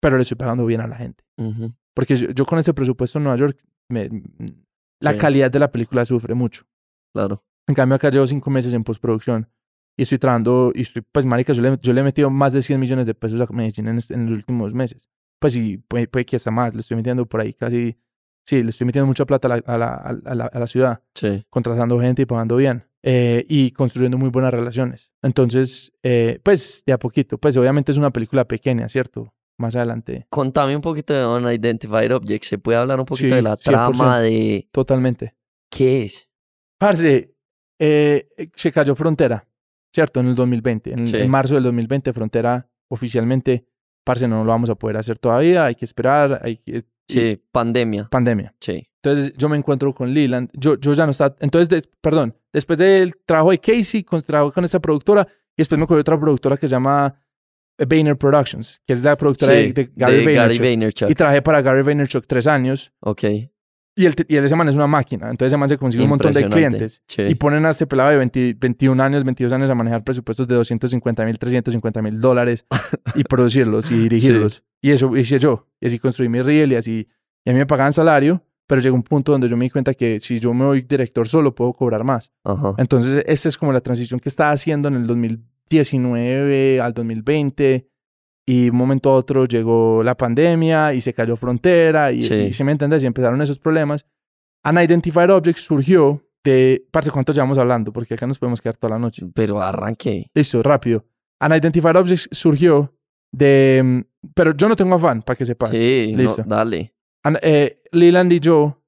[0.05, 1.25] pero le estoy pagando bien a la gente.
[1.95, 4.11] Porque yo, con ese presupuesto en Nueva York, me,
[5.01, 6.67] la calidad de la película sufre mucho.
[7.15, 7.43] Claro.
[7.67, 9.49] En cambio, acá llevo cinco meses en postproducción
[9.97, 12.61] y estoy trabajando, y estoy, pues, marica, yo le, yo le he metido más de
[12.61, 15.09] 100 millones de pesos a Medellín en, en los últimos meses.
[15.39, 17.97] Pues sí, puede, que hasta más, le estoy metiendo por ahí casi,
[18.45, 19.95] sí, le estoy metiendo mucha plata a la, a la,
[20.27, 21.03] a la, a la ciudad.
[21.15, 21.47] Sí.
[21.49, 22.85] Contratando gente y pagando bien.
[23.03, 25.11] Eh, y construyendo muy buenas relaciones.
[25.23, 29.33] Entonces, eh, pues de a poquito, pues obviamente es una película pequeña, ¿cierto?
[29.59, 30.27] Más adelante.
[30.31, 32.49] Contame un poquito de Unidentified Objects.
[32.49, 34.69] ¿Se puede hablar un poquito de la trama de...?
[34.73, 35.35] Totalmente.
[35.71, 36.29] ¿Qué es?
[36.79, 37.35] Parce,
[37.79, 39.47] eh, se cayó Frontera,
[39.93, 40.21] ¿cierto?
[40.21, 40.93] En el 2020.
[40.93, 43.67] En, marzo del 2020, Frontera oficialmente,
[44.05, 45.67] parce, no lo vamos a poder hacer todavía.
[45.67, 46.85] Hay que esperar, hay que...
[47.07, 48.09] Sí, pandemia.
[48.11, 48.55] Pandemia.
[48.61, 48.89] Sí.
[49.03, 50.49] Entonces yo me encuentro con Leland.
[50.55, 51.37] Yo, yo ya no estaba...
[51.41, 55.27] Entonces, perdón, después del trabajo de Casey, con, trabajo con esa productora,
[55.57, 57.15] y después me cogió otra productora que se llama
[57.79, 61.11] Vayner Productions, que es la productora de, Gary, Vaynerchuk.
[61.11, 62.93] Y trabajé para Gary Vaynerchuk tres años.
[63.01, 63.25] Ok.
[63.97, 65.31] Y el, y ese man es una máquina.
[65.31, 67.03] Entonces ese man se consigue un montón de clientes.
[67.17, 71.25] Y ponen a este pelado de 21 años, 22 años a manejar presupuestos de 250
[71.25, 72.67] mil, 350 mil dólares
[73.15, 74.65] y producirlos y dirigirlos.
[74.83, 75.69] Y eso hice yo.
[75.81, 77.09] Y así construí mi reel y así.
[77.45, 79.95] Y a mí me pagaban salario, pero llegó un punto donde yo me di cuenta
[79.95, 82.33] que si yo me voy director solo, puedo cobrar más.
[82.79, 87.89] Entonces esa es como la transición que estaba haciendo en el 2020 19 al 2020
[88.47, 92.73] y un momento a otro llegó la pandemia y se cayó frontera y, si me
[92.73, 94.05] entiendes, y empezaron esos problemas.
[94.65, 97.93] Unidentified Objects surgió de, parce, ¿cuánto llevamos hablando?
[97.93, 99.27] Porque acá nos podemos quedar toda la noche.
[99.35, 100.31] Pero arranqué.
[100.35, 101.05] Listo, rápido.
[101.41, 102.95] Unidentified Objects surgió
[103.33, 104.05] de,
[104.35, 105.71] pero yo no tengo afán, para que sepas.
[105.71, 106.43] Sí, Listo.
[106.47, 106.95] dale.
[107.43, 108.84] eh, Leland y yo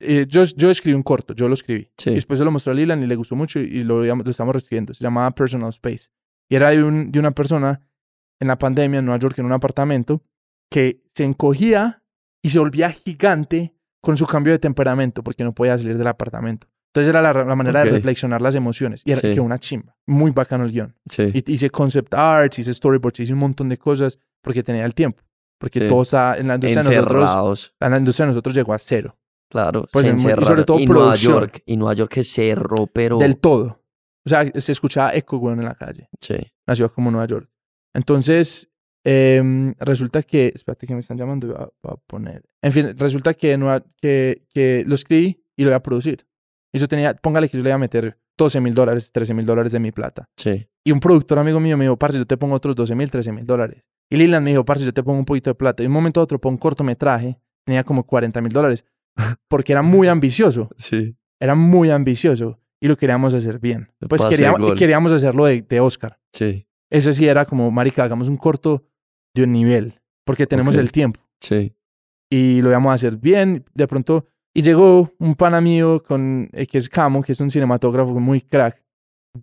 [0.00, 1.90] eh, yo, yo escribí un corto, yo lo escribí.
[2.06, 4.54] Y después se lo mostró a Leland y le gustó mucho y lo, lo estamos
[4.54, 4.94] reescribiendo.
[4.94, 6.08] Se llamaba Personal Space.
[6.48, 7.82] Y era de, un, de una persona
[8.40, 10.22] en la pandemia en Nueva York, en un apartamento,
[10.70, 12.02] que se encogía
[12.42, 16.66] y se volvía gigante con su cambio de temperamento porque no podía salir del apartamento.
[16.92, 19.02] Entonces era la, manera de reflexionar las emociones.
[19.04, 19.94] Y era que una chimba.
[20.06, 20.96] Muy bacano el guion.
[21.18, 25.22] Y hice concept arts, hice storyboards, hice un montón de cosas porque tenía el tiempo.
[25.58, 26.02] Porque todo
[26.34, 29.19] en la industria de nosotros, en la industria de nosotros llegó a cero.
[29.50, 33.36] Claro, pues y sobre todo y Nueva York, y Nueva York que cerró, pero del
[33.38, 33.82] todo.
[34.24, 36.08] O sea, se escuchaba eco, weón, en la calle.
[36.20, 36.36] Sí.
[36.66, 37.50] Una ciudad como Nueva York.
[37.94, 38.70] Entonces,
[39.04, 40.52] em, resulta que...
[40.54, 41.48] Espérate que me están llamando.
[41.48, 42.44] Voy a, voy a poner...
[42.62, 46.26] En fin, resulta que, Nueva- que, que lo escribí y lo voy a producir.
[46.72, 47.14] Y yo tenía...
[47.14, 49.90] Póngale que yo le iba a meter 12 mil dólares, 13 mil dólares de mi
[49.90, 50.28] plata.
[50.36, 50.68] Sí.
[50.84, 53.32] Y un productor amigo mío me dijo, parce, yo te pongo otros 12 mil, 13
[53.32, 53.84] mil dólares.
[54.10, 55.82] Y Leland me dijo, parce, yo te pongo un poquito de plata.
[55.82, 58.84] Y de un momento a otro pongo un cortometraje, tenía como 40 mil dólares,
[59.48, 61.16] porque era muy ambicioso, Sí.
[61.40, 63.90] era muy ambicioso y lo queríamos hacer bien.
[64.08, 66.18] Pues queríamos, queríamos hacerlo de, de Oscar.
[66.32, 66.66] Sí.
[66.90, 68.84] Eso sí era como, marica, hagamos un corto
[69.34, 71.72] de un nivel, porque tenemos el tiempo Sí.
[72.30, 73.64] y lo íbamos a hacer bien.
[73.74, 77.50] De pronto, y llegó un pana mío con, eh, que es Camo, que es un
[77.50, 78.82] cinematógrafo muy crack,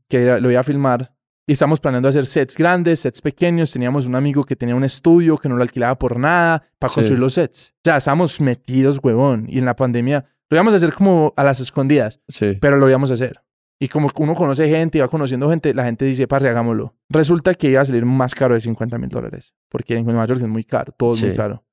[0.10, 1.16] que era- lo iba a filmar.
[1.50, 3.72] Y estamos planeando hacer sets grandes, sets pequeños.
[3.72, 6.96] Teníamos un amigo que tenía un estudio que no lo alquilaba por nada para Sí.
[6.96, 7.74] construir los sets.
[7.78, 9.46] O sea, estábamos metidos, huevón.
[9.48, 12.58] Y en la pandemia lo íbamos a hacer como a las escondidas, Sí.
[12.60, 13.42] pero lo íbamos a hacer.
[13.80, 16.96] Y como uno conoce gente y va conociendo gente, la gente dice, parce, hagámoslo.
[17.10, 20.42] Resulta que iba a salir más caro de 50 mil dólares, porque en Nueva York
[20.42, 21.64] es muy caro, todo es muy caro.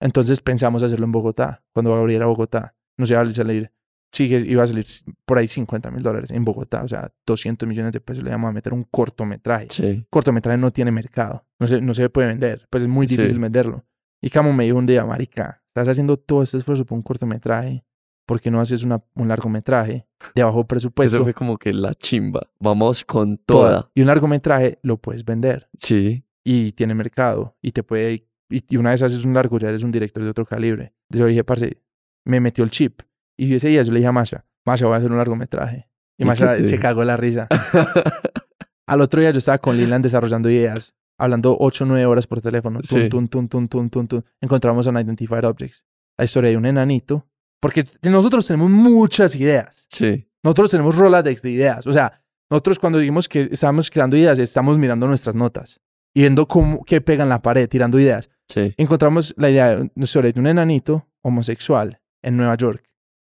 [0.00, 2.74] Entonces pensamos hacerlo en Bogotá, cuando abriera Bogotá.
[2.98, 3.70] Nos iba a salir,
[4.12, 4.84] sí, que iba a salir
[5.24, 8.50] por ahí 50 mil dólares en Bogotá, o sea, 200 millones de pesos le íbamos
[8.50, 9.68] a meter un cortometraje.
[9.70, 10.06] Sí.
[10.10, 13.16] Cortometraje no tiene mercado, no se, no se puede vender, pues es muy Sí.
[13.16, 13.84] difícil venderlo.
[14.20, 17.84] Y como me dijo un día, marica, estás haciendo todo este esfuerzo por un cortometraje,
[18.26, 21.16] ¿por qué no haces una, un largometraje de bajo presupuesto?
[21.16, 22.48] Eso fue como que la chimba.
[22.60, 23.68] Vamos con toda.
[23.68, 23.90] toda.
[23.94, 26.24] Y un largometraje lo puedes vender Sí.
[26.44, 28.12] y tiene mercado y te puede.
[28.48, 30.92] Y, y una vez haces un largo, ya eres un director de otro calibre.
[31.08, 31.82] Yo dije, parce,
[32.24, 33.00] me metió el chip.
[33.44, 35.88] Y ese día yo le dije a Masha, Masha, voy a hacer un largometraje.
[36.18, 37.48] Y ¿Y Masha se cagó la risa.
[38.86, 42.40] Al otro día yo estaba con Leland desarrollando ideas, hablando 8 o 9 horas por
[42.40, 42.80] teléfono.
[42.82, 43.08] Sí.
[43.08, 44.24] tun, tun, tun.
[44.40, 45.84] Encontramos un Identified Objects.
[46.18, 47.26] La historia de un enanito.
[47.60, 49.86] Porque nosotros tenemos muchas ideas.
[49.90, 50.28] sí.
[50.44, 51.86] Nosotros tenemos Rolodex de ideas.
[51.86, 52.20] O sea,
[52.50, 55.80] nosotros cuando dijimos que estábamos creando ideas, estamos mirando nuestras notas
[56.12, 58.28] y viendo cómo, qué pega en la pared, tirando ideas.
[58.48, 58.74] Sí.
[58.76, 62.82] Encontramos la idea de- sobre un enanito homosexual en Nueva York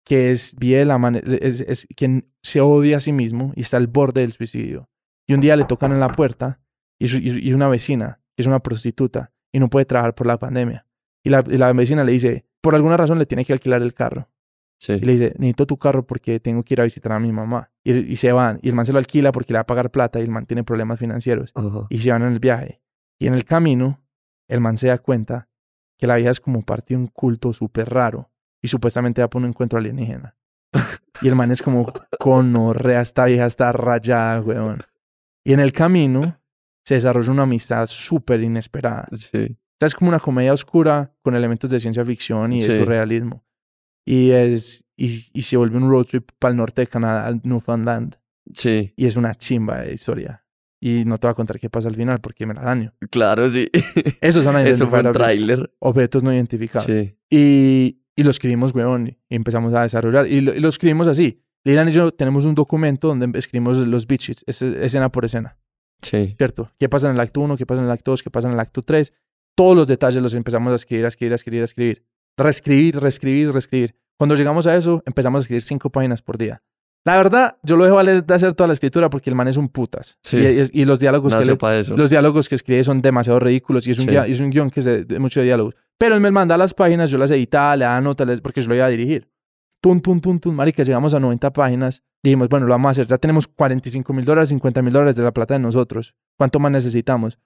[0.06, 0.96] que es, vive la
[1.40, 4.88] es, es quien se odia a sí mismo y está al borde del suicidio.
[5.26, 6.60] Y un día le tocan en la puerta
[6.98, 10.38] y, su- y- una vecina, que es una prostituta, y no puede trabajar por la
[10.38, 10.86] pandemia.
[11.24, 13.94] Y la, y la vecina le dice, por alguna razón le tiene que alquilar el
[13.94, 14.30] carro.
[14.78, 14.92] Sí.
[14.92, 17.72] Y le dice, necesito tu carro porque tengo que ir a visitar a mi mamá.
[17.82, 18.60] Y, y se van.
[18.62, 20.46] Y el man se lo alquila porque le va a pagar plata y el man
[20.46, 21.50] tiene problemas financieros.
[21.90, 22.80] Y se van en el viaje.
[23.18, 24.04] Y en el camino,
[24.48, 25.48] el man se da cuenta
[25.98, 28.30] que la vieja es como parte de un culto súper raro.
[28.66, 30.34] Y supuestamente va por un encuentro alienígena.
[31.22, 34.82] Y el man es como, conorrea, esta vieja está rayada, weón.
[35.44, 36.40] Y en el camino
[36.84, 39.06] se desarrolla una amistad súper inesperada.
[39.12, 39.38] Sí.
[39.52, 42.78] O sea, es como una comedia oscura con elementos de ciencia ficción y de Sí.
[42.80, 43.44] surrealismo.
[44.05, 47.40] Y, es, y, y se vuelve un road trip para el norte de Canadá, al
[47.44, 48.16] Newfoundland.
[48.52, 48.93] Sí.
[48.97, 50.44] Y es una chimba de historia.
[50.80, 52.93] Y no te voy a contar qué pasa al final porque me la daño.
[53.10, 53.68] Claro, sí.
[54.20, 55.72] Esos son Eso fue un tráiler.
[55.78, 56.86] objetos no identificados.
[56.86, 57.16] Sí.
[57.30, 60.26] Y, y lo escribimos, weón, y empezamos a desarrollar.
[60.26, 61.43] Y lo, y lo escribimos así.
[61.64, 65.56] Lilan y yo tenemos un documento donde escribimos los beat sheets, es- escena por escena.
[66.02, 66.34] Sí.
[66.36, 66.70] ¿cierto?
[66.78, 67.56] ¿Qué pasa en el acto 1?
[67.56, 68.22] ¿Qué pasa en el acto 2?
[68.22, 69.12] ¿Qué pasa en el acto 3?
[69.56, 72.05] Todos los detalles los empezamos a escribir, a escribir, a escribir, a escribir.
[72.36, 73.94] Reescribir, reescribir, reescribir.
[74.18, 76.62] Cuando llegamos a eso, empezamos a escribir cinco páginas por día.
[77.05, 79.68] La verdad, yo lo dejo de hacer toda la escritura porque el man es un
[79.68, 80.18] putas.
[80.22, 80.36] Sí.
[80.38, 83.93] Y, y- los diálogos que Nació le- los diálogos que escribe son demasiado ridículos y
[83.93, 84.16] es un, Sí.
[84.16, 85.74] es un guion que es de, de diálogos.
[85.98, 88.68] Pero él me manda las páginas, yo las editaba, le daba notas, les- porque yo
[88.68, 89.28] lo iba a dirigir.
[89.81, 92.02] Tum, tum, tum, tum, marica, llegamos a 90 páginas.
[92.23, 93.06] Dijimos, bueno, lo vamos a hacer.
[93.06, 96.14] Ya tenemos 45 mil dólares, 50 mil dólares de la plata de nosotros.
[96.36, 97.39] ¿Cuánto más necesitamos?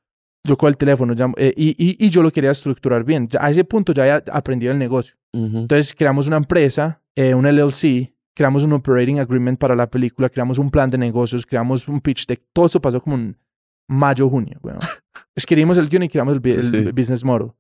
[0.46, 3.28] Yo con el teléfono llamo- eh, y, y, y yo lo quería estructurar bien.
[3.28, 5.16] Ya a ese punto ya había aprendido el negocio.
[5.34, 5.58] Ujú.
[5.58, 10.58] Entonces creamos una empresa, eh, un LLC, creamos un operating agreement para la película, creamos
[10.58, 12.42] un plan de negocios, creamos un pitch deck.
[12.54, 13.36] Todo eso pasó como en
[13.86, 14.58] mayo, junio.
[14.62, 14.78] Bueno.
[15.36, 16.82] Escribimos el guion y creamos el, el Sí.
[16.92, 17.50] business model.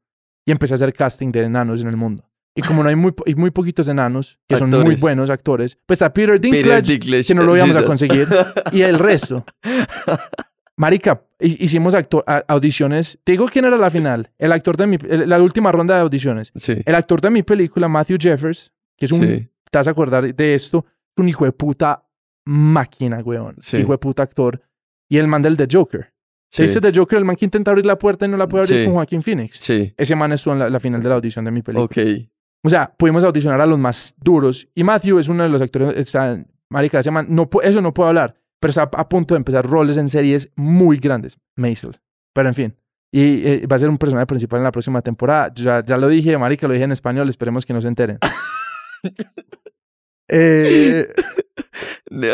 [0.46, 2.24] Y empecé a hacer casting de enanos en el mundo.
[2.54, 5.00] Y como no hay muy, po- y muy poquitos enanos, que son muy Actores.
[5.00, 7.86] buenos actores, pues a Peter Dinklage, Peter Dinklage, que no lo íbamos a Jesus.
[7.88, 8.28] conseguir,
[8.72, 9.44] y el resto.
[10.76, 12.06] Marica, hi- hicimos a-
[12.48, 13.18] audiciones.
[13.24, 14.30] Te digo quién era la final.
[14.38, 16.52] El actor de mi, la última ronda de audiciones.
[16.54, 16.74] Sí.
[16.84, 19.48] El actor de mi película, Matthew Jeffers, que es un, Sí.
[19.70, 22.04] te vas a acordar de esto, es un hijo de puta
[22.46, 23.56] máquina, weón.
[23.60, 23.76] Sí.
[23.78, 24.62] Hijo de puta actor.
[25.08, 26.12] Y el man del The Joker.
[26.50, 26.62] ¿Se Sí.
[26.64, 27.18] dice The Joker?
[27.18, 28.84] El man que intenta abrir la puerta y no la puede abrir Sí.
[28.86, 29.56] con Joaquín Phoenix.
[29.58, 29.94] Sí.
[29.96, 31.84] Ese man estuvo en la, la final de la audición de mi película.
[31.84, 31.96] Ok.
[32.62, 34.68] O sea, pudimos audicionar a los más duros.
[34.74, 35.96] Y Matthew es uno de los actores.
[35.96, 38.34] Está, marica, ese man, no, eso no puedo hablar.
[38.58, 41.38] Pero está a punto de empezar roles en series muy grandes.
[41.56, 41.98] Maisel.
[42.34, 42.76] Pero en fin.
[43.12, 45.50] Y eh, va a ser un personaje principal en la próxima temporada.
[45.54, 47.28] Ya, ya lo dije, marica, lo dije en español.
[47.28, 48.18] Esperemos que no se enteren.
[50.32, 51.06] Eh,
[52.10, 52.28] No.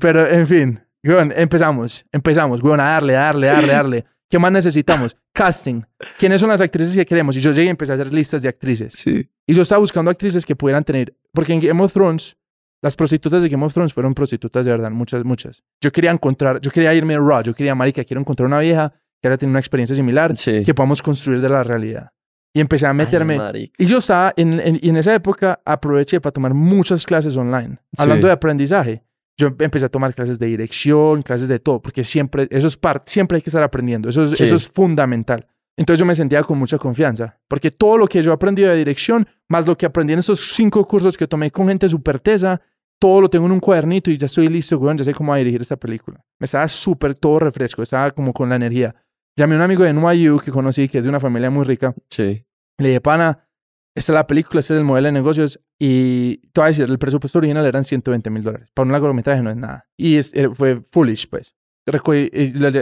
[0.00, 0.80] pero, en fin.
[1.04, 4.04] Weón, empezamos, empezamos, weón, a darle, a darle, a darle, a darle.
[4.30, 5.16] ¿Qué más necesitamos?
[5.32, 5.82] Casting.
[6.18, 7.36] ¿Quiénes son las actrices que queremos?
[7.36, 8.92] Y yo llegué y empecé a hacer listas de actrices.
[8.94, 9.26] Sí.
[9.46, 12.36] Y yo estaba buscando actrices que pudieran tener, porque en Game of Thrones,
[12.82, 15.62] las prostitutas de Game of Thrones fueron prostitutas de verdad, muchas, muchas.
[15.80, 18.92] Yo quería encontrar, yo quería irme a Raw, yo quería, marica, quiero encontrar una vieja
[19.22, 20.62] que ahora tiene una experiencia similar, Sí.
[20.64, 22.10] que podamos construir de la realidad.
[22.54, 23.36] Y empecé a Ay, meterme.
[23.38, 23.72] marica.
[23.78, 27.78] y yo estaba, en, en- y en esa época, aproveché para tomar muchas clases online.
[27.96, 28.28] Hablando Sí.
[28.28, 29.02] de aprendizaje,
[29.38, 33.10] yo empecé a tomar clases de dirección, clases de todo, porque siempre, eso es parte,
[33.10, 34.08] siempre hay que estar aprendiendo.
[34.08, 34.44] Eso es, Sí.
[34.44, 35.46] eso es fundamental.
[35.76, 39.26] Entonces yo me sentía con mucha confianza, porque todo lo que yo aprendí de dirección,
[39.48, 42.60] más lo que aprendí en esos cinco cursos que tomé con gente súper tesa,
[43.00, 45.60] todo lo tengo en un cuadernito y ya estoy listo, weón, ya sé cómo dirigir
[45.60, 46.20] esta película.
[46.40, 48.92] Me estaba súper todo refresco, estaba como con la energía.
[49.36, 51.94] Llamé a un amigo de NYU que conocí, que es de una familia muy rica,
[52.10, 52.44] Sí.
[52.78, 53.47] le dije, pana,
[53.98, 56.86] esta es la película, este es el modelo de negocios y te voy a decir,
[56.88, 58.70] el presupuesto original eran 120 mil dólares.
[58.74, 59.86] Para un largometraje no es nada.
[59.96, 61.54] Y es- eh, fue foolish, pues.
[61.86, 62.30] Recogí-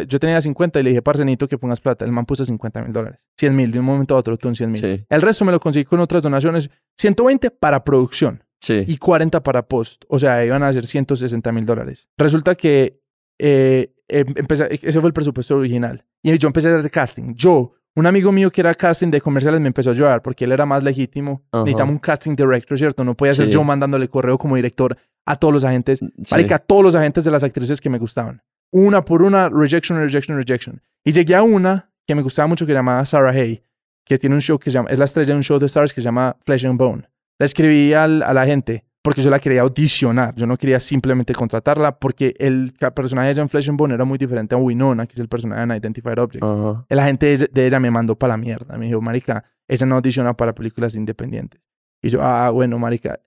[0.08, 2.04] yo tenía 50 y le dije, parce, necesito que pongas plata.
[2.04, 3.20] El man puso 50 mil dólares.
[3.38, 4.80] 100 mil, de un momento a otro, tú en 100 mil.
[4.80, 5.04] Sí.
[5.08, 6.68] El resto me lo conseguí con otras donaciones.
[6.98, 8.82] 120 para producción Sí.
[8.86, 10.04] y 40 para post.
[10.08, 12.08] O sea, iban a ser 160 mil dólares.
[12.18, 13.00] Resulta que
[13.38, 16.04] eh, em- empecé- ese fue el presupuesto original.
[16.22, 17.34] Y yo empecé a hacer casting.
[17.34, 20.52] Yo, un amigo mío que era casting de comerciales me empezó a ayudar porque él
[20.52, 21.42] era más legítimo.
[21.50, 21.64] Ajá.
[21.64, 23.02] Necesitamos un casting director, ¿cierto?
[23.04, 23.52] No podía ser Sí.
[23.52, 24.96] yo mandándole correo como director
[25.26, 25.98] a todos los agentes.
[25.98, 26.12] Sí.
[26.30, 28.42] Marica, a todos los agentes de las actrices que me gustaban.
[28.70, 30.80] Una por una, rejection, rejection, rejection.
[31.04, 33.62] Y llegué a una que me gustaba mucho que llamaba Sarah Hay,
[34.04, 35.92] que tiene un show que se llama, es la estrella de un show de Stars
[35.92, 37.08] que se llama Flesh and Bone.
[37.38, 40.34] La escribí al- a la gente porque yo la quería audicionar.
[40.34, 44.18] Yo no quería simplemente contratarla porque el personaje de en Flesh and Bone era muy
[44.18, 46.42] diferente a Winona, que es el personaje en Identified Objects.
[46.44, 46.84] Ajá.
[46.88, 47.32] El agente de
[47.66, 48.76] ella, de me mandó para la mierda.
[48.76, 51.60] Me dijo, marica, ella no audiciona para películas independientes.
[52.02, 53.20] Y yo, ah, bueno, marica.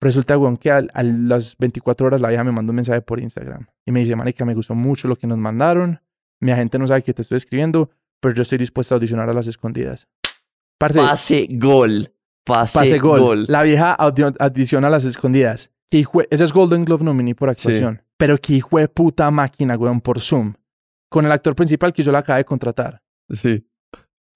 [0.00, 3.20] Resulta, weón, que al- a, las 24 horas la vieja me mandó un mensaje por
[3.20, 3.66] Instagram.
[3.84, 6.00] Y me dice, marica, me gustó mucho lo que nos mandaron.
[6.40, 7.90] Mi agente no sabe que te estoy escribiendo,
[8.20, 10.08] pero yo estoy dispuesta a audicionar a las escondidas.
[10.78, 12.10] Parce, Pase gol.
[12.46, 13.20] Pase, pase gol.
[13.20, 13.44] gol.
[13.48, 15.70] La vieja audi- audiciona a las escondidas.
[15.90, 18.02] Ese es Golden Glove nominee por actuación.
[18.16, 20.54] Pero que hijo de puta máquina, weón, por Zoom.
[21.10, 23.02] Con el actor principal que yo la acabé de contratar.
[23.30, 23.66] Sí.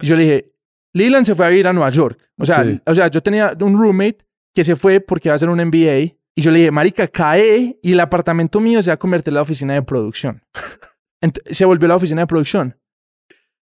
[0.00, 0.52] Y yo le dije,
[0.92, 2.18] Leland se fue a ir a Nueva York.
[2.38, 2.80] O sea, Sí.
[2.86, 4.18] o sea, yo tenía un roommate
[4.54, 6.16] que se fue porque iba a hacer un MBA.
[6.34, 9.36] Y yo le dije, marica, cae y el apartamento mío se va a convertir en
[9.36, 10.42] la oficina de producción.
[11.50, 12.78] Se volvió la oficina de producción.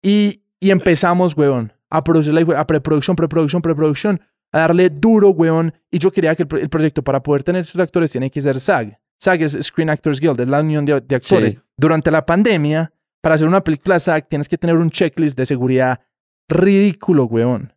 [0.03, 5.73] Y, y empezamos, weón, a producir la a preproducción, preproducción, preproducción, a darle duro, weón.
[5.91, 8.41] Y yo quería que el, pro- el proyecto, para poder tener sus actores, tiene que
[8.41, 8.99] ser SAG.
[9.19, 11.53] SAG es Screen Actors Guild, es la unión de, de actores.
[11.53, 11.59] Sí.
[11.77, 12.91] Durante la pandemia,
[13.21, 15.99] para hacer una película SAG, tienes que tener un checklist de seguridad
[16.49, 17.73] ridículo, weón.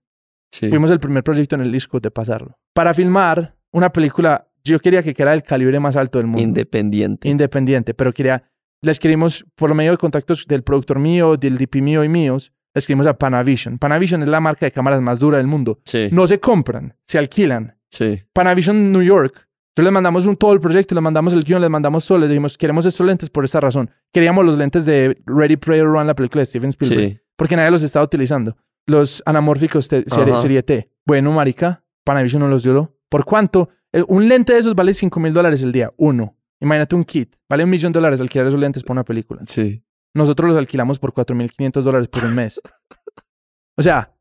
[0.53, 0.69] Sí.
[0.71, 2.59] Fuimos el primer proyecto en el disco de pasarlo.
[2.75, 6.43] Para filmar una película, yo quería que quedara el calibre más alto del mundo.
[6.43, 7.29] Independiente.
[7.29, 8.45] Independiente, pero quería,
[8.83, 13.07] le escribimos por medio de contactos del productor mío, del DP mío y míos, escribimos
[13.07, 13.79] a Panavision.
[13.79, 15.81] Panavision es la marca de cámaras más dura del mundo.
[15.85, 16.09] sí.
[16.13, 17.77] No se compran, se alquilan.
[17.91, 18.23] Sí.
[18.33, 19.47] Panavision New York.
[19.77, 22.29] Yo les mandamos un, todo el proyecto, les mandamos el guion, les mandamos todo, les
[22.29, 23.91] dijimos, queremos estos lentes por esta razón.
[24.13, 27.21] Queríamos los lentes de Ready Player One, la película de Steven Spielberg Sí.
[27.37, 28.57] porque nadie los estaba utilizando.
[28.87, 30.91] Los anamórficos serie T.
[31.07, 32.97] Bueno, marica, Panavision no los dio.
[33.09, 33.69] ¿Por cuánto?
[33.93, 35.93] Eh, un lente de esos vale 5 mil dólares el día.
[35.97, 36.37] Uno.
[36.61, 37.37] Imagínate un kit.
[37.49, 39.43] Vale un millón de dólares alquilar esos lentes para una película.
[39.47, 39.83] Sí.
[40.19, 42.61] Nosotros los alquilamos por 4.500 dólares por un mes.
[43.77, 44.15] o sea,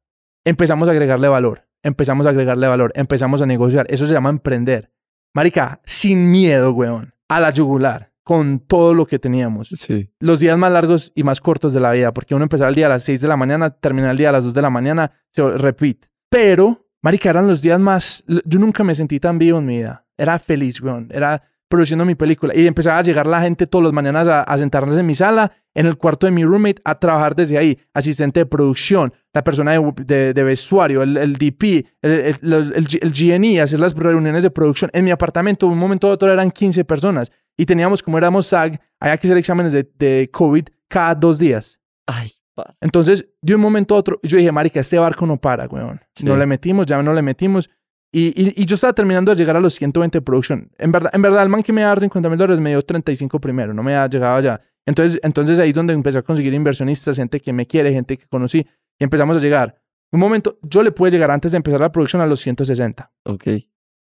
[0.46, 1.68] empezamos a agregarle valor.
[1.84, 2.92] Empezamos a agregarle valor.
[2.96, 3.86] Empezamos a negociar.
[3.90, 4.92] Eso se llama emprender.
[5.34, 7.14] Marica, sin miedo, weón.
[7.28, 8.12] A la yugular.
[8.24, 10.12] Con todo lo que teníamos Sí.
[10.20, 12.88] los días más largos y más cortos de la vida, porque uno empezaba el día
[12.88, 15.12] a las 6 de la mañana, terminaba el día a las 2 de la mañana,
[15.32, 15.98] se repeat.
[16.30, 18.26] Pero, marica, eran los días más...
[18.44, 20.06] Yo nunca me sentí tan vivo en mi vida.
[20.18, 21.08] Era feliz, weón.
[21.10, 22.56] Era produciendo mi película.
[22.56, 25.52] Y empezaba a llegar la gente todas las mañanas a, a sentarse en mi sala,
[25.74, 27.78] en el cuarto de mi roommate, a trabajar desde ahí.
[27.94, 32.12] Asistente de producción, la persona de, de- de vestuario, el, el DP, el,
[32.42, 34.90] el, el GNE, hacer las reuniones de producción.
[34.94, 37.32] En mi apartamento, un momento a otro eran 15 personas.
[37.58, 41.80] Y teníamos, como éramos SAG, había que hacer exámenes de, de COVID cada dos días.
[42.06, 42.74] Ay, parce.
[42.82, 46.00] Entonces, de un momento a otro, yo dije, marica, este barco no para, weón.
[46.16, 46.24] Sí.
[46.24, 47.70] No le metimos, ya no le metimos.
[48.12, 50.70] Y, y, y yo estaba terminando de llegar a los 120 de production.
[50.78, 52.70] En verdad, en verdad, el man que me iba a dar 50 mil dólares me
[52.70, 54.60] dio 35 primero, no me había llegado allá.
[54.86, 58.26] Entonces, entonces ahí es donde empecé a conseguir inversionistas, gente que me quiere, gente que
[58.28, 58.66] conocí.
[59.00, 59.78] Y empezamos a llegar.
[60.12, 63.12] Un momento, yo le pude llegar antes de empezar la producción a los 160.
[63.26, 63.44] Ok.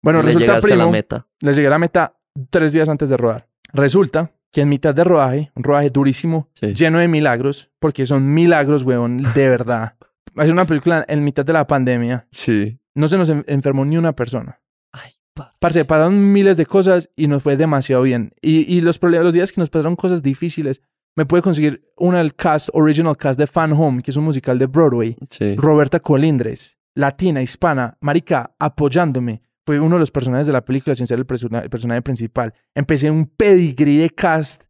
[0.01, 1.27] Bueno, Le resulta, llegaste a la primo, meta.
[1.41, 2.15] les llegué a la meta
[2.49, 3.49] tres días antes de rodar.
[3.73, 6.73] Resulta que en mitad de rodaje, un rodaje durísimo, Sí.
[6.73, 9.95] lleno de milagros, porque son milagros, weón, de verdad.
[10.37, 12.78] Hacer una película en mitad de la pandemia, Sí.
[12.95, 14.61] No se nos en- enfermó ni una persona.
[14.91, 15.11] Ay,
[15.59, 18.33] Parce, pasaron miles de cosas y nos fue demasiado bien.
[18.41, 20.81] Y, y los, problemas, los días que nos pasaron cosas difíciles,
[21.15, 24.57] me pude conseguir una del cast, original cast de Fan Home, que es un musical
[24.59, 25.17] de Broadway.
[25.29, 25.55] Sí.
[25.55, 29.41] Roberta Colindres, latina, hispana, marica, apoyándome.
[29.65, 32.53] Fue uno de los personajes de la película sin ser el, persona- el personaje principal.
[32.75, 34.63] Empecé un pedigrí de cast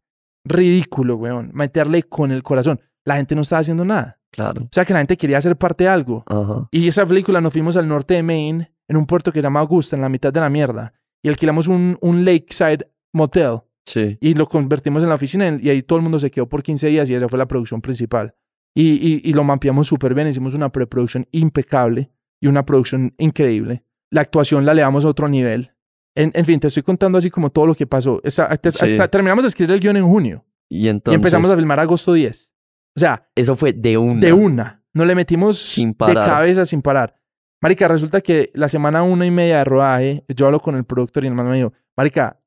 [0.44, 1.50] ridículo, weón.
[1.54, 2.80] Meterle con el corazón.
[3.04, 4.19] La gente no estaba haciendo nada.
[4.32, 4.62] Claro.
[4.62, 6.22] O sea, que la gente quería ser parte de algo.
[6.26, 6.68] Ajá.
[6.70, 9.60] Y esa película nos fuimos al norte de Maine, en un puerto que se llama
[9.60, 10.92] Augusta, en la mitad de la mierda.
[11.22, 14.18] Y alquilamos un, un lakeside motel Sí.
[14.20, 16.86] y lo convertimos en la oficina y ahí todo el mundo se quedó por 15
[16.88, 18.34] días y esa fue la producción principal.
[18.74, 23.84] Y, y, y lo mapeamos súper bien, hicimos una preproducción impecable y una producción increíble.
[24.12, 25.72] La actuación la elevamos a otro nivel.
[26.14, 28.20] En, en fin, te estoy contando así como todo lo que pasó.
[28.22, 28.92] Esa- hasta- Sí.
[28.92, 31.14] hasta- terminamos de escribir el guion en junio Y entonces.
[31.14, 32.49] y empezamos a filmar agosto 10.
[32.96, 34.20] O sea, Eso fue de una.
[34.20, 34.82] de una.
[34.92, 37.16] No le metimos Sin de cabeza sin parar.
[37.62, 41.22] Marica, resulta que la semana una y media de rodaje, yo hablo con el productor
[41.24, 42.40] y el hermano me dijo, Marica,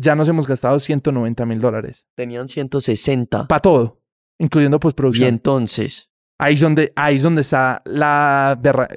[0.00, 2.06] ya nos hemos gastado 190 mil dólares.
[2.14, 3.48] Tenían 160.
[3.48, 4.00] Para todo,
[4.38, 5.28] incluyendo y postproducción.
[5.28, 6.10] entonces.
[6.40, 8.88] Ahí es donde, ahí es donde está la berra-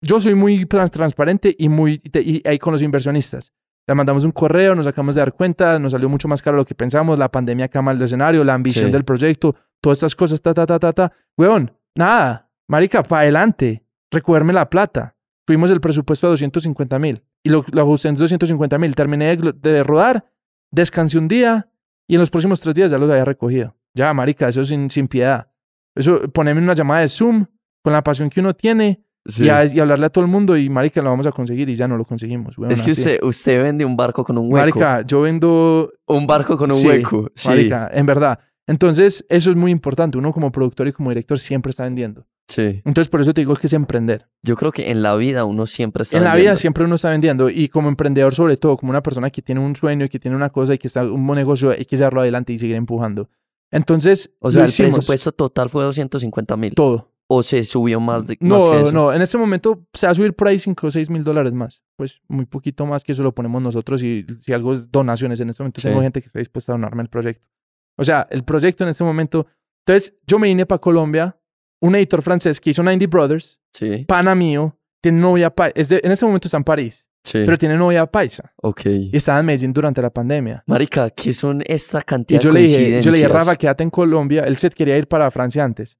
[0.00, 3.52] Yo soy muy trans- transparente y muy y y ahí con los inversionistas.
[3.86, 6.64] Le mandamos un correo, nos acabamos de dar cuenta, nos salió mucho más caro lo
[6.64, 8.92] que pensamos, la pandemia cama el escenario, la ambición Sí.
[8.92, 11.12] del proyecto, todas estas cosas, ta, ta, ta, ta, ta.
[11.36, 15.16] Weón, nada, marica, para adelante, recogerme la plata.
[15.46, 18.94] Fuimos el presupuesto a 250 mil y lo, lo ajusté en 250 mil.
[18.94, 20.24] Terminé de, de rodar,
[20.70, 21.68] descansé un día
[22.08, 23.76] y en los próximos tres días ya los había recogido.
[23.94, 25.48] Ya, marica, eso sin, sin piedad.
[25.94, 27.44] Eso, ponerme en una llamada de Zoom
[27.82, 29.44] con la pasión que uno tiene Sí.
[29.44, 31.76] y, a- y hablarle a todo el mundo y marica, lo vamos a conseguir y
[31.76, 32.56] ya no lo conseguimos.
[32.68, 34.56] es que usted, usted vende un barco con un hueco.
[34.78, 37.30] Marica, yo vendo un barco con un Sí, hueco.
[37.34, 37.48] Sí.
[37.48, 38.38] Marica, en verdad.
[38.66, 40.16] Entonces, eso es muy importante.
[40.18, 42.26] Uno como productor y como director siempre está vendiendo.
[42.48, 42.82] Sí.
[42.84, 44.26] Entonces, por eso te digo que es emprender.
[44.42, 46.16] Yo creo que en la vida uno siempre está.
[46.18, 47.48] en la vida siempre uno está vendiendo.
[47.48, 50.36] Y como emprendedor, sobre todo, como una persona que tiene un sueño y que tiene
[50.36, 53.28] una cosa y que está un buen negocio, hay que llevarlo adelante y seguir empujando.
[53.70, 56.74] Entonces, O sea, el hicimos presupuesto total fue 250 mil.
[56.74, 57.10] todo.
[57.26, 58.92] O se subió más de más que No, eso?
[58.92, 61.52] no, en este momento se va a subir por ahí 5 o 6 mil dólares
[61.52, 61.82] más.
[61.96, 65.40] Pues muy poquito más que eso lo ponemos nosotros y si algo es donaciones.
[65.40, 65.88] En este momento Sí.
[65.88, 67.46] tengo gente que está dispuesta a donarme el proyecto.
[67.96, 69.46] O sea, el proyecto en este momento.
[69.86, 71.36] Entonces, yo me vine para Colombia,
[71.80, 74.04] un editor francés que hizo 90 Brothers, Sí.
[74.06, 75.74] pana mío, tiene novia paisa.
[76.02, 77.38] en este momento está en París, Sí.
[77.44, 78.52] pero tiene novia paisa.
[78.62, 78.80] ok.
[78.86, 80.62] Y estaba en Medellín durante la pandemia.
[80.66, 83.28] Marica, ¿qué son esta Y cantidad yo de le dije, yo le dije?
[83.28, 84.42] Rafa, quédate en Colombia.
[84.44, 85.96] Él se quería ir para Francia antes.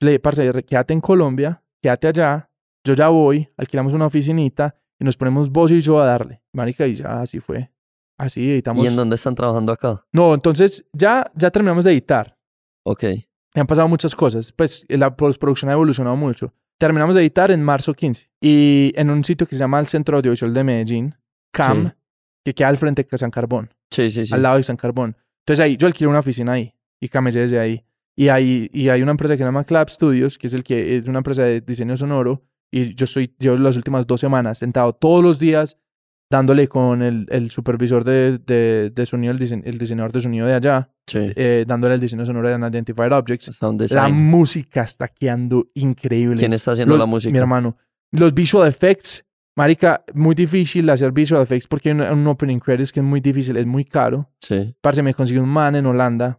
[0.00, 2.50] Le dije, parce, quédate en Colombia, quédate allá.
[2.84, 6.42] Yo ya voy, alquilamos una oficinita y nos ponemos vos y yo a darle.
[6.52, 7.70] Marica, y ya así fue.
[8.16, 8.84] Así editamos.
[8.84, 10.04] ¿Y en dónde están trabajando acá?
[10.12, 12.36] No, entonces ya, ya terminamos de editar.
[12.84, 13.04] Ok.
[13.54, 14.52] Han pasado muchas cosas.
[14.52, 16.52] Pues la postproducción ha evolucionado mucho.
[16.78, 18.30] Terminamos de editar en marzo 15.
[18.40, 21.14] Y en un sitio que se llama el Centro Audiovisual de Medellín,
[21.52, 21.92] CAM, Sí.
[22.44, 23.72] que queda al frente de San Carbón.
[23.90, 24.34] Sí, sí, sí.
[24.34, 25.16] al lado de San Carbón.
[25.40, 27.84] Entonces ahí yo alquilé una oficina ahí y camellé desde ahí.
[28.18, 30.96] Y hay, y hay una empresa que se llama Clap Studios, que es, el que,
[30.96, 32.42] es una empresa de diseño sonoro.
[32.72, 35.76] Y yo estoy, yo las últimas dos semanas sentado todos los días
[36.30, 40.46] dándole con el, el supervisor de, de, de sonido, el, dise- el diseñador de sonido
[40.46, 41.20] de allá, Sí.
[41.36, 43.50] eh, dándole el diseño sonoro de Unidentified Objects.
[43.94, 46.36] La música está quedando increíble.
[46.36, 47.32] ¿Quién está haciendo Los- la música?
[47.32, 47.76] Mi hermano.
[48.10, 49.24] Los visual effects,
[49.56, 53.20] marica, muy difícil hacer visual effects porque hay un, un opening credits que es muy
[53.20, 54.28] difícil, es muy caro.
[54.40, 54.74] Sí.
[54.82, 56.38] Parce, me conseguí un man en Holanda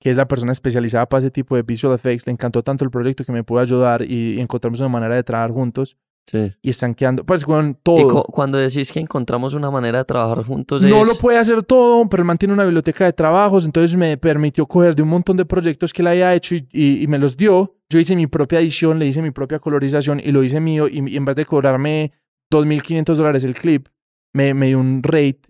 [0.00, 2.26] que es la persona especializada para ese tipo de visual effects.
[2.26, 5.50] Le encantó tanto el proyecto que me pudo ayudar y encontramos una manera de trabajar
[5.52, 5.96] juntos.
[6.30, 6.52] Sí.
[6.60, 8.22] Y están quedando, pues, con Y todo.
[8.22, 11.08] cu- cuando decís que encontramos una manera de trabajar juntos No es...
[11.08, 14.94] lo puede hacer todo, pero él mantiene una biblioteca de trabajos, entonces me permitió coger
[14.94, 17.76] de un montón de proyectos que él había hecho y, y- y me los dio.
[17.88, 20.86] Yo hice mi propia edición, le hice mi propia colorización y lo hice mío.
[20.86, 22.12] Y, y en vez de cobrarme
[22.52, 23.88] 2.500 dólares el clip,
[24.34, 25.40] me, me dio un rate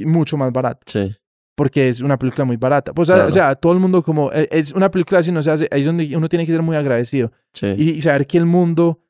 [0.00, 0.80] mucho más barato.
[0.86, 1.14] Sí.
[1.56, 2.92] Porque es una película muy barata.
[2.92, 3.28] Pues, o sea, Claro.
[3.28, 5.80] o sea, todo el mundo como, eh, es una película así no se hace, ahí
[5.80, 7.66] es donde uno tiene que ser muy agradecido Sí.
[7.76, 9.00] y, y saber que el mundo,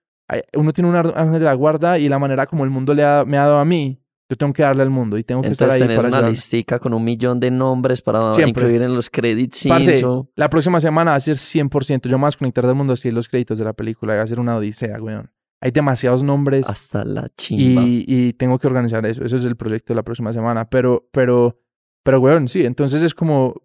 [0.54, 3.24] uno tiene un ángel de la guarda y la manera como el mundo le ha,
[3.26, 5.66] me ha dado a mí, yo tengo que darle al mundo y tengo que estar
[5.66, 6.30] Entonces ahí tenés para una ayudar.
[6.32, 8.64] listica con un millón de nombres para Siempre.
[8.64, 9.08] incluir en los.
[9.08, 10.28] Parce, Cinso.
[10.34, 13.28] la próxima semana va a ser 100%, yo a desconectar del mundo a escribir los
[13.28, 15.30] créditos de la película, va a ser una odisea, weón.
[15.60, 17.82] Hay demasiados nombres Hasta la chimba.
[17.82, 19.24] y, y tengo que organizar eso.
[19.24, 20.64] Eso es el proyecto de la próxima semana.
[20.68, 21.60] Pero, pero,
[22.06, 22.64] pero, weón, sí.
[22.64, 23.60] Entonces es como,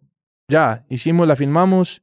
[0.49, 2.01] ya, hicimos, la filmamos.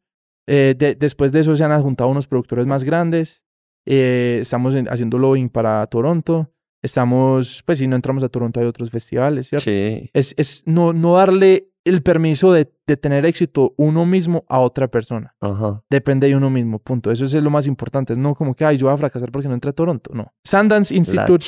[0.51, 3.43] eh, de- después de eso se han adjuntado unos productores más grandes.
[3.91, 6.51] eh, estamos en- haciendo lobbying para Toronto.
[6.83, 9.65] Estamos, pues si no entramos a Toronto hay otros festivales, ¿cierto?
[9.65, 10.11] Sí.
[10.13, 14.89] Es, es no, no darle el permiso de, de tener éxito uno mismo a otra
[14.89, 15.35] persona.
[15.41, 15.83] Ajá.
[15.91, 17.11] Depende de uno mismo, punto.
[17.11, 18.17] Eso es lo más importante.
[18.17, 20.11] No como que, ay, yo voy a fracasar porque no entré a Toronto.
[20.15, 20.33] No.
[20.45, 21.45] Sundance Institute.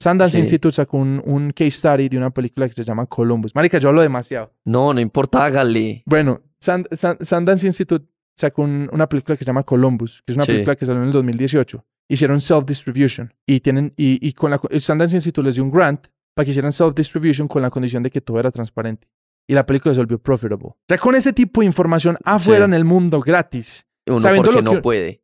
[0.00, 0.38] Sundance sí.
[0.38, 3.54] Institute sacó un, un case study de una película que se llama Columbus.
[3.54, 4.52] Marica, yo hablo demasiado.
[4.64, 6.02] No, no importa, hágale.
[6.06, 6.86] Bueno, Sun-
[7.20, 8.06] Sundance Institute
[8.36, 10.52] sacó un- una película que se llama Columbus, que es una Sí.
[10.52, 11.84] película que salió en el 2018.
[12.08, 16.06] Hicieron self-distribution y tienen y, y con la el Sundance Institute les dio un grant
[16.34, 19.08] para que hicieran self-distribution con la condición de que todo era transparente.
[19.46, 20.64] Y la película se volvió profitable.
[20.68, 22.70] O sea, con ese tipo de información afuera Sí.
[22.70, 23.86] en el mundo gratis.
[24.06, 25.22] Uno Sabiendo porque lo no que- puede.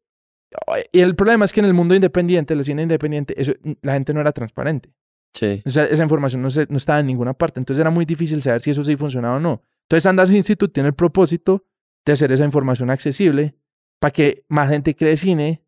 [0.93, 3.53] Y el problema es que en el mundo independiente, el cine independiente, eso,
[3.83, 4.93] la gente no era transparente.
[5.33, 5.63] Sí.
[5.65, 7.61] O sea, esa información no, se- no estaba en ninguna parte.
[7.61, 9.63] Entonces era muy difícil saber si eso sí funcionaba o no.
[9.85, 11.65] Entonces Sundance Institute tiene el propósito
[12.05, 13.55] de hacer esa información accesible
[14.01, 15.63] para que más gente cree cine,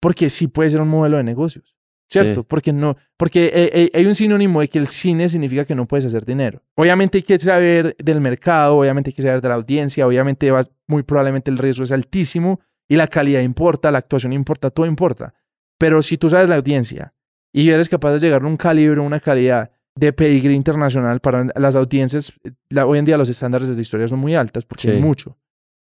[0.00, 1.76] porque sí puede ser un modelo de negocios.
[2.10, 2.40] ¿Cierto?
[2.40, 2.46] Sí.
[2.48, 5.86] Porque no, porque eh, eh, hay un sinónimo de que el cine significa que no
[5.86, 6.62] puedes hacer dinero.
[6.74, 10.70] Obviamente hay que saber del mercado, obviamente hay que saber de la audiencia, obviamente vas,
[10.86, 15.34] muy probablemente el riesgo es altísimo y la calidad importa, la actuación importa, todo importa.
[15.78, 17.12] Pero si tú sabes la audiencia
[17.52, 21.74] y eres capaz de llegar a un calibre, una calidad de pedigrí internacional para las
[21.76, 22.32] audiencias,
[22.70, 25.02] la- hoy en día los estándares de historia son muy altas porque hay Sí.
[25.02, 25.36] mucho.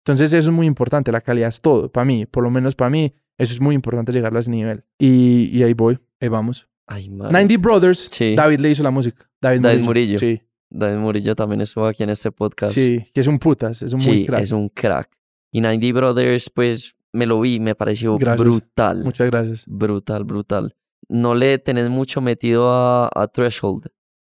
[0.03, 2.89] Entonces eso es muy importante, la calidad es todo, para mí, por lo menos para
[2.89, 4.84] mí, eso es muy importante llegar a ese nivel.
[4.99, 6.67] Y, y ahí voy, ahí vamos.
[6.87, 7.31] Ay, man.
[7.31, 8.35] 90 Brothers, Sí.
[8.35, 9.29] David le hizo la música.
[9.41, 10.17] David, David Murillo.
[10.19, 12.73] Sí, David Murillo también estuvo aquí en este podcast.
[12.73, 14.41] sí, que es un putas, es un muy Sí, crack.
[14.41, 15.09] es un crack.
[15.51, 18.47] Y 90 Brothers, pues me lo vi, me pareció Gracias.
[18.47, 19.03] brutal.
[19.03, 19.63] Muchas gracias.
[19.67, 20.75] Brutal, brutal.
[21.07, 23.87] No le tenés mucho metido a, a Threshold.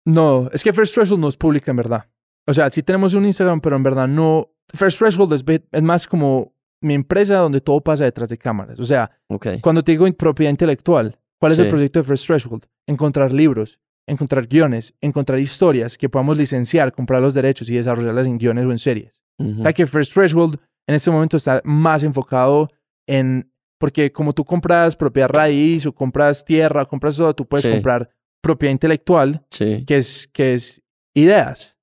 [0.05, 2.09] No, es que First Threshold no es pública en verdad.
[2.45, 4.49] O sea, sí tenemos un Instagram, pero en verdad no.
[4.73, 8.79] First Threshold es, es más como mi empresa donde todo pasa detrás de cámaras.
[8.79, 9.47] O sea, Ok.
[9.61, 12.65] cuando te digo propiedad intelectual, ¿cuál es el proyecto de First Threshold?
[12.87, 18.37] Encontrar libros, encontrar guiones, encontrar historias que podamos licenciar, comprar los derechos y desarrollarlas en
[18.37, 19.21] guiones o en series.
[19.39, 22.69] O sea que First Threshold en este momento está más enfocado
[23.07, 23.49] en.
[23.79, 27.69] Porque como tú compras propiedad raíz o compras tierra, compras todo, tú puedes Sí.
[27.71, 28.09] comprar
[28.41, 29.83] propiedad intelectual, Sí.
[29.85, 30.81] que es, que es
[31.13, 31.75] ideas,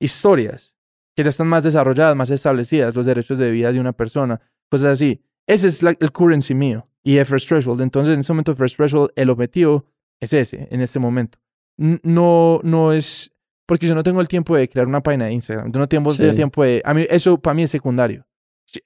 [0.00, 0.74] historias,
[1.16, 4.40] que ya están más desarrolladas, más establecidas, los derechos de vida de una persona,
[4.70, 5.22] cosas así.
[5.46, 7.80] Ese es la- el currency mío y el First Threshold.
[7.82, 9.84] Entonces, en este momento, First Threshold, el objetivo
[10.20, 11.38] es ese, en este momento.
[11.76, 13.30] No, no es.
[13.66, 15.72] Porque yo no tengo el tiempo de crear una página de Instagram.
[15.72, 16.22] Yo no tengo Sí.
[16.22, 16.82] el tiempo de.
[16.84, 18.26] A mí, eso para mí es secundario.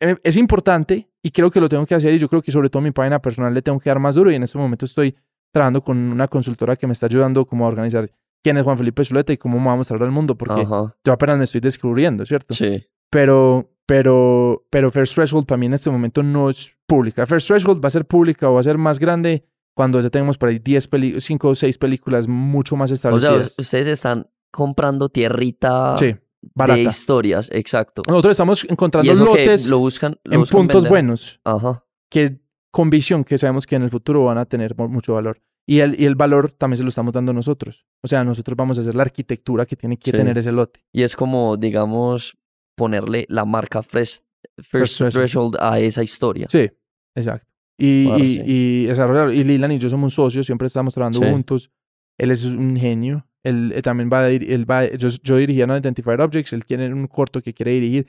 [0.01, 2.13] Eh, Es importante y creo que lo tengo que hacer.
[2.15, 4.31] Y yo creo que, sobre todo, mi página personal le tengo que dar más duro.
[4.31, 5.17] Y en este momento estoy
[5.53, 8.11] trabajando con una consultora que me está ayudando como a organizar
[8.43, 10.37] quién es Juan Felipe Zuleta y cómo me va a mostrar al mundo.
[10.37, 10.95] Porque Ajá.
[11.05, 12.55] yo apenas me estoy descubriendo, ¿cierto?
[12.55, 12.87] Sí.
[13.11, 17.25] Pero, pero, pero First Threshold para mí en este momento no es pública.
[17.25, 20.37] First Threshold va a ser pública o va a ser más grande cuando ya tenemos
[20.37, 23.55] por ahí 10 peli 5 o 6 películas mucho más O sea, establecidas.
[23.59, 27.49] ustedes están comprando tierrita sí, de historias.
[27.51, 28.03] Exacto.
[28.07, 30.91] Nosotros estamos encontrando lotes lo buscan, lo en buscan puntos vender.
[30.91, 31.85] buenos Ajá.
[32.11, 32.41] que
[32.71, 35.41] con visión que sabemos que en el futuro van a tener mu- mucho valor.
[35.67, 37.87] Y el, y el valor también se lo estamos dando nosotros.
[38.03, 40.17] O sea, nosotros vamos a hacer la arquitectura que tiene que Sí.
[40.17, 40.85] tener ese lote.
[40.93, 42.37] Y es como, digamos,
[42.79, 44.25] ponerle la marca First,
[44.57, 45.13] First Threshold.
[45.13, 46.47] Threshold a esa historia.
[46.49, 46.71] Sí,
[47.15, 47.47] exacto.
[47.77, 49.33] Y, y, y desarrollar.
[49.35, 51.31] Y Lilan y yo somos socios, siempre estamos trabajando Sí.
[51.31, 51.71] juntos.
[52.19, 53.27] Él es un genio.
[53.45, 56.65] Él, él también va a dir- él va, yo, yo dirigía No Identified Objects, él
[56.67, 58.07] tiene un corto que quiere dirigir.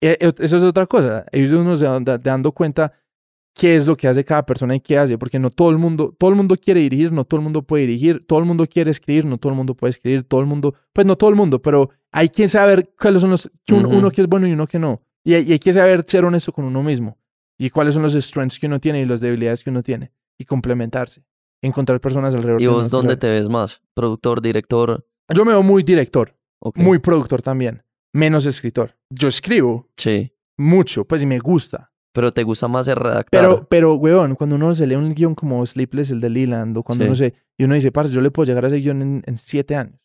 [0.00, 1.26] Eh, eh, eso es otra cosa.
[1.30, 2.92] Ellos uno se dan- da- dando cuenta
[3.54, 6.14] qué es lo que hace cada persona y qué hace, porque no todo el mundo,
[6.18, 8.90] todo el mundo quiere dirigir, no todo el mundo puede dirigir, todo el mundo quiere
[8.90, 11.60] escribir, no todo el mundo puede escribir, todo el mundo, pues no todo el mundo,
[11.60, 13.96] pero hay que saber cuáles son los, que un- Ujú.
[13.98, 15.02] uno que es bueno y uno que no.
[15.24, 17.18] Y hay, y hay que saber ser honesto con uno mismo
[17.58, 20.44] y cuáles son los strengths que uno tiene y las debilidades que uno tiene y
[20.44, 21.22] complementarse.
[21.60, 22.88] Encontrar personas alrededor ¿Y vos uno.
[22.88, 23.80] dónde te ves más?
[23.94, 25.06] ¿Productor, director?
[25.32, 26.76] Yo me veo muy director, Ok.
[26.78, 28.96] muy productor también, menos escritor.
[29.10, 30.32] Yo escribo Sí.
[30.58, 31.91] mucho, pues y me gusta.
[32.14, 33.40] Pero te gusta más el redactar.
[33.40, 36.82] Pero, pero, weón, cuando uno se lee un guion como Sleepless, el de Leland, o
[36.82, 37.08] cuando Sí.
[37.08, 37.34] uno se...
[37.58, 39.98] Y uno dice, parce, yo le puedo llegar a ese guion en, en siete años.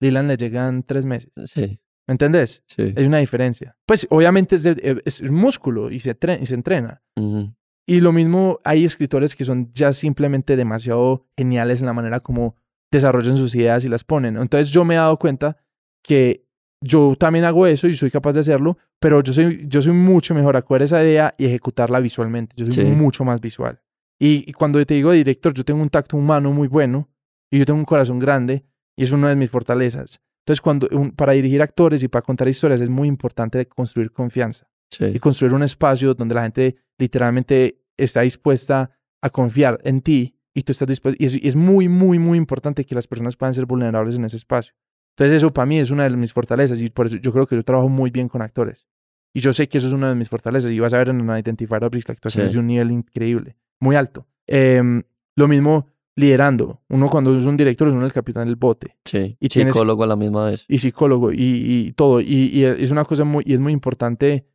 [0.00, 1.30] Leland le llegan tres meses.
[1.46, 2.62] Sí, ¿Me entendés?
[2.66, 2.94] sí.
[2.96, 3.76] Hay una diferencia.
[3.86, 7.02] Pues obviamente es, de- es músculo y se, tre- y se entrena.
[7.16, 7.52] Ujú.
[7.86, 12.54] Y lo mismo, hay escritores que son ya simplemente demasiado geniales en la manera como
[12.92, 14.36] desarrollan sus ideas y las ponen.
[14.36, 15.56] Entonces yo me he dado cuenta
[16.04, 16.46] que
[16.80, 20.34] yo también hago eso y soy capaz de hacerlo, pero yo soy, yo soy mucho
[20.34, 22.54] mejor a coger esa idea y ejecutarla visualmente.
[22.56, 22.90] Yo soy Sí.
[22.92, 23.80] mucho más visual.
[24.20, 27.08] Y, y cuando te digo director, yo tengo un tacto humano muy bueno
[27.50, 28.64] y yo tengo un corazón grande
[28.96, 30.20] y es una de mis fortalezas.
[30.44, 34.66] Entonces, cuando, un- para dirigir actores y para contar historias es muy importante construir confianza
[34.90, 35.04] Sí.
[35.14, 38.90] y construir un espacio donde la gente literalmente está dispuesta
[39.22, 41.16] a confiar en ti y tú estás dispuesto.
[41.22, 44.24] Y es, y es muy, muy, muy importante que las personas puedan ser vulnerables en
[44.24, 44.74] ese espacio.
[45.18, 47.56] Entonces eso para mí es una de mis fortalezas y por eso yo creo que
[47.56, 48.86] yo trabajo muy bien con actores.
[49.34, 51.20] Y yo sé que eso es una de mis fortalezas y vas a ver en
[51.20, 54.28] Identified Objects la actuación es de un nivel increíble, muy alto.
[54.46, 55.02] Em,
[55.34, 56.82] lo mismo liderando.
[56.88, 58.96] Uno cuando es un director es uno el capitán del bote.
[59.04, 60.64] Sí, y psicólogo a la misma vez.
[60.68, 62.20] Y psicólogo y, y todo.
[62.20, 64.46] Y, y, es una cosa muy, y es muy importante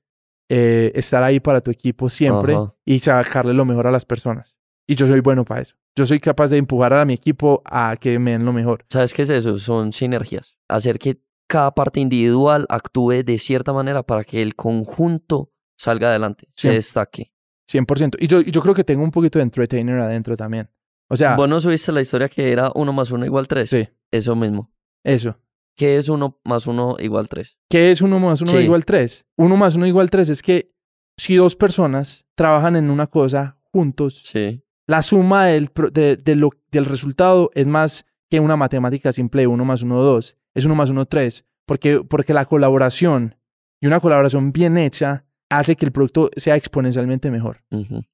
[0.47, 4.57] eh, estar ahí para tu equipo siempre y sacarle lo mejor a las personas.
[4.87, 5.75] Y yo soy bueno para eso.
[5.95, 8.85] Yo soy capaz de empujar a mi equipo a que me den lo mejor.
[8.89, 9.59] ¿Sabes qué es eso?
[9.59, 10.55] Son sinergias.
[10.67, 16.47] Hacer que cada parte individual actúe de cierta manera para que el conjunto salga adelante,
[16.55, 17.31] se destaque.
[17.71, 18.15] 100%.
[18.19, 20.69] Y yo, yo creo que tengo un poquito de entertainer adentro también.
[21.09, 21.35] O sea...
[21.35, 23.69] ¿Vos no subiste la historia que era 1 más 1 igual 3?
[23.69, 23.87] Sí.
[24.11, 24.71] Eso mismo.
[25.03, 25.37] Eso.
[25.75, 27.57] ¿Qué es 1 más 1 igual 3?
[27.69, 29.25] ¿Qué es 1 más 1 igual 3?
[29.37, 30.73] 1 más 1 igual 3 es que
[31.17, 34.62] si dos personas trabajan en una cosa juntos, sí.
[34.87, 39.65] La suma del, de, de lo, del resultado es más que una matemática simple, 1
[39.65, 40.37] más 1, 2.
[40.55, 41.45] Es 1 más 1, 3.
[41.65, 43.35] Porque, porque la colaboración
[43.79, 47.63] y una colaboración bien hecha hace que el producto sea exponencialmente mejor.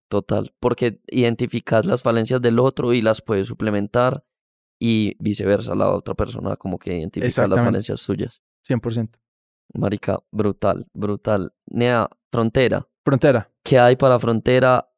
[0.07, 4.25] Total, porque identificas las falencias del otro y las puedes suplementar
[4.79, 8.41] y viceversa, la otra persona como que identifica las falencias suyas.
[8.67, 9.09] 100%.
[9.75, 11.53] Marica, brutal, brutal.
[11.67, 12.87] Nea, Frontera.
[13.05, 13.49] Frontera.
[13.63, 14.89] ¿Qué hay para Frontera?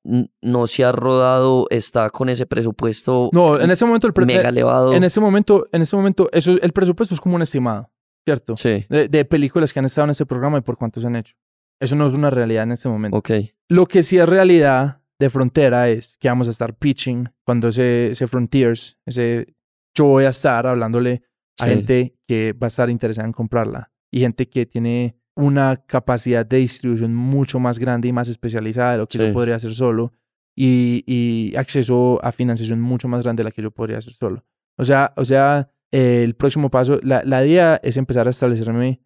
[0.41, 3.29] No se ha rodado, está con ese presupuesto.
[3.33, 4.39] No, en ese momento el presupuesto.
[4.39, 4.93] Mega elevado.
[4.93, 7.91] En ese momento, en ese momento, eso, el presupuesto es como un estimado,
[8.25, 8.57] ¿cierto?
[8.57, 8.85] Sí.
[8.89, 11.35] De, de películas que han estado en ese programa y por cuántos han hecho.
[11.79, 13.17] Eso no es una realidad en este momento.
[13.17, 13.31] Ok.
[13.69, 18.11] Lo que sí es realidad de Frontera es que vamos a estar pitching cuando ese,
[18.11, 19.55] ese Frontiers, ese,
[19.95, 21.21] yo voy a estar hablándole
[21.59, 26.45] a gente que va a estar interesada en comprarla y gente que tiene una capacidad
[26.45, 30.11] de distribución mucho más grande y más especializada de lo que yo podría hacer solo
[30.55, 34.43] y, y, acceso a financiación mucho más grande de la que yo podría hacer solo.
[34.77, 39.01] O sea, o sea el próximo paso, la, la idea es empezar a establecerme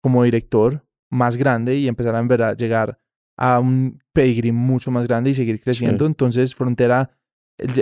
[0.00, 3.00] como director más grande y empezar a, ver, a llegar
[3.36, 6.06] a un pedigree mucho más grande y seguir creciendo.
[6.06, 7.10] Entonces, Frontera,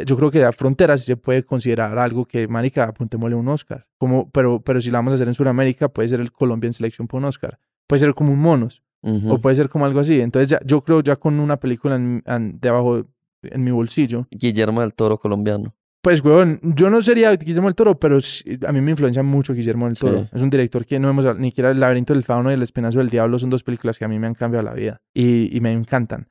[0.07, 3.87] yo creo que a Frontera sí se puede considerar algo que, marica, apuntémosle un Oscar.
[3.99, 7.07] Como, pero, pero si lo vamos a hacer en Sudamérica, puede ser el Colombian Selection
[7.07, 7.59] por un Oscar.
[7.87, 8.83] Puede ser como un Monos.
[9.29, 10.21] O puede ser como algo así.
[10.21, 13.05] Entonces, ya, yo creo ya con una película en, en, debajo
[13.43, 14.27] en mi bolsillo.
[14.33, 15.75] Guillermo del Toro colombiano.
[16.03, 18.19] Pues, weón, yo no sería Guillermo del Toro, pero
[18.67, 20.29] a mí me influencia mucho Guillermo del Toro.
[20.33, 22.99] Es un director que no hemos, ni siquiera El laberinto del fauno y El espinazo
[22.99, 25.73] del diablo son dos películas que a mí me han cambiado la vida y, me
[25.73, 26.29] encantan.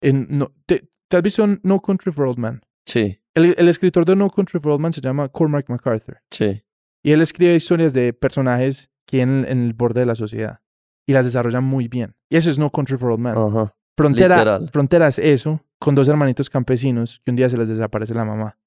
[0.00, 2.60] En, no, ¿te, has visto No Country for Old Men?
[2.84, 3.18] Sí.
[3.34, 6.18] El, escritor de No Country for Old Men se llama Cormac MacArthur.
[6.30, 6.62] Sí.
[7.02, 10.60] Y él escribe historias de personajes que en, en el borde de la sociedad
[11.06, 12.14] y las desarrolla muy bien.
[12.28, 13.36] Y eso es No Country for Old Men.
[13.36, 13.74] Ajá.
[13.96, 18.24] Frontera, Frontera es eso, con dos hermanitos campesinos que un día se les desaparece la
[18.24, 18.58] mamá.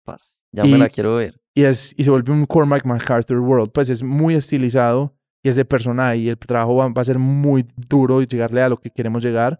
[0.51, 1.39] Ya me la quiero ver.
[1.53, 3.71] Y, es, y se vuelve un Cormac MacArthur World.
[3.71, 7.67] Pues es muy estilizado y es de personaje y el trabajo va, a ser muy
[7.75, 9.59] duro y llegarle a lo que queremos llegar.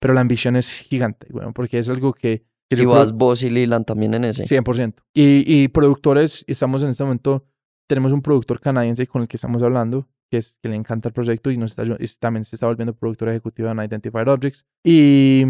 [0.00, 2.46] Pero la ambición es gigante, bueno, porque es algo que...
[2.70, 4.44] y vas vos y Lilan también en ese.
[4.44, 4.94] 100%.
[5.12, 7.44] Y, y productores, estamos en este momento,
[7.86, 11.12] tenemos un productor canadiense con el que estamos hablando, que, es, que le encanta el
[11.12, 11.84] proyecto y nos está,
[12.18, 14.64] también se está volviendo productor ejecutivo de Unidentified Objects.
[14.84, 15.44] Y,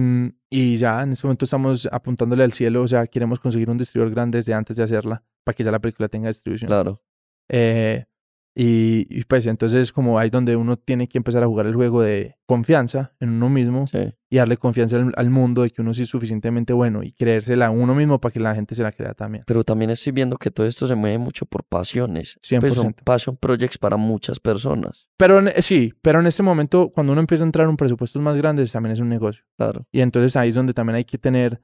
[0.48, 4.14] y ya en este momento estamos apuntándole al cielo, o sea, queremos conseguir un distribuidor
[4.14, 6.68] grande desde antes de hacerla, para que ya la película tenga distribución.
[6.68, 7.02] Claro.
[7.48, 8.06] Eh,
[8.54, 12.02] y, pues entonces es como ahí donde uno tiene que empezar a jugar el juego
[12.02, 13.84] de confianza en uno mismo
[14.28, 17.70] y darle confianza al, mundo de que uno sí es suficientemente bueno y creérsela a
[17.70, 19.44] uno mismo para que la gente se la crea también.
[19.46, 22.38] Pero también estoy viendo que todo esto se mueve mucho por pasiones.
[22.42, 22.60] 100%.
[22.60, 25.08] Pues son passion projects para muchas personas.
[25.16, 28.72] Pero sí, pero en este momento cuando uno empieza a entrar en presupuestos más grandes
[28.72, 29.44] también es un negocio.
[29.56, 29.86] Claro.
[29.92, 31.62] Y entonces ahí es donde también hay que tener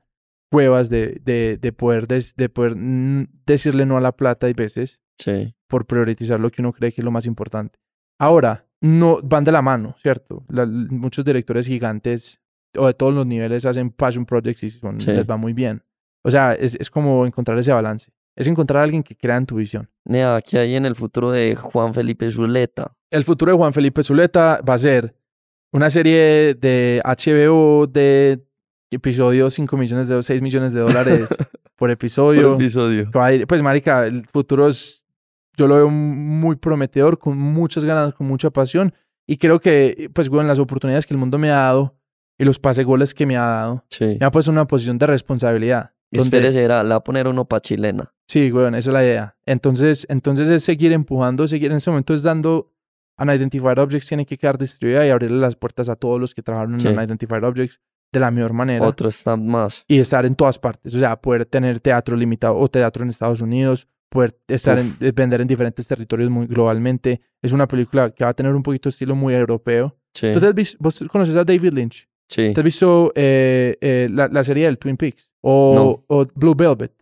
[0.50, 2.76] pruebas de, de, de poder, de, poder
[3.46, 5.54] decirle no a la plata y veces sí.
[5.68, 7.78] por priorizar lo que uno cree que es lo más importante.
[8.18, 10.44] Ahora, no van de la mano, ¿cierto?
[10.48, 12.40] muchos directores gigantes
[12.78, 15.82] o de todos los niveles hacen passion projects y son, les va muy bien.
[16.22, 18.10] O sea, es, es, como encontrar ese balance.
[18.36, 19.88] Es encontrar a alguien que crea en tu visión.
[20.04, 22.94] Nea, ¿qué hay en el futuro de Juan Felipe Zuleta?
[23.10, 25.14] El futuro de Juan Felipe Zuleta va a ser
[25.72, 28.45] una serie de HBO de
[28.90, 31.28] episodio 5 millones de 6 millones de dólares
[31.76, 32.52] por episodio.
[32.52, 33.10] por episodio.
[33.46, 35.04] Pues marica, el futuro es
[35.56, 38.92] yo lo veo muy prometedor, con muchas ganas, con mucha pasión
[39.26, 41.98] y creo que pues bueno, las oportunidades que el mundo me ha dado
[42.38, 44.16] y los pase goles que me ha dado, sí.
[44.20, 45.92] me ha puesto en una posición de responsabilidad.
[46.12, 48.12] Espérese, era, la va a poner uno para chilena.
[48.28, 49.36] Sí, güey, esa es la idea.
[49.44, 52.72] Entonces, entonces es seguir empujando, seguir en ese momento es dando
[53.18, 56.78] Unidentified Objects tiene que quedar distribuida y abrirle las puertas a todos los que trabajaron
[56.78, 57.80] en Unidentified Objects
[58.16, 58.86] de la mejor manera.
[58.86, 59.84] Otro stamp más.
[59.88, 60.94] Y estar en todas partes.
[60.94, 65.40] O sea, poder tener teatro limitado o teatro en Estados Unidos poder estar en, vender
[65.40, 67.20] en diferentes territorios muy globalmente.
[67.42, 69.96] Es una película que va a tener un poquito de estilo muy europeo.
[70.14, 70.30] Sí.
[70.32, 72.08] ¿Tú te has visto- ¿Vos conoces a David Lynch?
[72.30, 72.52] sí.
[72.54, 75.28] ¿Te has visto eh, eh, la, la serie del Twin Peaks?
[75.42, 76.92] O, o Blue Velvet.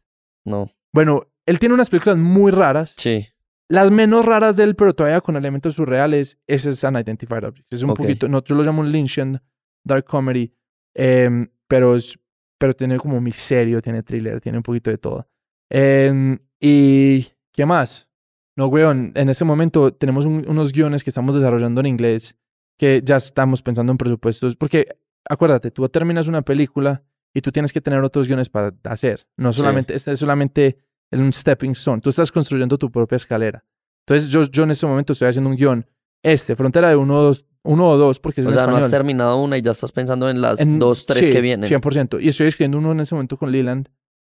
[0.47, 0.71] No.
[0.93, 2.95] Bueno, él tiene unas películas muy raras.
[2.97, 3.27] Sí.
[3.69, 7.67] Las menos raras de él, pero todavía con elementos surreales, ese es Unidentified Objects.
[7.71, 9.41] Es un poquito, nosotros lo llamamos Lynchian
[9.85, 10.53] Dark Comedy,
[10.95, 12.19] em, pero, es,
[12.59, 15.29] pero tiene como misterio, tiene thriller, tiene un poquito de todo.
[15.71, 18.09] Em, y, ¿qué más?
[18.57, 22.37] No, weón, en este momento tenemos un- unos guiones que estamos desarrollando en inglés
[22.79, 24.89] que ya estamos pensando en presupuestos, porque
[25.29, 27.03] acuérdate, tú terminas una película
[27.33, 29.27] y tú tienes que tener otros guiones para hacer.
[29.37, 29.59] No Sí.
[29.59, 30.79] solamente, este es solamente
[31.13, 32.01] un stepping stone.
[32.01, 33.65] Tú estás construyendo tu propia escalera.
[34.07, 35.87] Entonces, yo, yo en este momento estoy haciendo un guion.
[36.23, 38.69] Este, Frontera de uno o dos, uno o dos, porque es O en sea, no
[38.71, 38.85] español.
[38.85, 41.67] has terminado una y ya estás pensando en las En- dos, tres sí, que vienen.
[41.69, 42.21] 100%.
[42.21, 43.89] Y estoy escribiendo uno en ese momento con Leland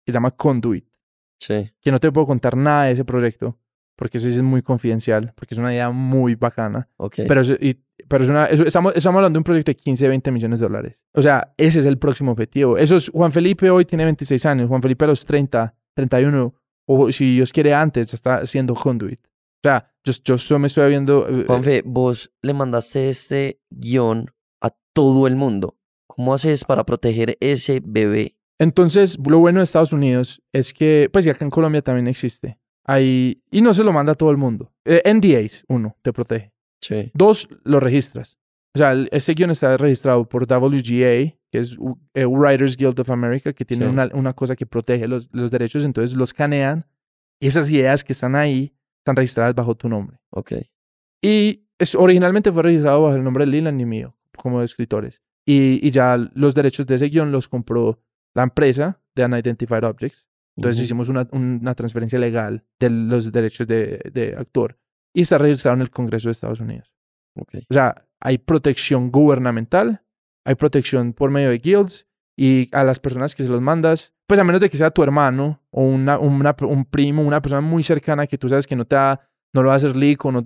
[0.04, 0.84] que se llama Conduit.
[1.40, 1.70] Sí.
[1.80, 3.56] Que no te puedo contar nada de ese proyecto
[3.96, 6.88] porque ese es muy confidencial, porque es una idea muy bacana.
[6.96, 7.16] Ok.
[7.28, 7.78] Pero, es- y-
[8.08, 10.66] pero es una, eso- estamos, estamos hablando de un proyecto de 15, 20 millones de
[10.66, 10.96] dólares.
[11.12, 12.78] O sea, ese es el próximo objetivo.
[12.78, 16.54] Eso es, Juan Felipe hoy tiene 26 años, Juan Felipe a los 30, 31,
[16.86, 19.20] o si Dios quiere antes, está haciendo Conduit.
[19.22, 21.26] O sea, yo, yo me estoy viendo...
[21.28, 24.30] eh, Juanfe, vos le mandaste este guion
[24.62, 25.76] a todo el mundo.
[26.06, 28.36] ¿Cómo haces para proteger ese bebé?
[28.58, 32.58] Entonces, lo bueno de Estados Unidos es que, pues y acá en Colombia también existe.
[32.84, 34.72] Hay, y no se lo manda a todo el mundo.
[34.84, 36.52] Eh, NDAs, uno, te protege.
[36.82, 37.10] Sí.
[37.14, 38.38] Dos, lo registras.
[38.74, 41.76] O sea, ese guion está registrado por WGA, que es
[42.14, 43.90] eh, Writers Guild of America, que tiene Sí.
[43.90, 46.86] una, una cosa que protege los, los derechos, entonces los canean.
[47.40, 50.18] Y esas ideas que están ahí están registradas bajo tu nombre.
[50.30, 50.52] Ok.
[51.22, 55.20] Y es, originalmente fue registrado bajo el nombre de Leland y mío, como escritores.
[55.46, 58.00] Y, y ya los derechos de ese guion los compró
[58.34, 60.26] la empresa de Unidentified Objects.
[60.56, 60.84] Entonces Ujú.
[60.84, 64.78] hicimos una, una transferencia legal de los derechos de, de actor.
[65.14, 66.92] Y está registrado en el Congreso de Estados Unidos.
[67.36, 67.54] Ok.
[67.68, 70.04] O sea, hay protección gubernamental,
[70.44, 72.06] hay protección por medio de guilds
[72.42, 75.02] y a las personas que se los mandas, pues a menos de que sea tu
[75.02, 78.84] hermano o una, una- un primo, una persona muy cercana que tú sabes que no
[78.86, 79.20] te va,
[79.52, 80.44] no lo va a hacer leak o no,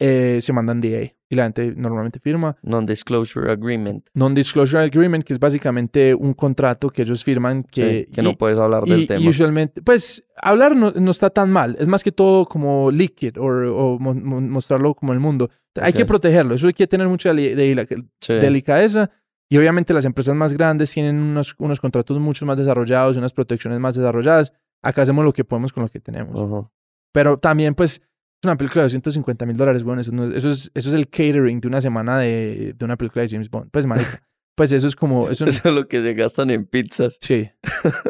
[0.00, 2.56] eh, se mandan DA y la gente normalmente firma.
[2.62, 4.04] Non-disclosure agreement.
[4.14, 8.36] Non-disclosure agreement, que es básicamente un contrato que ellos firman que, Sí, que no y-
[8.36, 9.28] puedes hablar y, del y tema.
[9.28, 11.76] usualmente, pues hablar no, no está tan mal.
[11.78, 15.50] Es más que todo como or- o mo- mo- mostrarlo como el mundo.
[15.80, 16.54] Hay que protegerlo.
[16.54, 18.34] Eso hay que tener mucha deli- deli- Sí.
[18.34, 19.10] delicadeza.
[19.50, 23.32] Y obviamente las empresas más grandes tienen unos, unos contratos mucho más desarrollados y unas
[23.32, 24.52] protecciones más desarrolladas.
[24.82, 26.40] Acá hacemos lo que podemos con lo que tenemos.
[26.40, 26.70] Ajá.
[27.12, 29.82] Pero también, pues, es una película de 250 mil dólares.
[29.84, 32.84] Bueno, eso, no es- eso, es, eso es el catering de una semana de, de
[32.84, 33.70] una película de James Bond.
[33.70, 34.22] Pues, marica.
[34.54, 35.28] Pues eso es como...
[35.30, 37.16] Eso, Eso es lo que se gastan en pizzas.
[37.20, 37.48] Sí,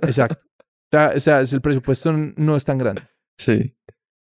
[0.00, 0.40] exacto.
[0.86, 3.02] O sea, o sea, el presupuesto no es tan grande.
[3.38, 3.76] Sí.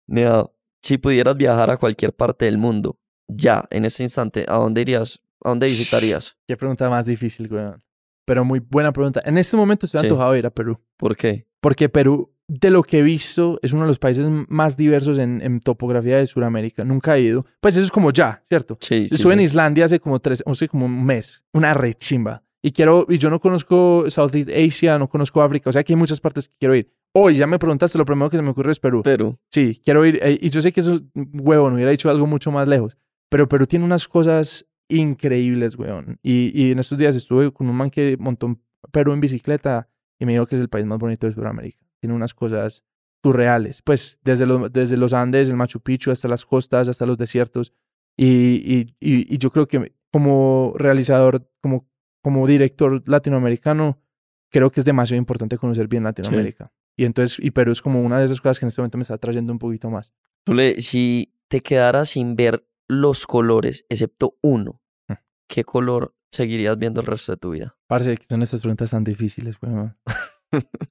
[0.08, 0.48] Nea,
[0.82, 5.22] si pudieras viajar a cualquier parte del mundo, ya, en este instante, ¿a dónde irías?
[5.44, 6.36] ¿A dónde visitarías?
[6.48, 7.82] Qué pregunta más difícil, weón.
[8.26, 9.22] Pero muy buena pregunta.
[9.26, 10.06] En este momento estoy Sí.
[10.06, 10.80] antojado de ir a Perú.
[10.98, 11.48] ¿Por qué?
[11.62, 15.42] Porque Perú, de lo que he visto, es uno de los países más diversos en,
[15.42, 16.84] en topografía de Sudamérica.
[16.84, 17.46] Nunca he ido.
[17.60, 18.78] Pues eso es como ya, ¿cierto?
[18.82, 19.16] Sí, sí.
[19.16, 19.46] Estuve en sí.
[19.46, 21.42] Islandia hace como tres, o sea, como un mes.
[21.54, 22.44] Una rechimba.
[22.62, 25.70] Y quiero, y yo no conozco Southeast Asia, no conozco África.
[25.70, 26.92] O sea que hay muchas partes que quiero ir.
[27.14, 29.02] Hoy ya me preguntaste, lo primero que se me ocurre es Perú.
[29.02, 29.40] Perú.
[29.50, 30.20] Sí, quiero ir.
[30.22, 32.96] eh, y yo sé que eso es huevo, no hubiera dicho algo mucho más lejos.
[33.30, 36.20] Pero Perú tiene unas cosas increíbles, weón.
[36.22, 38.62] Y, y en estos días estuve con un man que montó un
[38.92, 39.88] Perú en bicicleta
[40.20, 41.80] y me dijo que es el país más bonito de Sudamérica.
[42.00, 42.84] Tiene unas cosas
[43.24, 43.82] surreales.
[43.82, 47.74] Pues desde, los desde los Andes, el Machu Picchu, hasta las costas, hasta los desiertos.
[48.18, 51.88] Y, y, y, y yo creo que como realizador, como,
[52.22, 54.02] como director latinoamericano,
[54.50, 56.72] creo que es demasiado importante conocer bien Latinoamérica.
[56.98, 59.04] Y entonces, y Perú es como una de esas cosas que en este momento me
[59.04, 60.12] está trayendo un poquito más.
[60.44, 65.14] Tú le- si te quedaras sin ver los colores, excepto uno, Mm.
[65.48, 67.78] ¿qué color seguirías viendo el resto de tu vida?
[67.88, 69.96] Parce, que son estas preguntas tan difíciles, weón.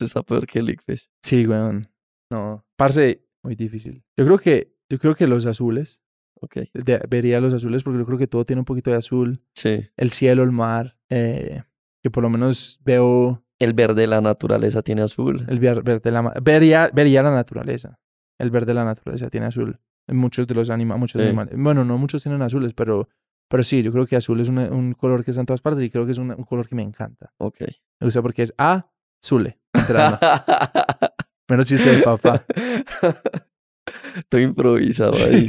[0.00, 0.78] Está peor que el.
[1.22, 1.86] Sí, weón.
[2.30, 2.64] No.
[2.76, 4.04] Parce, muy difícil.
[4.16, 6.02] Yo creo que, yo creo que los azules,
[6.40, 6.56] Ok.
[6.74, 9.42] de- vería los azules porque yo creo que todo tiene un poquito de azul.
[9.54, 9.86] Sí.
[9.96, 11.62] El cielo, el mar, eh,
[12.02, 15.44] que por lo menos veo El verde de la naturaleza tiene azul.
[15.48, 17.98] el verde, la, ma- vería, vería la naturaleza.
[18.38, 19.78] El verde de la naturaleza tiene azul.
[20.08, 21.26] Muchos de los anima, muchos Sí.
[21.26, 21.54] animales.
[21.56, 23.08] Bueno, no muchos tienen azules, pero,
[23.48, 25.82] pero sí, yo creo que azul es una- un color que está en todas partes
[25.82, 27.32] y creo que es una- un color que me encanta.
[27.38, 27.60] Ok.
[28.00, 29.58] Me gusta porque es azule.
[31.48, 32.44] Menos chiste de papá.
[34.16, 35.46] Estoy improvisado ahí.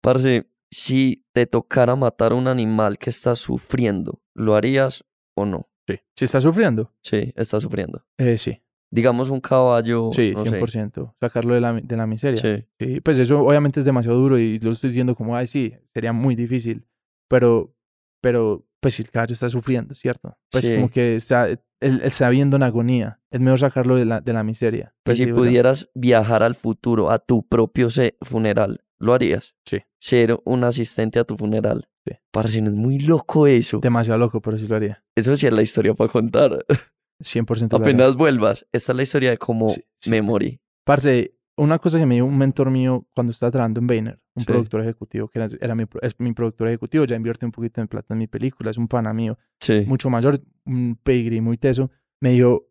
[0.00, 5.04] Parce, si te tocara matar a un animal que está sufriendo, ¿lo harías
[5.36, 5.68] o no?
[5.88, 5.98] Sí.
[6.16, 6.92] ¿Si está sufriendo?
[7.02, 8.04] Sí, está sufriendo.
[8.18, 8.60] Eh, sí.
[8.90, 10.10] Digamos un caballo.
[10.12, 10.68] Sí, no 100%.
[10.68, 11.12] sé.
[11.20, 12.40] Sacarlo de la, de la miseria.
[12.40, 12.64] Sí.
[12.78, 16.12] Sí, pues eso obviamente es demasiado duro y lo estoy diciendo como, ay, sí, sería
[16.12, 16.86] muy difícil.
[17.28, 17.74] Pero,
[18.20, 20.36] pero, pues si el caballo está sufriendo, ¿cierto?
[20.52, 20.74] Pues Sí.
[20.76, 21.60] como que está, él,
[22.04, 23.20] está viendo en agonía.
[23.30, 24.94] Es mejor sacarlo de la, de la miseria.
[25.02, 27.88] Pues si pudieras viajar al futuro, a tu propio
[28.22, 29.56] funeral, ¿lo harías?
[29.64, 29.78] Sí.
[29.98, 31.88] Ser un asistente a tu funeral.
[32.06, 32.12] Sí.
[32.30, 33.80] Parce, no es muy loco eso.
[33.80, 35.02] Demasiado loco, pero sí lo haría.
[35.16, 36.64] Eso sí es la historia para contar.
[37.20, 37.94] 100% lo haría.
[37.94, 38.66] Apenas vuelvas.
[38.72, 40.10] Esta es la historia de cómo Sí, sí.
[40.10, 40.60] me morí.
[40.84, 44.40] Parce, una cosa que me dijo un mentor mío cuando estaba trabajando en Vayner, un
[44.40, 44.46] Sí.
[44.46, 47.86] productor ejecutivo, que era, era mi, es mi productor ejecutivo, ya invierte un poquito de
[47.86, 49.38] plata en mi película, es un pana mío,
[49.86, 51.90] mucho mayor, un pedigrí muy teso,
[52.20, 52.68] me dijo,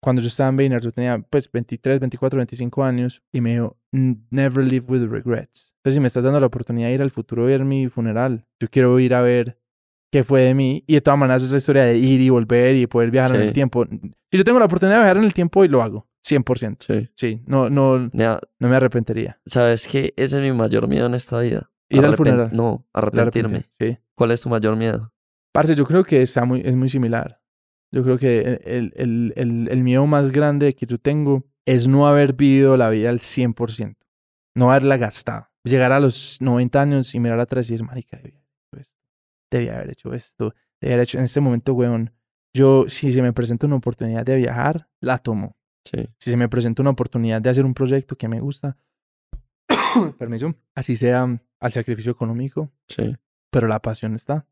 [0.00, 3.76] cuando yo estaba en Vayner, yo tenía pues 23, 24, 25 años, y me dijo,
[3.90, 5.74] "N- never live with regrets.
[5.78, 8.46] Entonces, si me estás dando la oportunidad de ir al futuro a ver mi funeral,
[8.60, 9.58] yo quiero ir a ver
[10.10, 12.86] qué fue de mí, y de todas maneras esa historia de ir y volver y
[12.86, 13.54] poder viajar en el Sí.
[13.54, 13.86] tiempo.
[14.30, 16.84] Si yo tengo la oportunidad de viajar en el tiempo, y lo hago, 100%.
[16.86, 17.08] Sí.
[17.14, 19.40] Sí, no, no, Nea, no me arrepentiría.
[19.46, 20.12] ¿Sabes qué?
[20.16, 21.70] Ese es mi mayor miedo en esta vida.
[21.90, 22.50] Ir al funeral.
[22.52, 23.64] No, arrepentirme.
[23.78, 23.96] Sí.
[24.14, 25.12] ¿Cuál es tu mayor miedo?
[25.52, 27.40] Parce, yo creo que está muy, es muy similar.
[27.90, 32.06] Yo creo que el, el, el, el miedo más grande que yo tengo es no
[32.06, 33.96] haber vivido la vida al 100%.
[34.54, 35.48] No haberla gastado.
[35.64, 38.18] Llegar a los 90 años y mirar atrás y decir, marica,
[39.50, 40.54] debía haber hecho esto.
[40.80, 41.18] Debía haber hecho.
[41.18, 42.12] En este momento, weón,
[42.54, 45.56] yo, si se me presenta una oportunidad de viajar, la tomo.
[45.84, 46.06] Sí.
[46.18, 48.76] Si se me presenta una oportunidad de hacer un proyecto que me gusta,
[50.18, 53.16] permiso, así sea mm, al sacrificio económico, Sí.
[53.50, 54.46] pero la pasión está.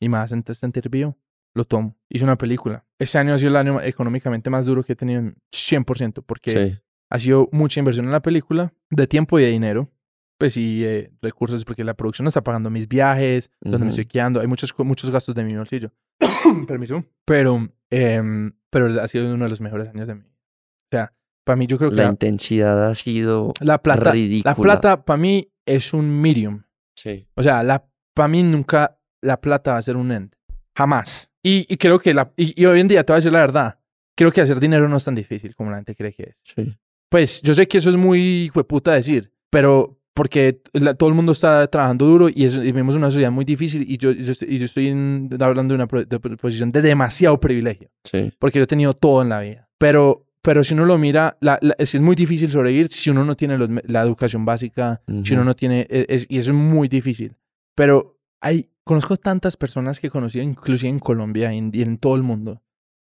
[0.00, 1.16] Y más antes de sentir vivo,
[1.54, 1.96] lo tomo.
[2.10, 2.84] Hice una película.
[2.98, 6.50] Este año ha sido el año económicamente más duro que he tenido en 100%, porque
[6.50, 6.78] Sí.
[7.10, 9.88] ha sido mucha inversión en la película, de tiempo y de dinero.
[10.38, 14.04] Pues y eh, recursos, porque la producción no está pagando mis viajes, donde me estoy
[14.04, 14.40] quedando.
[14.40, 15.92] Hay muchos, muchos gastos de mi bolsillo.
[16.68, 17.04] Permiso.
[17.24, 20.22] Pero, em, pero ha sido uno de los mejores años de mi.
[20.22, 21.12] O sea,
[21.44, 24.52] para mí yo creo que La la, intensidad ha sido la plata, ridícula.
[24.52, 26.62] la plata para mí es un medium.
[26.94, 27.26] Sí.
[27.34, 30.34] O sea, la, para mí nunca la plata va a ser un end.
[30.76, 31.30] Jamás.
[31.42, 33.40] Y, y creo que la, y, y hoy en día, te voy a decir la
[33.40, 33.78] verdad,
[34.16, 36.36] creo que hacer dinero no es tan difícil como la gente cree que es.
[36.42, 36.76] Sí.
[37.08, 41.32] Pues yo sé que eso es muy hueputa decir, pero porque la- todo el mundo
[41.32, 44.48] está trabajando duro y, eso- y vivimos una sociedad muy difícil y yo, yo estoy,
[44.54, 48.32] y yo estoy en- hablando de una pro- de posición de demasiado privilegio, Sí.
[48.38, 49.68] porque yo he tenido todo en la vida.
[49.76, 53.24] Pero, pero si uno lo mira, la, la- es es muy difícil sobrevivir si uno
[53.26, 56.56] no tiene los la educación básica, si uno no tiene, e- es- y eso es
[56.56, 57.36] muy difícil.
[57.74, 61.98] Pero hay, conozco tantas personas que he conocido, inclusive en Colombia y en, y en
[61.98, 62.62] todo el mundo,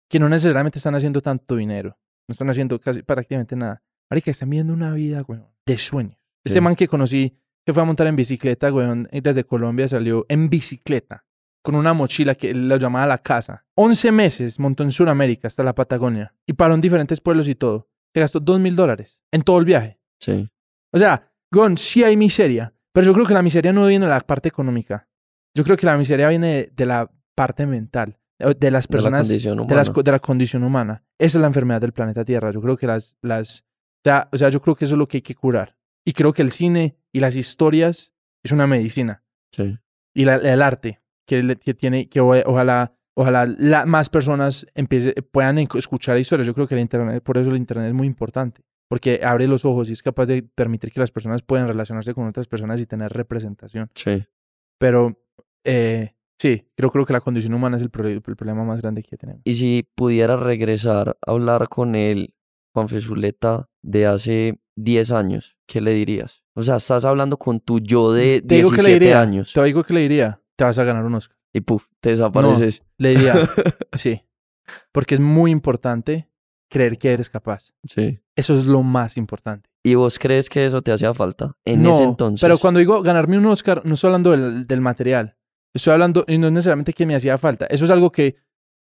[0.10, 1.96] que no necesariamente están haciendo tanto dinero.
[2.28, 3.84] No están haciendo casi prácticamente nada.
[4.10, 5.24] Marica, están viviendo una vida,
[5.68, 6.18] de sueños.
[6.44, 6.62] Este Sí.
[6.62, 11.26] man que conocí, que fue a montar en bicicleta, weón, desde Colombia salió en bicicleta,
[11.62, 13.66] con una mochila que la llamaba la casa.
[13.76, 17.88] 11 meses montó en Sudamérica hasta la Patagonia y paró en diferentes pueblos y todo.
[18.14, 20.00] Se gastó dos mil dólares en todo el viaje.
[20.20, 20.50] Sí.
[20.92, 24.10] O sea, Gon, sí hay miseria, pero yo creo que la miseria no viene de
[24.12, 25.08] la parte económica.
[25.56, 29.30] Yo creo que la miseria viene de, la parte mental, de las De la personas,
[29.30, 31.04] de, las de la condición humana.
[31.20, 32.52] Esa es la enfermedad del planeta Tierra.
[32.52, 35.08] Yo creo que las, las, o sea, o sea, yo creo que eso es lo
[35.08, 35.78] que hay que curar.
[36.06, 38.14] Y creo que el cine y las historias
[38.44, 39.24] es una medicina.
[39.52, 39.78] Sí.
[40.14, 45.58] Y la- el arte, que, que tiene, que ojalá, ojalá la- más personas empiece, puedan
[45.60, 46.48] escuchar historias.
[46.48, 48.64] Yo creo que el internet, por eso el internet es muy importante.
[48.90, 52.28] Porque abre los ojos y es capaz de permitir que las personas puedan relacionarse con
[52.28, 53.90] otras personas y tener representación.
[53.96, 54.24] Sí.
[54.78, 55.20] Pero
[55.64, 59.02] eh, sí, creo, creo que la condición humana es el, pro- el problema más grande
[59.02, 59.42] que tenemos.
[59.46, 62.36] Y si pudiera regresar a hablar con el
[62.74, 66.44] Juan Fesuleta de hace 10 años, ¿qué le dirías?
[66.56, 69.54] O sea, estás hablando con tu yo de Te digo que le 17 diría, años
[69.54, 71.38] te digo que le diría, te vas a ganar un Oscar.
[71.54, 72.84] y puf, te desapareces.
[72.98, 73.34] Le diría,
[73.94, 74.22] sí.
[74.92, 76.30] Porque es muy importante
[76.70, 77.74] creer que eres capaz.
[77.88, 78.20] Sí.
[78.36, 79.70] Eso es lo más importante.
[79.84, 82.42] ¿Y vos crees que eso te hacía falta en no, ese entonces?
[82.42, 85.38] pero cuando digo ganarme un Oscar, no estoy hablando del, del material.
[85.74, 87.66] Estoy hablando, y no es necesariamente que me hacía falta.
[87.66, 88.38] Eso es algo que,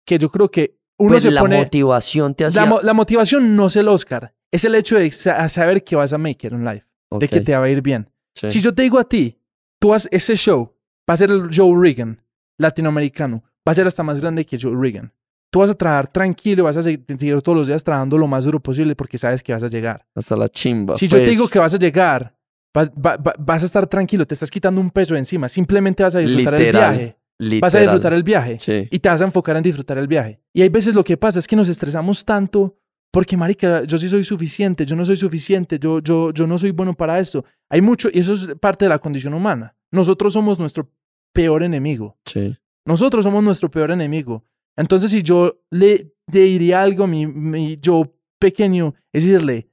[0.06, 1.57] que yo creo que uno Pues se la pone...
[1.57, 4.34] motivación te La, mo- la motivación no es el Oscar.
[4.52, 6.86] Es el hecho de sa- saber que vas a make it in life.
[7.19, 8.10] De que te va a ir bien.
[8.36, 8.49] sí.
[8.49, 9.38] Si yo te digo a ti,
[9.80, 10.73] tú haz ese show,
[11.10, 12.22] va a ser el Joe Reagan,
[12.57, 15.11] latinoamericano, va a ser hasta más grande que Joe Reagan.
[15.52, 17.03] Tú vas a trabajar tranquilo, vas a seguir,
[17.41, 20.06] todos los días trabajando lo más duro posible porque sabes que vas a llegar.
[20.15, 20.95] Hasta la chimba.
[20.95, 22.34] Si yo te pues, digo que vas a llegar,
[22.78, 26.03] va- va- va- vas a estar tranquilo, te estás quitando un peso de encima, simplemente
[26.03, 27.18] vas a disfrutar el viaje.
[27.41, 27.61] Literal.
[27.61, 28.88] Vas a disfrutar el viaje Sí.
[28.89, 30.39] y te vas a enfocar en disfrutar el viaje.
[30.53, 32.77] Y hay veces lo que pasa es que nos estresamos tanto
[33.11, 36.72] porque, marica, yo sí soy suficiente, yo no soy suficiente, yo, yo, yo no soy
[36.72, 37.43] bueno para esto.
[37.69, 39.76] Hay mucho, y eso es parte de la condición humana.
[39.91, 40.89] Nosotros somos nuestro
[41.34, 42.18] peor enemigo.
[42.26, 42.55] Sí.
[42.85, 44.45] Nosotros somos nuestro peor enemigo.
[44.77, 49.69] Entonces, si yo le, le diría algo a mi, mi yo pequeño es decirle,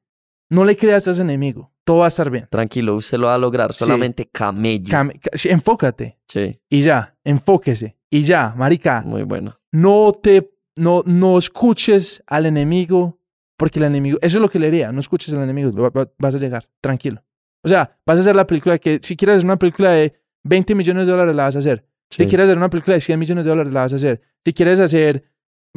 [0.51, 2.47] no le creas a ese enemigo, todo va a estar bien.
[2.51, 4.94] Tranquilo, usted lo va a lograr, solamente camello.
[5.44, 6.19] enfócate.
[6.28, 6.60] Sí.
[6.69, 7.97] Y ya, enfóquese.
[8.10, 9.01] Y ya, marica.
[9.06, 9.59] Muy bueno.
[9.73, 13.19] No te, no, no escuches al enemigo,
[13.56, 15.73] porque el enemigo, eso es lo que le diría, no escuches al enemigo,
[16.19, 17.24] vas a llegar, tranquilo.
[17.65, 20.12] O sea, vas a hacer la película que, si quieres hacer una película de
[20.44, 21.86] 20 millones de dólares, la vas a hacer.
[22.10, 24.20] Si quieres hacer una película de 100 millones de dólares, la vas a hacer.
[24.44, 25.24] Si quieres hacer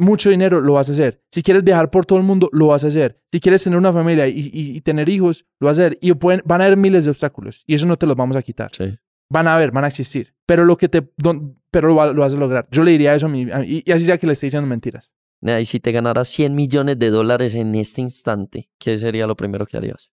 [0.02, 1.22] mucho dinero, lo vas a hacer.
[1.30, 3.20] Si quieres viajar por todo el mundo, lo vas a hacer.
[3.32, 5.98] Si quieres tener una familia y, tener hijos, lo vas a hacer.
[6.00, 8.42] Y pueden, van a haber miles de obstáculos y eso no te los vamos a
[8.42, 8.70] quitar.
[9.30, 10.34] Van a haber, van a existir.
[10.46, 11.02] Pero lo que te,
[11.70, 12.68] pero lo, vas a lograr.
[12.70, 15.10] Yo le diría eso a mí, y, y así sea que le esté diciendo mentiras.
[15.42, 19.66] Y si te ganaras 100 millones de dólares en este instante, ¿qué sería lo primero
[19.66, 20.10] que harías?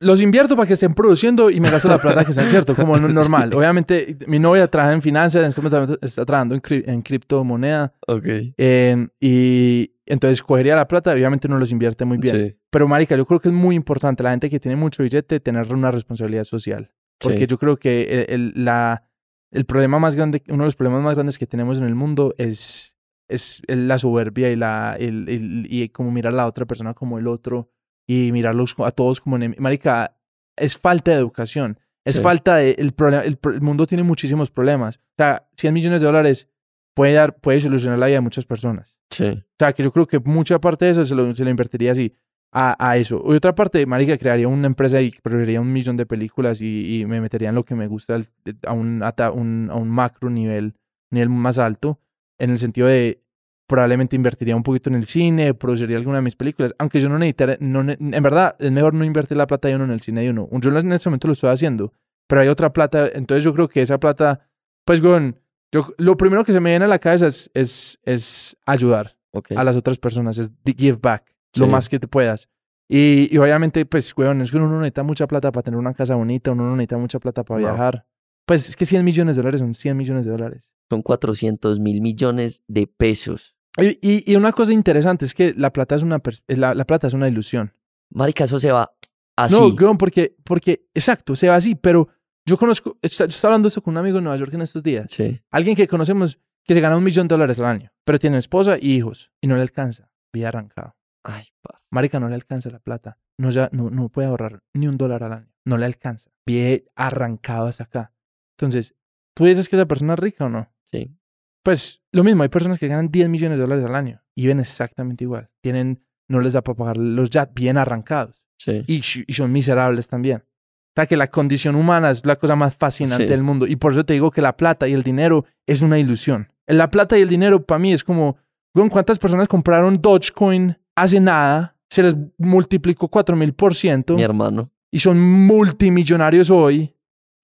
[0.00, 2.98] Los, invierto para que estén produciendo y me gasto la plata que sea cierto, como
[2.98, 3.54] normal.
[3.54, 7.94] Obviamente, mi novia trabaja en finanzas, en este momento está trabajando en, criptomoneda.
[8.08, 8.26] Ok.
[8.56, 12.58] Em, y entonces cogería la plata, obviamente no los invierte muy bien.
[12.68, 15.72] Pero, marica, yo creo que es muy importante la gente que tiene mucho billete tener
[15.72, 16.90] una responsabilidad social.
[17.20, 19.08] Porque yo creo que el, la,
[19.52, 22.34] el problema más grande, uno de los problemas más grandes que tenemos en el mundo
[22.36, 22.95] es
[23.28, 27.26] es la soberbia y la el, y como mirar a la otra persona como el
[27.26, 27.70] otro
[28.06, 30.16] y mirarlos a todos como marica
[30.56, 34.96] es falta de educación es falta de el problema el, mundo tiene muchísimos problemas.
[34.96, 36.48] O sea 100 millones de dólares
[36.94, 38.94] puede dar puede solucionar la vida de muchas personas.
[39.10, 39.24] Sí.
[39.24, 41.92] o sea que yo creo que mucha parte de eso se lo, se lo invertiría
[41.92, 42.16] así
[42.52, 43.22] a, a, eso.
[43.26, 47.06] Y otra parte marica crearía una empresa y produciría un millón de películas y, y
[47.06, 48.18] me metería en lo que me gusta
[48.66, 50.74] a un, a un, a un macro nivel
[51.10, 52.00] nivel más alto
[52.38, 53.22] en el sentido de
[53.66, 57.18] probablemente invertiría un poquito en el cine, produciría alguna de mis películas, aunque yo no
[57.18, 60.22] necesitaría, no, en verdad es mejor no invertir la plata de uno en el cine
[60.22, 60.48] de uno.
[60.52, 61.92] Yo en este momento lo estoy haciendo,
[62.28, 64.48] pero hay otra plata, entonces yo creo que esa plata,
[64.84, 65.40] pues, con
[65.72, 69.16] yo, lo primero que se me viene a la cabeza es, es, es ayudar
[69.56, 72.48] a las otras personas, es give back lo más que te puedas.
[72.88, 75.92] Y, y obviamente, pues, weón, es que uno no necesita mucha plata para tener una
[75.92, 78.06] casa bonita, uno no necesita mucha plata para viajar.
[78.46, 80.70] Pues es que 100 millones de dólares son 100 millones de dólares.
[80.90, 83.56] Son 400 mil millones de pesos.
[83.78, 87.14] Y, y, una cosa interesante es que la plata es una, la, la, plata es
[87.14, 87.74] una ilusión.
[88.10, 88.92] Marica, eso se va
[89.36, 89.54] así.
[89.78, 92.08] No, porque, porque, exacto, se va así, pero
[92.46, 95.08] yo conozco, yo estaba hablando eso con un amigo en Nueva York en estos días.
[95.10, 95.40] Sí.
[95.50, 98.78] Alguien que conocemos que se gana un millón de dólares al año, pero tiene esposa
[98.80, 100.10] y hijos y no le alcanza.
[100.32, 100.96] Vida arrancado.
[101.22, 101.82] Ay, pa.
[101.90, 103.18] Marica, no le alcanza la plata.
[103.38, 105.52] No, ya, no, no puede ahorrar ni un dólar al año.
[105.64, 106.30] No le alcanza.
[106.44, 108.12] Pie arrancado hasta acá.
[108.56, 108.94] Entonces,
[109.34, 110.72] ¿tú dices que esa persona es rica o no?
[110.90, 111.14] Sí.
[111.62, 114.60] Pues lo mismo, hay personas que ganan 10 millones de dólares al año y ven
[114.60, 115.50] exactamente igual.
[115.60, 118.36] Tienen, no les da para pagar los jets bien arrancados.
[118.58, 118.84] Sí.
[118.86, 120.38] Y, y, son miserables también.
[120.38, 123.66] O sea que la condición humana es la cosa más fascinante del mundo.
[123.66, 126.52] Y por eso te digo que la plata y el dinero es una ilusión.
[126.66, 128.38] La plata y el dinero para mí es como,
[128.72, 131.76] ¿cuántas personas compraron Dogecoin hace nada?
[131.90, 134.14] Se les multiplicó 4000 por ciento.
[134.14, 134.70] Mi hermano.
[134.90, 136.95] Y son multimillonarios hoy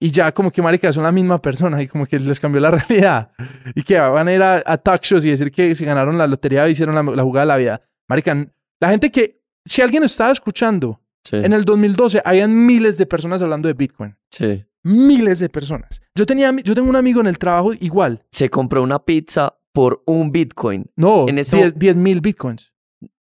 [0.03, 2.71] y ya como que marica son la misma persona y como que les cambió la
[2.89, 3.31] realidad
[3.73, 6.67] y que van a ir a, talk shows y decir que se ganaron la lotería
[6.67, 7.81] y hicieron la, jugada de la vida.
[8.09, 8.35] Marica,
[8.81, 10.99] la gente que, si alguien estaba escuchando,
[11.31, 14.17] en el 2012 habían miles de personas hablando de Bitcoin.
[14.29, 14.65] Sí.
[14.83, 16.01] Miles de personas.
[16.13, 18.25] Yo, tenía, yo tengo un amigo en el trabajo igual.
[18.29, 20.91] Se compró una pizza por un Bitcoin.
[20.97, 22.72] No, en 10 mil Bitcoins.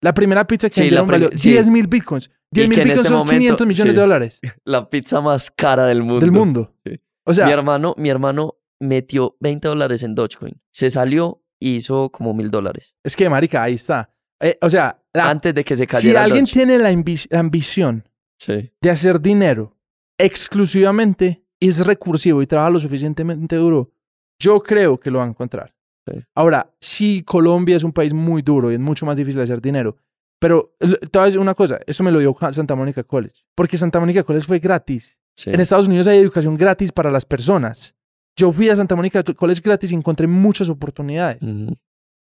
[0.03, 2.29] La primera pizza que sí, vendieron valió 10 mil Bitcoins.
[2.51, 4.41] 10 mil bitcoins este son 500 millones de dólares.
[4.65, 6.19] La pizza más cara del mundo.
[6.19, 6.75] Del mundo.
[7.23, 10.61] O sea, mi hermano, mi hermano metió 20 dólares en Dogecoin.
[10.71, 12.93] Se salió y hizo como mil dólares.
[13.01, 14.13] Es que, marica, ahí está.
[14.41, 16.19] Eh, o sea, antes de que se cayera.
[16.19, 16.89] Si alguien tiene la,
[17.39, 18.03] ambición
[18.45, 19.77] de hacer dinero
[20.17, 23.93] exclusivamente y es recursivo y trabaja lo suficientemente duro,
[24.37, 25.73] yo creo que lo va a encontrar.
[26.35, 29.97] Ahora, si Colombia es un país muy duro y es mucho más difícil hacer dinero,
[30.39, 33.77] pero te voy a decir una cosa, eso me lo dio Santa Mónica College, porque
[33.77, 35.17] Santa Mónica College fue gratis.
[35.45, 37.95] En Estados Unidos hay educación gratis para las personas.
[38.35, 41.41] Yo fui a Santa Mónica College gratis y encontré muchas oportunidades.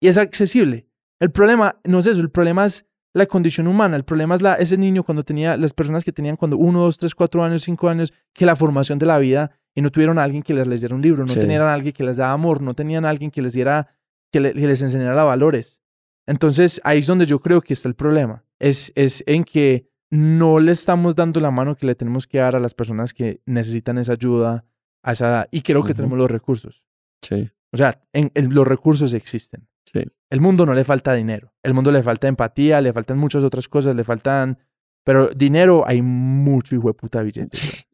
[0.00, 0.86] Y es accesible.
[1.18, 3.96] El problema no es eso, el problema es la condición humana.
[3.96, 6.98] El problema es la, ese niño cuando tenía, las personas que tenían cuando uno, dos,
[6.98, 10.24] tres, cuatro años, cinco años, que la formación de la vida y no tuvieron a
[10.24, 12.74] alguien que les, diera un libro, no tenían a alguien que les daba amor, no
[12.74, 13.94] tenían a alguien que les diera,
[14.32, 15.80] que, que les enseñara valores.
[16.26, 18.44] Entonces ahí es donde yo creo que está el problema.
[18.58, 22.56] Es, es en que no le estamos dando la mano que le tenemos que dar
[22.56, 24.64] a las personas que necesitan esa ayuda
[25.02, 25.48] a esa edad.
[25.50, 26.84] Y creo que tenemos los recursos.
[27.22, 27.50] Sí.
[27.72, 29.68] O sea, en, los recursos existen.
[29.92, 30.02] Sí.
[30.28, 31.52] El mundo no le falta dinero.
[31.62, 34.58] El mundo le falta empatía, le faltan muchas otras cosas, le faltan...
[35.02, 37.58] Pero dinero hay mucho hijo de puta billete.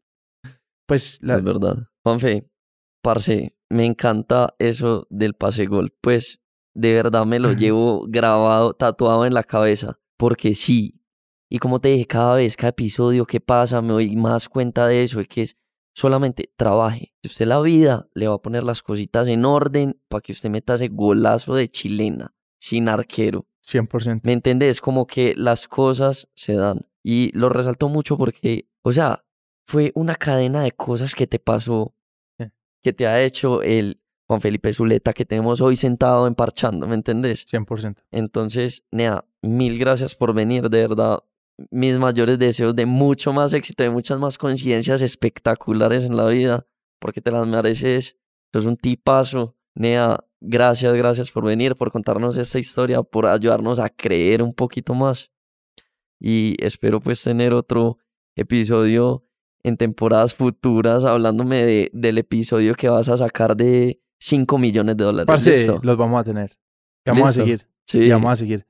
[0.87, 1.35] Pues la...
[1.35, 1.87] Es verdad.
[2.03, 2.49] Juanfe,
[3.03, 5.93] parce, me encanta eso del pase gol.
[6.01, 6.39] Pues
[6.73, 9.99] de verdad me lo llevo grabado, tatuado en la cabeza.
[10.17, 10.97] Porque sí,
[11.49, 15.03] Y como te dije, cada vez, cada episodio que pasa, me doy más cuenta de
[15.03, 15.57] eso, de que es
[15.95, 17.13] solamente trabaje.
[17.23, 20.75] Usted la vida le va a poner las cositas en orden para que usted meta
[20.75, 23.47] ese golazo de chilena, sin arquero.
[23.65, 24.21] 100%.
[24.23, 24.81] ¿Me entiendes?
[24.81, 26.87] Como que las cosas se dan.
[27.03, 29.23] Y lo resaltó mucho porque, o sea,
[29.67, 31.93] fue una cadena de cosas que te pasó,
[32.81, 36.95] que te ha hecho el Juan Felipe Zuleta que tenemos hoy sentado en Parchando, ¿me
[36.95, 37.45] entendés?
[37.45, 37.97] 100%.
[38.11, 41.19] Entonces, Nea, mil gracias por venir, de verdad.
[41.71, 46.65] Mis mayores deseos de mucho más éxito, de muchas más conciencias espectaculares en la vida,
[46.99, 48.17] porque te las mereces.
[48.53, 49.55] es un tipazo.
[49.75, 54.93] Nea, gracias, gracias por venir, por contarnos esta historia, por ayudarnos a creer un poquito
[54.93, 55.31] más.
[56.19, 57.97] Y espero pues tener otro
[58.35, 59.26] episodio
[59.63, 65.03] en temporadas futuras hablándome de, del episodio que vas a sacar de 5 millones de
[65.03, 65.67] dólares.
[65.81, 66.57] los vamos a tener.
[67.05, 67.67] Y vamos a seguir.
[67.85, 67.99] Sí.
[67.99, 68.65] Y vamos a seguir.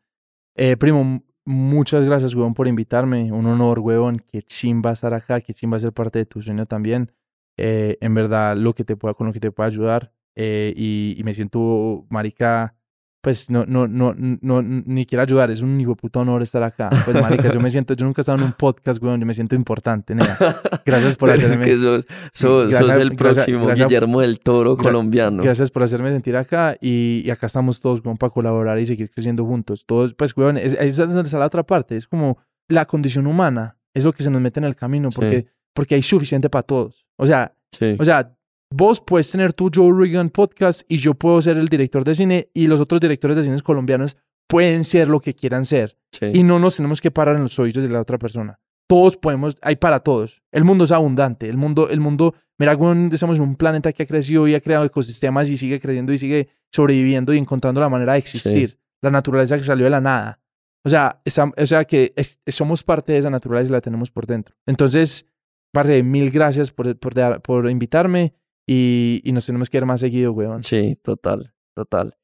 [0.55, 3.31] Eh, primo, muchas gracias, huevón, por invitarme.
[3.31, 4.23] Un honor, huevón.
[4.31, 7.11] Qué chimba estar acá, qué chimba ser parte de tu sueño también.
[7.57, 10.14] Eh, en verdad, lo que te pueda, con lo que te pueda ayudar.
[10.35, 12.76] Eh, y, y, me siento, marica,
[13.22, 16.89] pues no, no, no, no, ni quiero ayudar, es un hijo puto honor estar acá.
[17.03, 19.34] Pues marica, yo me siento, yo nunca he estado en un podcast, weón, yo me
[19.34, 20.38] siento importante, nena.
[20.85, 21.69] Gracias por hacerme.
[21.69, 25.41] Es que sos, el próximo Guillermo del Toro colombiano.
[25.41, 29.10] Gracias por hacerme sentir acá y, y acá estamos todos, weón, para colaborar y seguir
[29.10, 29.85] creciendo juntos.
[29.85, 30.98] Todos, pues, weón, es, es
[31.34, 32.38] la otra parte, es como
[32.68, 36.03] la condición humana, es lo que se nos mete en el camino, porque, porque hay
[36.03, 37.06] suficiente para todos.
[37.15, 37.53] O sea,
[37.99, 38.34] o sea,
[38.69, 42.49] Vos puedes tener tu Joe Rogan podcast y yo puedo ser el director de cine
[42.53, 44.18] y los otros directores de cines colombianos
[44.48, 45.98] pueden ser lo que quieran ser.
[46.34, 48.60] Y no nos tenemos que parar en los oídos de la otra persona.
[48.88, 50.41] Todos podemos, hay para todos.
[50.52, 51.48] El mundo es abundante.
[51.48, 52.77] El mundo, el mundo, mira,
[53.11, 56.18] estamos en un planeta que ha crecido y ha creado ecosistemas y sigue creciendo y
[56.18, 58.80] sigue sobreviviendo y encontrando la manera de existir.
[59.02, 60.39] La naturaleza que salió de la nada.
[60.84, 62.14] O sea, o sea que
[62.48, 64.56] somos parte de esa naturaleza y la tenemos por dentro.
[64.65, 65.26] Entonces,
[65.72, 68.34] parce, mil gracias por, por, por invitarme.
[68.68, 70.61] Y, y nos tenemos que ir más seguido, weón.
[70.61, 72.18] Sí, total, total.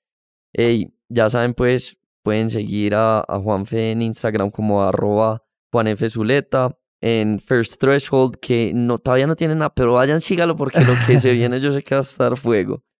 [0.51, 5.43] Ey, ya saben, pues, pueden seguir a, a Juanfe en Instagram como arroba
[6.09, 10.93] Zuleta, en First Threshold, que no, todavía no tienen nada, pero vayan, sígalo porque lo
[11.07, 12.83] que se viene yo sé que va a estar fuego.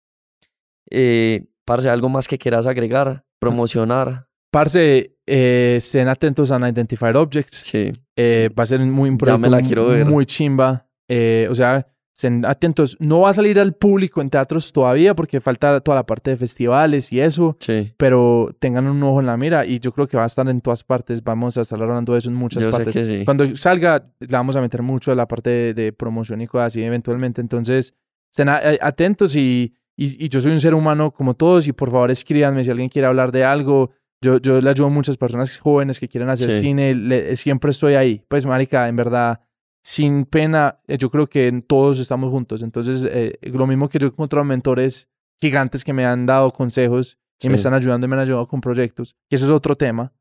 [0.95, 3.26] Eh, parce, ¿algo más que quieras agregar?
[3.40, 4.28] ¿Promocionar?
[4.52, 7.57] Parce, eh, estén atentos a Unidentified Objects.
[7.57, 7.91] Sí.
[8.15, 9.41] Eh, va a ser muy importante.
[9.41, 10.06] Ya me la quiero ver.
[10.06, 10.88] Muy chimba.
[11.07, 12.95] Eh, o sea, Estén atentos.
[12.99, 16.38] No va a salir al público en teatros todavía porque falta toda la parte de
[16.38, 17.57] festivales y eso.
[17.60, 17.91] Sí.
[17.98, 20.61] Pero tengan un ojo en la mira y yo creo que va a estar en
[20.61, 21.23] todas partes.
[21.23, 23.26] Vamos a estar hablando de eso en muchas partes.
[23.26, 26.84] Cuando salga, le vamos a meter mucho de la parte de, promoción y cosas así
[26.84, 27.41] eventualmente.
[27.41, 27.95] Entonces,
[28.30, 32.64] estén atentos y, y, yo soy un ser humano como todos y por favor escríbanme
[32.64, 33.90] si alguien quiere hablar de algo.
[34.22, 37.35] Yo, yo le ayudo a muchas personas jóvenes que quieren hacer cine.
[37.38, 38.23] siempre estoy ahí.
[38.27, 39.41] Pues, marica, en verdad
[39.84, 42.64] sin pena, eh, yo creo que todos estamos juntos.
[42.64, 45.10] Entonces, eh, lo mismo que yo he encontrado mentores
[45.41, 48.61] gigantes que me han dado consejos y me están ayudando y me han ayudado con
[48.61, 50.14] proyectos, que eso es otro tema,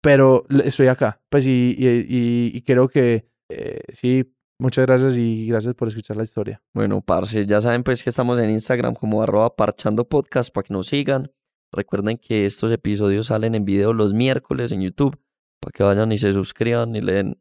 [0.00, 1.20] pero estoy acá.
[1.28, 6.62] Pues y, y, creo que eh, sí, muchas gracias y gracias por escuchar la historia.
[6.72, 10.72] Bueno, parce, ya saben pues que estamos en Instagram como arroba parchando podcast para que
[10.72, 11.32] nos sigan.
[11.72, 15.18] Recuerden que estos episodios salen en video los miércoles en YouTube
[15.60, 17.38] para que vayan y se suscriban y leen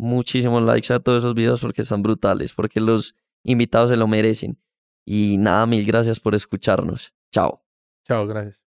[0.00, 3.14] muchísimos likes a todos esos videos porque están brutales, porque los
[3.44, 4.58] invitados se lo merecen.
[5.04, 7.12] Y nada, mil gracias por escucharnos.
[7.32, 7.62] Chao.
[8.04, 8.60] Chao, gracias.